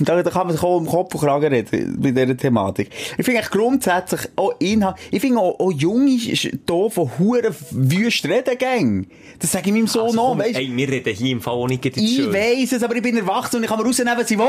da, 0.00 0.22
da 0.22 0.30
kann 0.30 0.46
man 0.46 0.56
sich 0.56 0.64
auch 0.64 0.76
um 0.76 0.86
Kopf 0.86 1.14
und 1.14 1.20
Kragen 1.20 1.52
reden, 1.52 1.98
bei 2.00 2.10
dieser 2.10 2.36
Thematik. 2.36 2.90
Ich 3.18 3.24
finde 3.24 3.42
grundsätzlich 3.50 4.20
auch 4.36 4.54
Inhalt, 4.58 4.96
ich 5.10 5.20
finde 5.20 5.40
auch, 5.40 5.58
auch 5.58 5.72
Junge 5.72 6.10
hier 6.10 6.50
von 6.90 7.10
Huren 7.18 7.54
wüst 7.70 8.24
reden. 8.26 9.06
Das 9.38 9.52
sage 9.52 9.68
ich 9.68 9.72
meinem 9.72 9.86
Sohn 9.86 10.04
Also, 10.04 10.20
komm, 10.20 10.38
weißt 10.38 10.56
Ey, 10.56 10.76
wir 10.76 10.88
reden 10.88 11.14
hier 11.14 11.32
im 11.32 11.40
Fall 11.40 11.54
auch 11.54 11.68
nicht. 11.68 11.84
Weiss 12.44 12.72
es, 12.72 12.82
aber 12.82 12.94
ich 12.96 13.02
bin 13.02 13.16
erwachsen 13.16 13.56
und 13.56 13.62
ich 13.64 13.68
kann 13.68 13.78
mir 13.78 13.84
rausnehmen, 13.86 14.14
was 14.16 14.30
ich 14.30 14.38
will. 14.38 14.46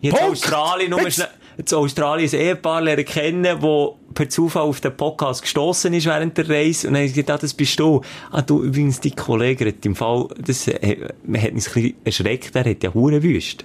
Jetzt 0.00 0.16
Punkt. 0.16 0.32
Australien, 0.32 0.90
nur 0.90 1.02
Jetzt- 1.02 1.14
schnell, 1.16 1.28
jetzt 1.58 1.74
Australien 1.74 2.30
ein 2.32 2.40
Ehepaar 2.40 2.80
lernen 2.80 3.04
kennen, 3.04 3.56
wo 3.60 3.98
per 4.14 4.28
Zufall 4.28 4.62
auf 4.62 4.80
den 4.80 4.96
Podcast 4.96 5.42
gestossen 5.42 5.92
ist 5.92 6.06
während 6.06 6.36
der 6.38 6.48
Reise. 6.48 6.88
Und 6.88 6.94
dann 6.94 7.04
ich 7.04 7.12
gedacht, 7.14 7.38
ah, 7.38 7.42
das 7.42 7.52
bist 7.54 7.78
du. 7.78 8.00
Ah, 8.32 8.40
du, 8.42 8.62
übrigens, 8.62 8.98
dein 9.00 9.14
Kollege 9.14 9.66
hat 9.68 9.84
im 9.84 9.94
Fall, 9.94 10.28
das, 10.38 10.66
äh, 10.68 10.96
man 11.24 11.40
hat 11.42 11.52
uns 11.52 11.68
ein 11.68 11.72
bisschen 11.74 11.94
erschreckt, 12.04 12.56
er 12.56 12.64
hat 12.64 12.82
ja 12.82 12.92
Hurenwüst. 12.94 13.64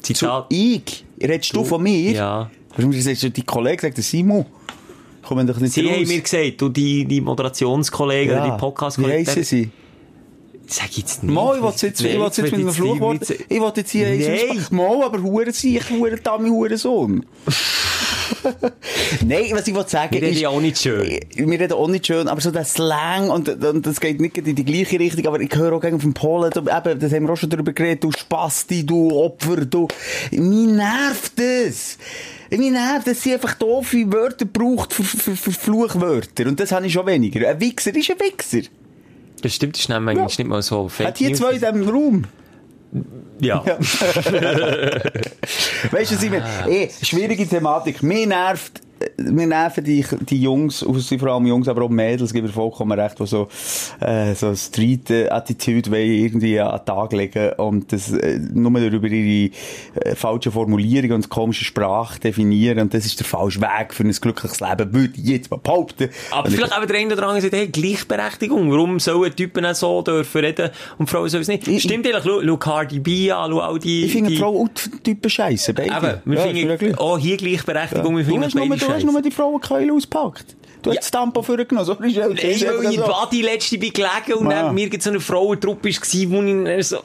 Zu 0.00 0.12
Zitat. 0.14 0.46
ich? 0.50 1.04
Redest 1.20 1.54
du, 1.54 1.64
von 1.64 1.82
mir? 1.82 2.12
Ja. 2.12 2.50
Warum 2.76 2.92
sagst 2.94 3.22
du, 3.22 3.30
dein 3.30 3.46
Kollege 3.46 3.82
sagt, 3.82 3.96
Simon? 3.98 4.46
Kommen 5.22 5.46
doch 5.46 5.58
nicht 5.58 5.72
Sie 5.74 5.80
raus. 5.86 5.92
haben 5.96 6.08
mir 6.08 6.20
gesagt, 6.20 6.60
du, 6.60 6.68
die, 6.68 7.04
die 7.04 7.20
Moderationskollegen, 7.20 8.34
oder 8.36 8.46
die 8.46 8.52
Wie 8.52 8.56
Podcast-Kollegen. 8.58 9.26
heissen 9.26 9.42
sie? 9.44 9.70
Sag 10.68 10.96
jetzt 10.96 11.22
nicht. 11.22 11.32
Mal, 11.32 11.56
ich 11.56 11.62
will 11.62 11.70
jetzt, 11.70 12.00
ich 12.00 12.12
will 12.12 12.20
jetzt 12.20 12.42
mit 12.42 12.54
einem 12.54 12.72
Fluchwort, 12.72 13.30
ich 13.30 13.48
will 13.60 13.72
jetzt 13.76 13.90
hier 13.90 14.08
Nein. 14.08 14.66
Mal, 14.70 15.04
aber 15.04 15.22
hure 15.22 15.52
sie, 15.52 15.76
ich 15.76 15.90
hure 15.90 16.16
Dami, 16.16 16.48
hure 16.48 16.76
Sohn. 16.76 17.24
Nein, 19.24 19.50
was 19.52 19.66
ich 19.68 19.74
will 19.74 19.86
sagen 19.86 20.12
Wir 20.12 20.22
reden 20.22 20.34
ist, 20.34 20.40
ja 20.40 20.48
auch 20.48 20.60
nicht 20.60 20.78
schön. 20.78 21.20
wir 21.34 21.60
reden 21.60 21.72
auch 21.72 21.88
nicht 21.88 22.06
schön, 22.06 22.26
aber 22.28 22.40
so 22.40 22.50
der 22.50 22.64
Slang, 22.64 23.30
und, 23.30 23.48
und 23.48 23.86
das 23.86 24.00
geht 24.00 24.20
nicht 24.20 24.38
in 24.38 24.54
die 24.54 24.64
gleiche 24.64 24.98
Richtung, 24.98 25.26
aber 25.26 25.40
ich 25.40 25.54
höre 25.54 25.72
auch 25.72 25.80
gegen 25.80 26.00
vom 26.00 26.14
Polen, 26.14 26.50
eben, 26.56 26.98
das 26.98 27.12
haben 27.12 27.26
wir 27.26 27.32
auch 27.32 27.36
schon 27.36 27.50
darüber 27.50 27.72
geredet, 27.72 28.02
du 28.02 28.10
Spasti, 28.10 28.84
du 28.84 29.10
Opfer, 29.12 29.64
du, 29.64 29.86
mich 30.32 30.42
nervt 30.42 31.32
das. 31.38 31.98
Mich 32.50 32.70
nervt, 32.70 33.06
dass 33.06 33.22
sie 33.22 33.34
einfach 33.34 33.54
doofe 33.54 34.12
Wörter 34.12 34.44
braucht 34.44 34.92
für, 34.92 35.02
für, 35.02 35.36
für 35.36 35.52
Fluchwörter. 35.52 36.46
Und 36.46 36.60
das 36.60 36.70
habe 36.70 36.86
ich 36.86 36.92
schon 36.92 37.06
weniger. 37.06 37.48
Ein 37.48 37.60
Wichser 37.60 37.94
ist 37.94 38.10
ein 38.10 38.20
Wichser. 38.20 38.68
Das 39.42 39.54
stimmt, 39.54 39.74
das 39.76 39.82
ist 39.82 39.88
nämlich 39.88 40.16
manchmal 40.16 40.26
nicht 40.26 40.46
mal 40.46 40.62
so 40.62 40.88
fake 40.88 41.08
Hat 41.08 41.18
hier 41.18 41.28
News. 41.30 41.38
zwei 41.38 41.52
in 41.52 41.60
diesem 41.60 41.88
Raum. 41.88 42.24
Ja. 43.40 43.62
Weißt 43.66 43.82
du, 46.10 46.16
was 46.16 46.22
ich 46.22 46.30
meine? 46.30 46.44
Eh, 46.68 46.88
schwierige 47.02 47.46
Thematik. 47.46 48.02
Mir 48.02 48.26
nervt, 48.26 48.80
mir 49.18 49.46
nerven 49.46 49.84
die, 49.84 50.04
die 50.28 50.40
Jungs, 50.42 50.82
aus 50.82 51.08
vor 51.18 51.28
allem 51.28 51.46
Jungs, 51.46 51.68
aber 51.68 51.82
auch 51.82 51.88
Mädels, 51.90 52.32
gebe 52.32 52.46
ich 52.48 52.52
vollkommen 52.52 52.98
recht, 52.98 53.18
die 53.20 53.26
so, 53.26 53.48
äh, 54.00 54.34
so 54.34 54.54
Street-Attitude 54.54 55.90
irgendwie 55.98 56.60
an 56.60 56.78
den 56.78 56.84
Tag 56.86 57.12
legen 57.12 57.52
und 57.58 57.92
das 57.92 58.12
äh, 58.12 58.38
nur 58.52 58.78
über 58.80 59.08
ihre 59.08 59.50
äh, 60.00 60.14
falschen 60.14 60.52
Formulierungen 60.52 61.12
und 61.12 61.28
komische 61.28 61.64
Sprache 61.64 62.18
definieren 62.20 62.78
und 62.78 62.94
das 62.94 63.06
ist 63.06 63.18
der 63.20 63.26
falsche 63.26 63.60
Weg 63.60 63.92
für 63.92 64.02
ein 64.04 64.10
glückliches 64.12 64.60
Leben, 64.60 64.92
würde 64.92 65.12
ich 65.16 65.24
jetzt 65.24 65.50
mal 65.50 65.58
behaupten. 65.58 66.08
Aber 66.30 66.44
Und 66.46 66.50
ich- 66.52 66.56
vielleicht 66.56 66.76
eben 66.76 66.86
der 66.88 66.96
eine 67.00 67.12
oder 67.14 67.22
andere 67.24 67.40
sagt, 67.42 67.54
hey, 67.54 67.68
Gleichberechtigung. 67.68 68.70
Warum 68.70 68.98
sollen 69.00 69.34
Typen 69.36 69.64
auch 69.66 69.74
so 69.74 70.02
dürfen 70.02 70.40
reden 70.44 70.70
und 70.98 71.08
Frauen 71.10 71.28
sollen 71.28 71.42
es 71.42 71.48
nicht? 71.48 71.66
Ich- 71.68 71.82
Stimmt 71.82 72.06
eigentlich, 72.06 72.24
schau, 72.24 72.40
schau 72.44 72.56
Cardi 72.56 72.98
B 73.00 73.30
an, 73.30 73.50
schau 73.50 73.60
all 73.60 73.78
die... 73.78 74.04
ich 74.06 74.12
finde 74.12 74.30
die, 74.30 74.36
Frau 74.38 74.52
und 74.52 75.02
Typen 75.04 75.30
scheiße, 75.30 75.74
beide. 75.74 75.90
Eben, 75.90 76.20
wir 76.24 76.38
Ja, 76.38 76.68
finden 76.68 76.94
auch 76.96 77.18
hier 77.18 77.36
Gleichberechtigung, 77.36 78.16
wir 78.16 78.24
Du 78.24 78.30
finden 78.30 78.50
beide 78.68 78.85
du 78.86 78.92
hast 78.94 79.04
nur 79.04 79.22
die 79.22 79.30
Frauenkeule 79.30 79.92
ausgepackt. 79.92 80.56
Du 80.82 80.90
hast 80.90 81.00
das 81.00 81.10
Tampo 81.10 81.42
vorgenommen. 81.42 81.96
Nein, 81.98 82.10
Ist 82.10 82.18
einfach 82.64 82.84
weil 82.84 82.92
ich 82.92 82.98
so. 82.98 83.06
Badi 83.06 83.42
letzte 83.42 83.76
bin 83.78 83.92
gelegen 83.92 84.34
und 84.38 84.50
Ja. 84.50 84.70
neben 84.70 84.74
mir 84.74 85.00
so 85.00 85.10
eine 85.10 85.18
Frauentruppe 85.18 85.88
war, 85.88 86.30
wo 86.30 86.68
ich 86.78 86.86
so... 86.86 86.98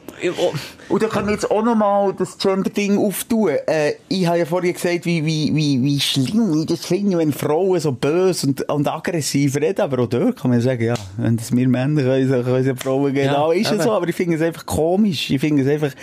Und 0.90 1.02
da 1.02 1.08
können 1.08 1.28
wir 1.28 1.34
jetzt 1.34 1.50
auch 1.50 1.64
noch 1.64 1.74
mal 1.76 2.14
das 2.14 2.38
Gender-Ding 2.38 3.00
auftun. 3.00 3.50
Äh, 3.66 3.94
ich 4.08 4.28
habe 4.28 4.40
ja 4.40 4.46
vorhin 4.46 4.74
gesagt, 4.74 5.06
wie, 5.06 5.26
wie, 5.26 5.56
wie, 5.56 5.82
wie 5.82 6.00
schlimm 6.00 6.60
ich 6.60 6.66
das 6.68 6.86
finde, 6.86 7.18
wenn 7.18 7.32
Frauen 7.32 7.80
so 7.80 7.92
böse 7.92 8.48
und, 8.48 8.70
und 8.70 8.88
aggressiv 8.88 9.56
reden. 9.56 9.82
Aber 9.82 10.04
auch 10.04 10.08
dort 10.08 10.40
kann 10.40 10.52
man 10.52 10.62
sagen, 10.62 10.84
ja, 10.84 10.94
wenn 11.18 11.38
das 11.38 11.52
wir 11.52 11.68
Männer 11.68 12.04
können, 12.04 12.28
so 12.28 12.44
können 12.44 12.56
es 12.58 12.68
ja 12.68 12.76
Frauen 12.76 13.14
genau, 13.14 13.52
ist 13.52 13.72
es 13.72 13.84
so. 13.84 13.92
Aber 13.94 14.08
ich 14.08 14.16
finde 14.16 14.36
es 14.36 14.44
einfach 14.44 14.66
komisch. 14.66 15.32
Ich 15.32 15.40
finde 15.40 15.64
es 15.64 15.68
einfach, 15.70 15.98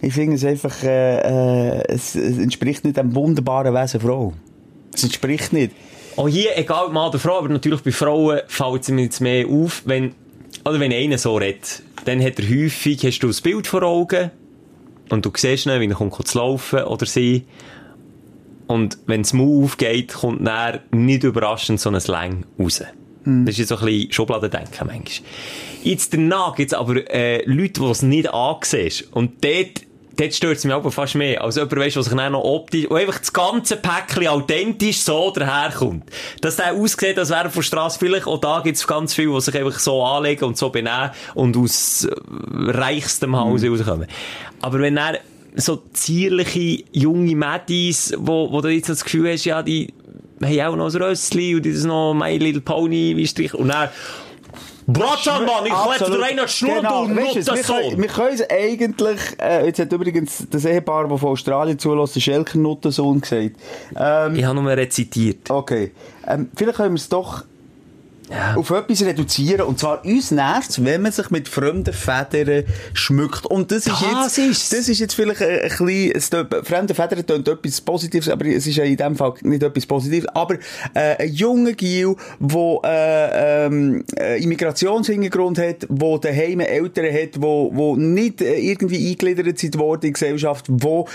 ich 0.00 0.14
finde 0.14 0.36
es 0.36 0.44
einfach, 0.44 0.82
äh, 0.84 1.78
äh, 1.80 1.82
es, 1.88 2.14
es 2.14 2.38
entspricht 2.38 2.84
nicht 2.84 2.96
dem 2.96 3.14
wunderbaren 3.14 3.74
Wesen 3.74 4.00
Frau. 4.00 4.32
Es 5.00 5.04
entspricht 5.04 5.52
nicht. 5.54 5.72
Auch 6.16 6.28
hier, 6.28 6.56
egal 6.58 6.86
ob 6.86 6.92
Mann 6.92 7.08
oder 7.08 7.18
Frau, 7.18 7.38
aber 7.38 7.48
natürlich 7.48 7.80
bei 7.80 7.92
Frauen 7.92 8.40
fällt 8.46 8.82
es 8.82 8.88
mir 8.90 9.04
jetzt 9.04 9.20
mehr 9.20 9.46
auf, 9.46 9.82
wenn, 9.86 10.14
oder 10.64 10.78
wenn 10.78 10.92
einer 10.92 11.16
so 11.16 11.36
redet, 11.36 11.82
dann 12.04 12.22
hat 12.22 12.38
er 12.38 12.48
häufig, 12.48 13.02
hast 13.04 13.20
du 13.20 13.28
das 13.28 13.40
Bild 13.40 13.66
vor 13.66 13.82
Augen 13.82 14.30
und 15.08 15.24
du 15.24 15.32
siehst 15.34 15.66
ihn, 15.66 15.80
wie 15.80 15.86
er 15.88 15.94
kommt 15.94 16.28
zu 16.28 16.38
laufen 16.38 16.82
oder 16.82 17.06
sie. 17.06 17.46
Und 18.66 18.98
wenn 19.06 19.22
das 19.22 19.32
Maul 19.32 19.64
aufgeht, 19.64 20.12
kommt 20.12 20.46
dann 20.46 20.80
nicht 20.90 21.24
überraschend 21.24 21.80
so 21.80 21.90
ein 21.90 22.00
Slang 22.00 22.44
raus. 22.58 22.84
Das 23.24 23.54
ist 23.54 23.58
jetzt 23.58 23.68
so 23.68 23.78
ein 23.78 23.86
bisschen 23.86 24.12
Schubladendenken 24.12 24.86
manchmal. 24.86 25.28
Jetzt 25.82 26.12
danach 26.12 26.54
gibt's 26.54 26.74
aber 26.74 27.10
äh, 27.12 27.42
Leute, 27.46 27.80
die 27.80 27.86
es 27.86 28.02
nicht 28.02 28.32
angesehen 28.32 29.06
Und 29.12 29.42
dort, 29.44 29.82
dort 30.20 30.34
stört 30.34 30.58
es 30.58 30.64
mich 30.64 30.74
aber 30.74 30.90
fast 30.90 31.14
mehr. 31.14 31.42
Also 31.42 31.60
jemand 31.60 31.80
weiss, 31.80 31.96
was 31.96 32.06
sich 32.06 32.14
dann 32.14 32.32
noch 32.32 32.44
optisch, 32.44 32.86
und 32.86 32.96
einfach 32.96 33.18
das 33.18 33.32
ganze 33.32 33.76
Päckchen 33.76 34.28
authentisch 34.28 34.98
so 34.98 35.30
daherkommt. 35.30 36.04
Dass 36.40 36.56
der 36.56 36.74
aussieht, 36.74 37.18
als 37.18 37.30
wäre 37.30 37.44
er 37.44 37.50
von 37.50 37.60
der 37.60 37.66
Strasse 37.66 37.98
vielleicht, 37.98 38.26
auch 38.26 38.38
da 38.38 38.60
gibt's 38.60 38.86
ganz 38.86 39.14
viele, 39.14 39.32
die 39.32 39.40
sich 39.40 39.56
einfach 39.56 39.78
so 39.78 40.04
anlegen 40.04 40.44
und 40.44 40.56
so 40.56 40.70
benehmen 40.70 41.10
und 41.34 41.56
aus 41.56 42.04
äh, 42.04 42.12
reichstem 42.52 43.36
Hause 43.36 43.70
rauskommen. 43.70 44.06
Aber 44.60 44.80
wenn 44.80 44.96
er 44.96 45.18
so 45.56 45.82
zierliche 45.92 46.84
junge 46.92 47.34
Mädis, 47.34 48.14
wo, 48.18 48.52
wo 48.52 48.60
du 48.60 48.68
jetzt 48.68 48.88
das 48.88 49.04
Gefühl 49.04 49.32
hast, 49.32 49.44
ja, 49.44 49.62
die 49.62 49.92
haben 50.42 50.60
auch 50.60 50.76
noch 50.76 50.94
ein 50.94 51.02
Rössli 51.02 51.54
und 51.54 51.64
die 51.64 51.72
das 51.72 51.84
noch 51.84 52.14
My 52.14 52.36
Little 52.36 52.60
Pony 52.60 53.16
wie 53.16 53.26
Strich 53.26 53.54
und 53.54 53.68
dann 53.68 53.88
Bratschan, 54.92 55.44
Mann, 55.44 55.66
ich 55.66 55.72
Absolut. 55.72 56.18
dir 56.20 56.24
einen 56.24 56.48
Schnur 56.48 56.76
Genau. 56.76 57.02
und 57.02 57.16
Weisst 57.16 57.34
du, 57.34 57.38
Mutter 57.40 57.54
wir, 57.54 57.62
können, 57.62 57.90
Sohn. 57.90 58.02
wir 58.02 58.08
können 58.08 58.34
es 58.34 58.50
eigentlich, 58.50 59.20
äh, 59.40 59.66
jetzt 59.66 59.78
hat 59.78 59.92
übrigens 59.92 60.46
das 60.50 60.64
Ehepaar, 60.64 61.08
das 61.08 61.20
von 61.20 61.30
Australien 61.30 61.78
zulässt, 61.78 62.16
der 62.16 62.20
Schelker 62.20 62.58
Nuttensohn 62.58 63.20
gesagt. 63.20 63.56
Ähm, 63.96 64.34
Ich 64.36 64.44
habe 64.44 64.60
nur 64.60 64.70
rezitiert. 64.70 65.50
okay. 65.50 65.92
Ähm, 66.26 66.50
vielleicht 66.56 66.76
können 66.76 66.94
wir 66.94 66.98
es 66.98 67.08
doch 67.08 67.44
Ja. 68.30 68.54
auf 68.54 68.70
etwas 68.70 69.02
reduzieren. 69.04 69.62
Und 69.62 69.80
zwar 69.80 70.04
uns 70.04 70.30
nervt 70.30 70.84
wenn 70.84 71.02
man 71.02 71.10
sich 71.10 71.30
mit 71.30 71.48
fremden 71.48 71.92
Federn 71.92 72.64
schmückt. 72.92 73.44
Und 73.46 73.72
das 73.72 73.86
ist 73.86 74.02
Das 74.02 74.36
jetzt, 74.36 74.50
ist's. 74.50 74.68
das 74.70 74.88
ist 74.88 75.00
jetzt 75.00 75.14
vielleicht 75.14 75.42
ein, 75.42 75.60
ein 75.62 75.86
bisschen, 75.86 76.46
fremde 76.62 76.94
Federn 76.94 77.26
tönt 77.26 77.48
etwas 77.48 77.80
Positives, 77.80 78.28
aber 78.28 78.46
es 78.46 78.66
ist 78.66 78.76
ja 78.76 78.84
in 78.84 78.96
dem 78.96 79.16
Fall 79.16 79.34
nicht 79.42 79.62
etwas 79.62 79.84
Positives. 79.86 80.28
Aber, 80.28 80.54
äh, 80.94 81.16
ein 81.18 81.32
junger 81.32 81.72
Gil, 81.72 82.14
der, 82.38 82.78
äh, 82.84 83.66
ähm, 83.66 84.04
äh, 84.16 84.42
Immigrationshintergrund 84.42 85.58
hat, 85.58 85.86
der 85.88 86.18
daheim 86.18 86.60
Eltern 86.60 87.12
hat, 87.12 87.42
wo, 87.42 87.70
wo 87.74 87.96
nicht 87.96 88.40
äh, 88.42 88.58
irgendwie 88.58 89.08
eingegliedert 89.08 89.58
sind 89.58 89.76
worden 89.76 90.02
in 90.02 90.08
die 90.08 90.12
Gesellschaft, 90.12 90.66
wo 90.68 91.08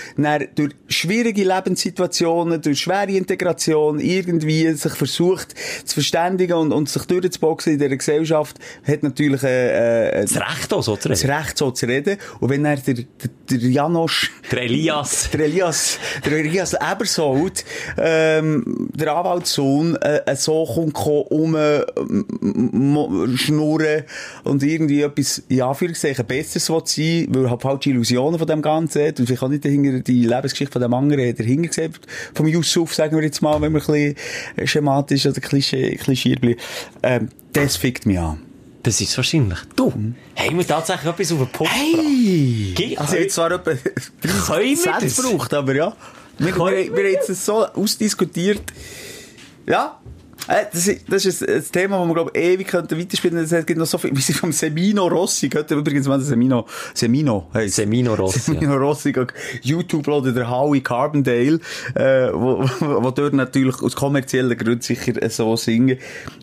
durch 0.54 0.74
schwierige 0.88 1.44
Lebenssituationen, 1.44 2.60
durch 2.60 2.80
schwere 2.80 3.12
Integration 3.12 4.00
irgendwie 4.00 4.72
sich 4.72 4.92
versucht 4.92 5.54
zu 5.84 5.94
verständigen 5.94 6.54
und, 6.54 6.72
und 6.72 6.88
sich 6.88 7.05
durchzuboxen 7.06 7.74
in 7.74 7.78
dieser 7.78 7.96
Gesellschaft, 7.96 8.58
hat 8.86 9.02
natürlich 9.02 9.42
äh, 9.42 10.20
äh, 10.20 10.22
Das 10.22 10.36
Recht 10.36 10.72
auch, 10.72 10.82
so 10.82 10.96
zu 10.96 11.08
das 11.08 11.22
reden. 11.22 11.32
Recht 11.34 11.58
so 11.58 11.70
zu 11.70 11.86
reden. 11.86 12.18
Und 12.40 12.50
wenn 12.50 12.64
er 12.64 12.76
der, 12.76 12.94
der, 12.94 13.04
der 13.50 13.58
Janosch, 13.58 14.30
Der 14.50 14.62
Elias. 14.62 15.30
der 15.32 15.40
Elias, 15.40 15.98
der 16.24 16.32
Elias 16.32 16.74
Ebersold, 16.74 17.64
ähm, 17.98 18.88
der 18.94 19.14
Anwaltssohn, 19.16 19.96
äh, 19.96 20.36
so 20.36 20.64
kommt 20.64 20.96
um, 21.30 21.54
äh, 21.54 21.80
schnurren 23.36 24.04
und 24.44 24.62
irgendwie 24.62 25.02
etwas, 25.02 25.42
in 25.48 25.62
Anführungszeichen, 25.62 26.24
Besseres 26.26 26.68
will 26.70 26.82
sein, 26.84 27.26
weil 27.30 27.44
er 27.44 27.50
halt 27.50 27.62
falsche 27.62 27.90
Illusionen 27.90 28.38
von 28.38 28.46
dem 28.48 28.62
Ganzen 28.62 29.06
hat 29.06 29.20
und 29.20 29.26
vielleicht 29.26 29.42
auch 29.42 29.48
nicht 29.48 29.64
dahinter 29.64 30.00
die 30.00 30.24
Lebensgeschichte 30.24 30.72
von 30.72 30.82
dem 30.82 30.94
anderen 30.94 31.34
dahinter 31.36 31.68
gesehen, 31.68 31.94
vom 32.34 32.46
Yusuf, 32.46 32.94
sagen 32.94 33.16
wir 33.16 33.24
jetzt 33.24 33.42
mal, 33.42 33.60
wenn 33.60 33.72
wir 33.72 33.80
ein 33.80 34.14
bisschen 34.14 34.66
schematisch 34.66 35.26
oder 35.26 35.40
klischee, 35.40 35.96
klischiert 35.96 36.40
bleiben. 36.40 36.60
Ähm, 37.02 37.28
das 37.52 37.76
fickt 37.76 38.06
mich 38.06 38.18
an. 38.18 38.38
Das 38.82 39.00
ist 39.00 39.16
wahrscheinlich. 39.16 39.58
Du, 39.74 39.90
haben 39.90 40.14
wir 40.58 40.66
tatsächlich 40.66 41.10
etwas 41.10 41.32
auf 41.32 41.38
den 41.38 41.48
Punkt 41.48 41.72
gebracht? 41.72 41.76
Hey! 41.76 42.72
Ge- 42.76 42.96
Also 42.96 43.16
jetzt 43.16 43.34
zwar 43.34 43.50
etwa 43.50 43.72
Können 43.74 43.80
wir 44.22 44.30
30 44.46 44.84
das? 44.84 45.00
Cent 45.00 45.16
gebraucht, 45.16 45.54
aber 45.54 45.74
ja. 45.74 45.96
Wir, 46.38 46.54
wir, 46.56 46.66
wir 46.66 46.86
haben 46.86 46.96
jetzt 47.12 47.44
so 47.44 47.66
ausdiskutiert. 47.66 48.62
Ja. 49.66 49.98
Äh, 50.48 50.64
Das 50.72 50.86
ist, 50.86 51.04
das 51.08 51.24
ist 51.24 51.42
ein, 51.42 51.56
ein 51.56 51.64
Thema, 51.72 51.98
das 51.98 52.08
wir, 52.08 52.14
glaube 52.14 52.30
ich, 52.34 52.42
ewig 52.42 52.66
könnten 52.68 52.98
weiterspielen 52.98 53.36
könnten. 53.36 53.54
Es 53.54 53.66
gibt 53.66 53.78
noch 53.78 53.86
so 53.86 53.98
viel, 53.98 54.10
wie 54.16 54.20
sie 54.20 54.32
vom 54.32 54.52
Semino 54.52 55.06
Rossi, 55.06 55.48
gehört 55.48 55.70
übrigens 55.70 56.06
mal 56.06 56.18
der 56.18 56.26
Semino, 56.26 56.66
Semino 56.94 57.48
heisst. 57.52 57.76
Semino 57.76 58.14
Rossi, 58.14 58.38
Semino 58.40 58.76
Rossi, 58.76 59.12
geht 59.12 59.32
YouTube 59.62 60.08
oder 60.08 60.32
der 60.32 60.48
Howie 60.48 60.80
Carbondale, 60.80 61.60
äh, 61.94 62.28
wo, 62.32 62.64
wo, 62.80 63.02
wo 63.04 63.10
dort 63.10 63.34
natürlich 63.34 63.80
aus 63.82 63.96
kommerziellen 63.96 64.56
Gründen 64.56 64.82
sicher 64.82 65.20
äh, 65.20 65.30
so 65.30 65.56
singen. 65.56 65.98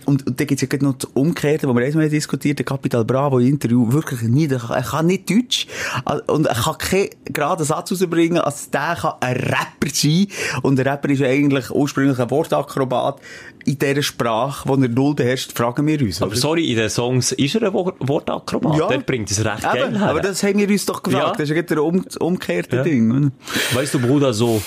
Und, 0.05 0.25
und 0.27 0.39
da 0.39 0.45
gibt's 0.45 0.61
ja 0.61 0.67
gerade 0.67 0.85
noch 0.85 0.95
das 0.95 1.09
Umgekehrte, 1.13 1.67
wo 1.67 1.75
wir 1.75 1.85
einmal 1.85 2.09
diskutiert, 2.09 2.59
der 2.59 2.65
Capital 2.65 3.05
Bravo 3.05 3.39
Interview, 3.39 3.91
wirklich 3.91 4.21
nicht, 4.23 4.51
er 4.51 4.59
kann, 4.59 4.77
er 4.77 4.83
kann 4.83 5.05
nicht 5.05 5.29
Deutsch, 5.29 5.67
und 6.27 6.47
er 6.47 6.55
kann 6.55 6.77
keinen 6.77 7.09
geraden 7.25 7.65
Satz 7.65 7.91
rausbringen, 7.91 8.39
als 8.39 8.69
der 8.69 8.97
kann 8.99 9.13
ein 9.19 9.35
Rapper 9.35 9.89
sein, 9.93 10.27
und 10.61 10.77
der 10.77 10.85
Rapper 10.85 11.09
ist 11.09 11.19
ja 11.19 11.27
eigentlich 11.27 11.69
ursprünglich 11.69 12.19
ein 12.19 12.29
Wortakrobat, 12.29 13.21
in 13.65 13.77
dieser 13.93 14.03
Sprache, 14.03 14.67
die 14.77 14.83
er 14.83 14.89
null 14.89 15.15
beherrscht, 15.15 15.51
fragen 15.57 15.85
wir 15.87 16.01
uns. 16.01 16.21
Aber 16.21 16.31
oder? 16.31 16.39
sorry, 16.39 16.69
in 16.71 16.77
den 16.77 16.89
Songs 16.89 17.31
ist 17.33 17.55
er 17.55 17.63
ein 17.63 17.73
Wor- 17.73 17.95
Wortakrobat. 17.99 18.77
Ja. 18.77 18.87
Der 18.87 18.99
bringt 18.99 19.31
es 19.31 19.43
recht 19.43 19.61
geil 19.63 19.83
Eben, 19.87 19.97
her. 19.99 20.09
aber 20.09 20.21
das 20.21 20.41
haben 20.43 20.57
wir 20.57 20.69
uns 20.69 20.85
doch 20.85 21.01
gefragt. 21.03 21.25
Ja. 21.25 21.31
Das 21.31 21.41
ist 21.41 21.49
ja 21.49 21.55
gerade 21.55 21.67
der 21.75 21.83
um, 21.83 22.05
umgekehrte 22.19 22.77
Ja. 22.77 22.83
Ding. 22.83 23.31
Weißt 23.73 23.93
du, 23.93 23.99
Bruder, 23.99 24.33
so, 24.33 24.61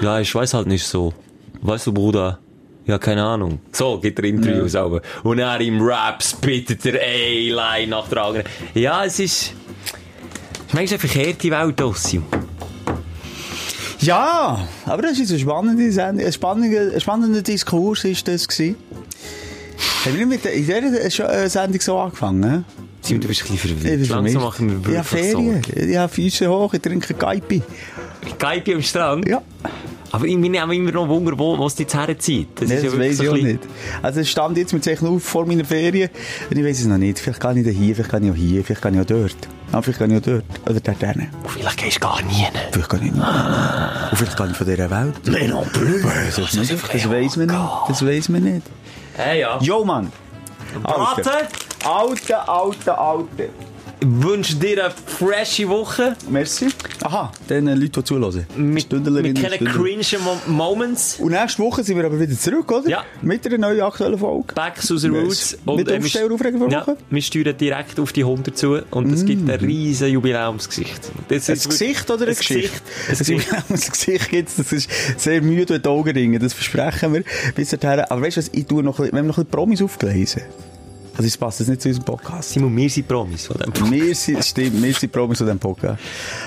ja, 0.00 0.20
ich 0.20 0.34
weiß 0.34 0.54
halt 0.54 0.66
nicht 0.66 0.84
so. 0.86 1.12
Weißt 1.62 1.86
du, 1.86 1.92
Bruder, 1.92 2.38
ja, 2.86 2.98
keine 2.98 3.22
Ahnung. 3.24 3.60
So 3.72 3.98
geht 3.98 4.16
der 4.18 4.24
Interviews 4.24 4.74
aber. 4.74 5.02
Und 5.22 5.38
er 5.38 5.60
im 5.60 5.80
Rap 5.80 6.22
spittet 6.22 6.84
er 6.86 7.00
eine 7.00 7.54
Line 7.54 7.90
nach 7.90 8.08
der 8.08 8.22
anderen. 8.24 8.44
Ja, 8.74 9.04
es 9.04 9.18
ist, 9.18 9.52
ich 10.68 10.74
meine, 10.74 10.86
es 10.86 10.92
ist 10.92 11.00
eine 11.04 11.08
verkehrte 11.12 11.50
Welt, 11.50 11.80
Ossi. 11.82 12.20
Ja, 14.00 14.66
aber 14.86 15.02
das 15.02 15.18
ist 15.18 15.30
eine 15.30 15.38
spannende 15.38 15.92
Sendung, 15.92 16.26
ein 16.26 16.32
spannender, 16.32 16.94
ein 16.94 17.00
spannender 17.00 17.42
Diskurs 17.42 18.04
ist 18.04 18.26
das 18.28 18.48
gewesen. 18.48 18.76
Haben 20.04 20.12
wir 20.18 20.26
nicht 20.26 20.28
mit 20.28 20.44
der, 20.44 20.52
in 20.54 20.66
dieser 20.66 21.32
äh, 21.44 21.48
Sendung 21.48 21.80
so 21.80 21.98
angefangen? 21.98 22.64
Simon, 23.02 23.20
du 23.22 23.28
bist 23.28 23.42
ein 23.42 23.52
bisschen 23.56 23.76
Ich 23.76 23.80
verwirrt. 23.82 24.00
bin 24.00 24.08
Langsam 24.08 24.42
machen 24.42 24.68
wir 24.68 24.92
Ja, 24.92 25.04
wirklich 25.04 25.06
Ferien. 25.06 25.62
Sorgen. 25.62 25.92
Ja, 25.92 26.08
Füße 26.08 26.48
hoch, 26.50 26.72
ich 26.74 26.80
trinke 26.80 27.14
Gaipi. 27.14 27.62
Geipi 28.38 28.74
am 28.74 28.82
Strand? 28.82 29.28
Ja. 29.28 29.42
Aber 30.12 30.24
ich 30.26 30.40
bin 30.40 30.56
auch 30.58 30.68
immer 30.68 30.92
noch 30.92 31.08
Wunder, 31.08 31.38
wo, 31.38 31.56
wo 31.56 31.66
es 31.66 31.74
die 31.74 31.82
jetzt 31.84 31.94
herzieht. 31.94 32.48
Das 32.56 32.68
Nee, 32.68 32.76
ja 32.76 32.82
das 32.82 32.98
weiss 32.98 33.16
so 33.16 33.22
ich 33.22 33.28
auch 33.30 33.34
nicht. 33.34 33.60
Also, 34.02 34.20
es 34.20 34.28
stand 34.28 34.56
jetzt 34.56 34.72
mit 34.72 34.82
Zeichen 34.82 35.06
auf 35.06 35.22
vor 35.22 35.46
meiner 35.46 35.64
Ferien. 35.64 36.10
Und 36.50 36.56
ich 36.56 36.64
weiss 36.64 36.80
es 36.80 36.86
noch 36.86 36.98
nicht. 36.98 37.18
Vielleicht 37.18 37.40
kann 37.40 37.56
ich 37.56 37.64
da 37.64 37.70
hier, 37.70 37.94
vielleicht 37.94 38.10
kann 38.10 38.24
ich 38.24 38.30
auch 38.30 38.34
hier, 38.34 38.64
vielleicht 38.64 38.82
kann 38.82 38.94
ich 38.94 39.00
auch 39.00 39.06
dort. 39.06 39.36
Ah, 39.72 39.80
vielleicht 39.82 39.98
kann 40.00 40.10
ich 40.10 40.18
auch 40.18 40.22
dort. 40.22 40.44
Oder 40.68 40.80
dort 40.80 40.98
hinten. 40.98 41.28
Vielleicht 41.46 41.76
gehst 41.76 41.96
du 41.96 42.00
gar 42.00 42.22
nie 42.22 42.32
hin. 42.32 42.52
Vielleicht 42.72 42.90
kann 42.90 43.06
ich 43.06 43.12
noch. 43.12 44.10
Und 44.10 44.16
vielleicht 44.18 44.36
kann 44.36 44.50
ich 44.50 44.56
von 44.56 44.66
dieser 44.66 44.90
Welt. 44.90 45.14
Mais 45.26 45.48
non 45.48 45.66
plus. 45.72 46.02
Das, 46.36 46.54
nicht, 46.54 46.72
das 46.72 47.10
weiss 47.10 47.36
man 47.36 47.46
nicht. 47.46 47.60
Das 47.88 48.04
weiss 48.06 48.28
man 48.28 48.42
nicht. 48.42 48.66
Hey, 49.16 49.40
ja. 49.40 49.58
Jo, 49.60 49.84
Mann. 49.84 50.10
Braten, 50.82 51.24
Alte, 51.84 52.48
alte, 52.48 52.98
alte. 52.98 53.48
Wünsche 54.02 54.56
dir 54.56 54.84
eine 54.84 54.94
frische 55.06 55.68
Woche. 55.68 56.16
Merci. 56.28 56.68
Aha, 57.02 57.32
den 57.48 57.66
äh, 57.68 57.74
Leuten, 57.74 57.92
die 57.92 58.04
zuhören. 58.04 58.46
Mit, 58.56 58.82
Stündlerinnen 58.84 59.32
mit 59.32 59.42
und 59.42 59.50
keinen 59.50 59.66
cringe 59.68 60.18
Mo 60.24 60.36
Moments. 60.46 61.16
Und 61.20 61.32
nächste 61.32 61.62
Woche 61.62 61.82
sind 61.84 61.96
wir 61.96 62.04
aber 62.04 62.18
wieder 62.18 62.36
zurück, 62.36 62.70
oder? 62.72 62.88
Ja. 62.88 63.04
Mit 63.22 63.46
einer 63.46 63.58
neuen 63.58 63.80
aktuellen 63.80 64.18
Folge. 64.18 64.54
Back 64.54 64.80
to 64.80 64.96
the 64.96 65.08
Roots. 65.08 65.58
Mit 65.66 65.88
äh, 65.88 65.92
wir- 65.92 65.98
Aufsteller 65.98 66.34
aufregen 66.34 66.60
für 66.60 66.70
ja, 66.70 66.80
Woche? 66.82 66.96
wir 67.10 67.22
steuern 67.22 67.56
direkt 67.56 67.98
auf 68.00 68.12
die 68.12 68.22
100 68.22 68.56
zu 68.56 68.78
und 68.90 69.12
es 69.12 69.24
gibt 69.24 69.48
ein 69.50 69.60
riesen 69.60 70.08
Jubiläumsgesicht. 70.08 71.10
Das 71.28 71.48
Ein 71.48 71.54
ist 71.56 71.68
Gesicht 71.68 72.10
oder 72.10 72.26
eine 72.26 72.34
Geschichte? 72.34 72.80
Ein 73.08 73.18
Gesicht. 73.18 73.48
Ein 73.52 73.76
Gesicht 73.76 74.28
gibt's, 74.30 74.56
das 74.56 74.72
ist 74.72 74.90
sehr 75.16 75.42
müde 75.42 75.74
mit 75.74 75.84
den 75.84 75.90
Augenringen, 75.92 76.40
das 76.40 76.52
versprechen 76.52 77.12
wir. 77.12 77.24
Bis 77.54 77.70
dahin. 77.70 78.00
Aber 78.00 78.22
weißt 78.22 78.36
du 78.36 78.40
was, 78.40 78.50
ich 78.52 78.66
tue 78.66 78.82
noch, 78.82 78.98
ein 79.00 79.10
wir 79.12 79.18
haben 79.18 79.26
noch 79.26 79.38
ein 79.38 79.44
bisschen 79.44 79.50
Promis 79.50 79.82
aufgelesen. 79.82 80.42
Also 81.20 81.28
es 81.28 81.36
passt 81.36 81.60
jetzt 81.60 81.68
nicht 81.68 81.82
zu 81.82 81.88
unserem 81.88 82.06
Podcast. 82.06 82.48
Simon, 82.48 82.74
wir 82.74 82.88
sind 82.88 83.06
Promis 83.06 83.46
von 83.46 83.58
dem 83.58 83.90
Wir 83.90 84.14
sind, 84.14 84.42
stimmt, 84.42 84.82
wir 84.82 84.94
sind 84.94 85.12
Promis 85.12 85.36
zu 85.36 85.44
diesem 85.44 85.58
Podcast. 85.58 85.98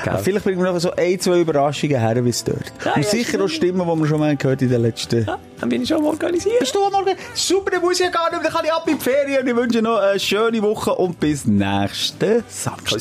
Gell. 0.03 0.13
Aber 0.13 0.23
vielleicht 0.23 0.45
bringen 0.45 0.63
wir 0.63 0.71
noch 0.71 0.79
so 0.79 0.91
ein, 0.95 1.19
zwei 1.19 1.41
Überraschungen 1.41 1.99
her, 1.99 2.25
wie 2.25 2.29
es 2.29 2.43
dort. 2.43 2.73
Ja, 2.83 2.93
Und 2.95 3.03
ja, 3.03 3.07
sicher 3.07 3.39
auch 3.43 3.47
Stimmen, 3.47 3.87
die 3.87 3.99
wir 3.99 4.07
schon 4.07 4.19
mal 4.19 4.35
gehört 4.35 4.63
in 4.63 4.69
den 4.69 4.81
letzten... 4.81 5.27
Dann 5.59 5.69
bin 5.69 5.83
ich 5.83 5.89
schon 5.89 5.97
am 5.99 6.05
organisieren. 6.05 6.55
Bist 6.59 6.73
du 6.73 6.83
am 6.85 6.91
Morgen? 6.91 7.15
Super, 7.35 7.69
dann 7.69 7.81
muss 7.81 7.99
ich 7.99 8.05
ja 8.05 8.09
gar 8.09 8.31
nicht 8.31 8.41
mehr. 8.41 8.49
Dann 8.49 8.51
kann 8.51 8.65
ich 8.65 8.73
ab 8.73 8.87
in 8.87 8.97
die 8.97 9.03
Ferien. 9.03 9.47
Ich 9.47 9.55
wünsche 9.55 9.83
noch 9.83 9.99
eine 9.99 10.19
schöne 10.19 10.59
Woche 10.63 10.95
und 10.95 11.19
bis 11.19 11.45
nächsten 11.45 12.43
Samstag. 12.47 12.97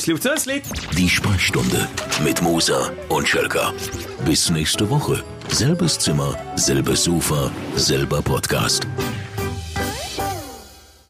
Die 0.95 1.09
Sprechstunde 1.09 1.87
mit 2.23 2.39
Musa 2.43 2.91
und 3.09 3.27
Schelka. 3.27 3.73
Bis 4.25 4.51
nächste 4.51 4.87
Woche. 4.91 5.23
Selbes 5.49 5.97
Zimmer, 5.97 6.37
selbes 6.55 7.05
Sofa, 7.05 7.49
selber 7.75 8.21
Podcast. 8.21 8.85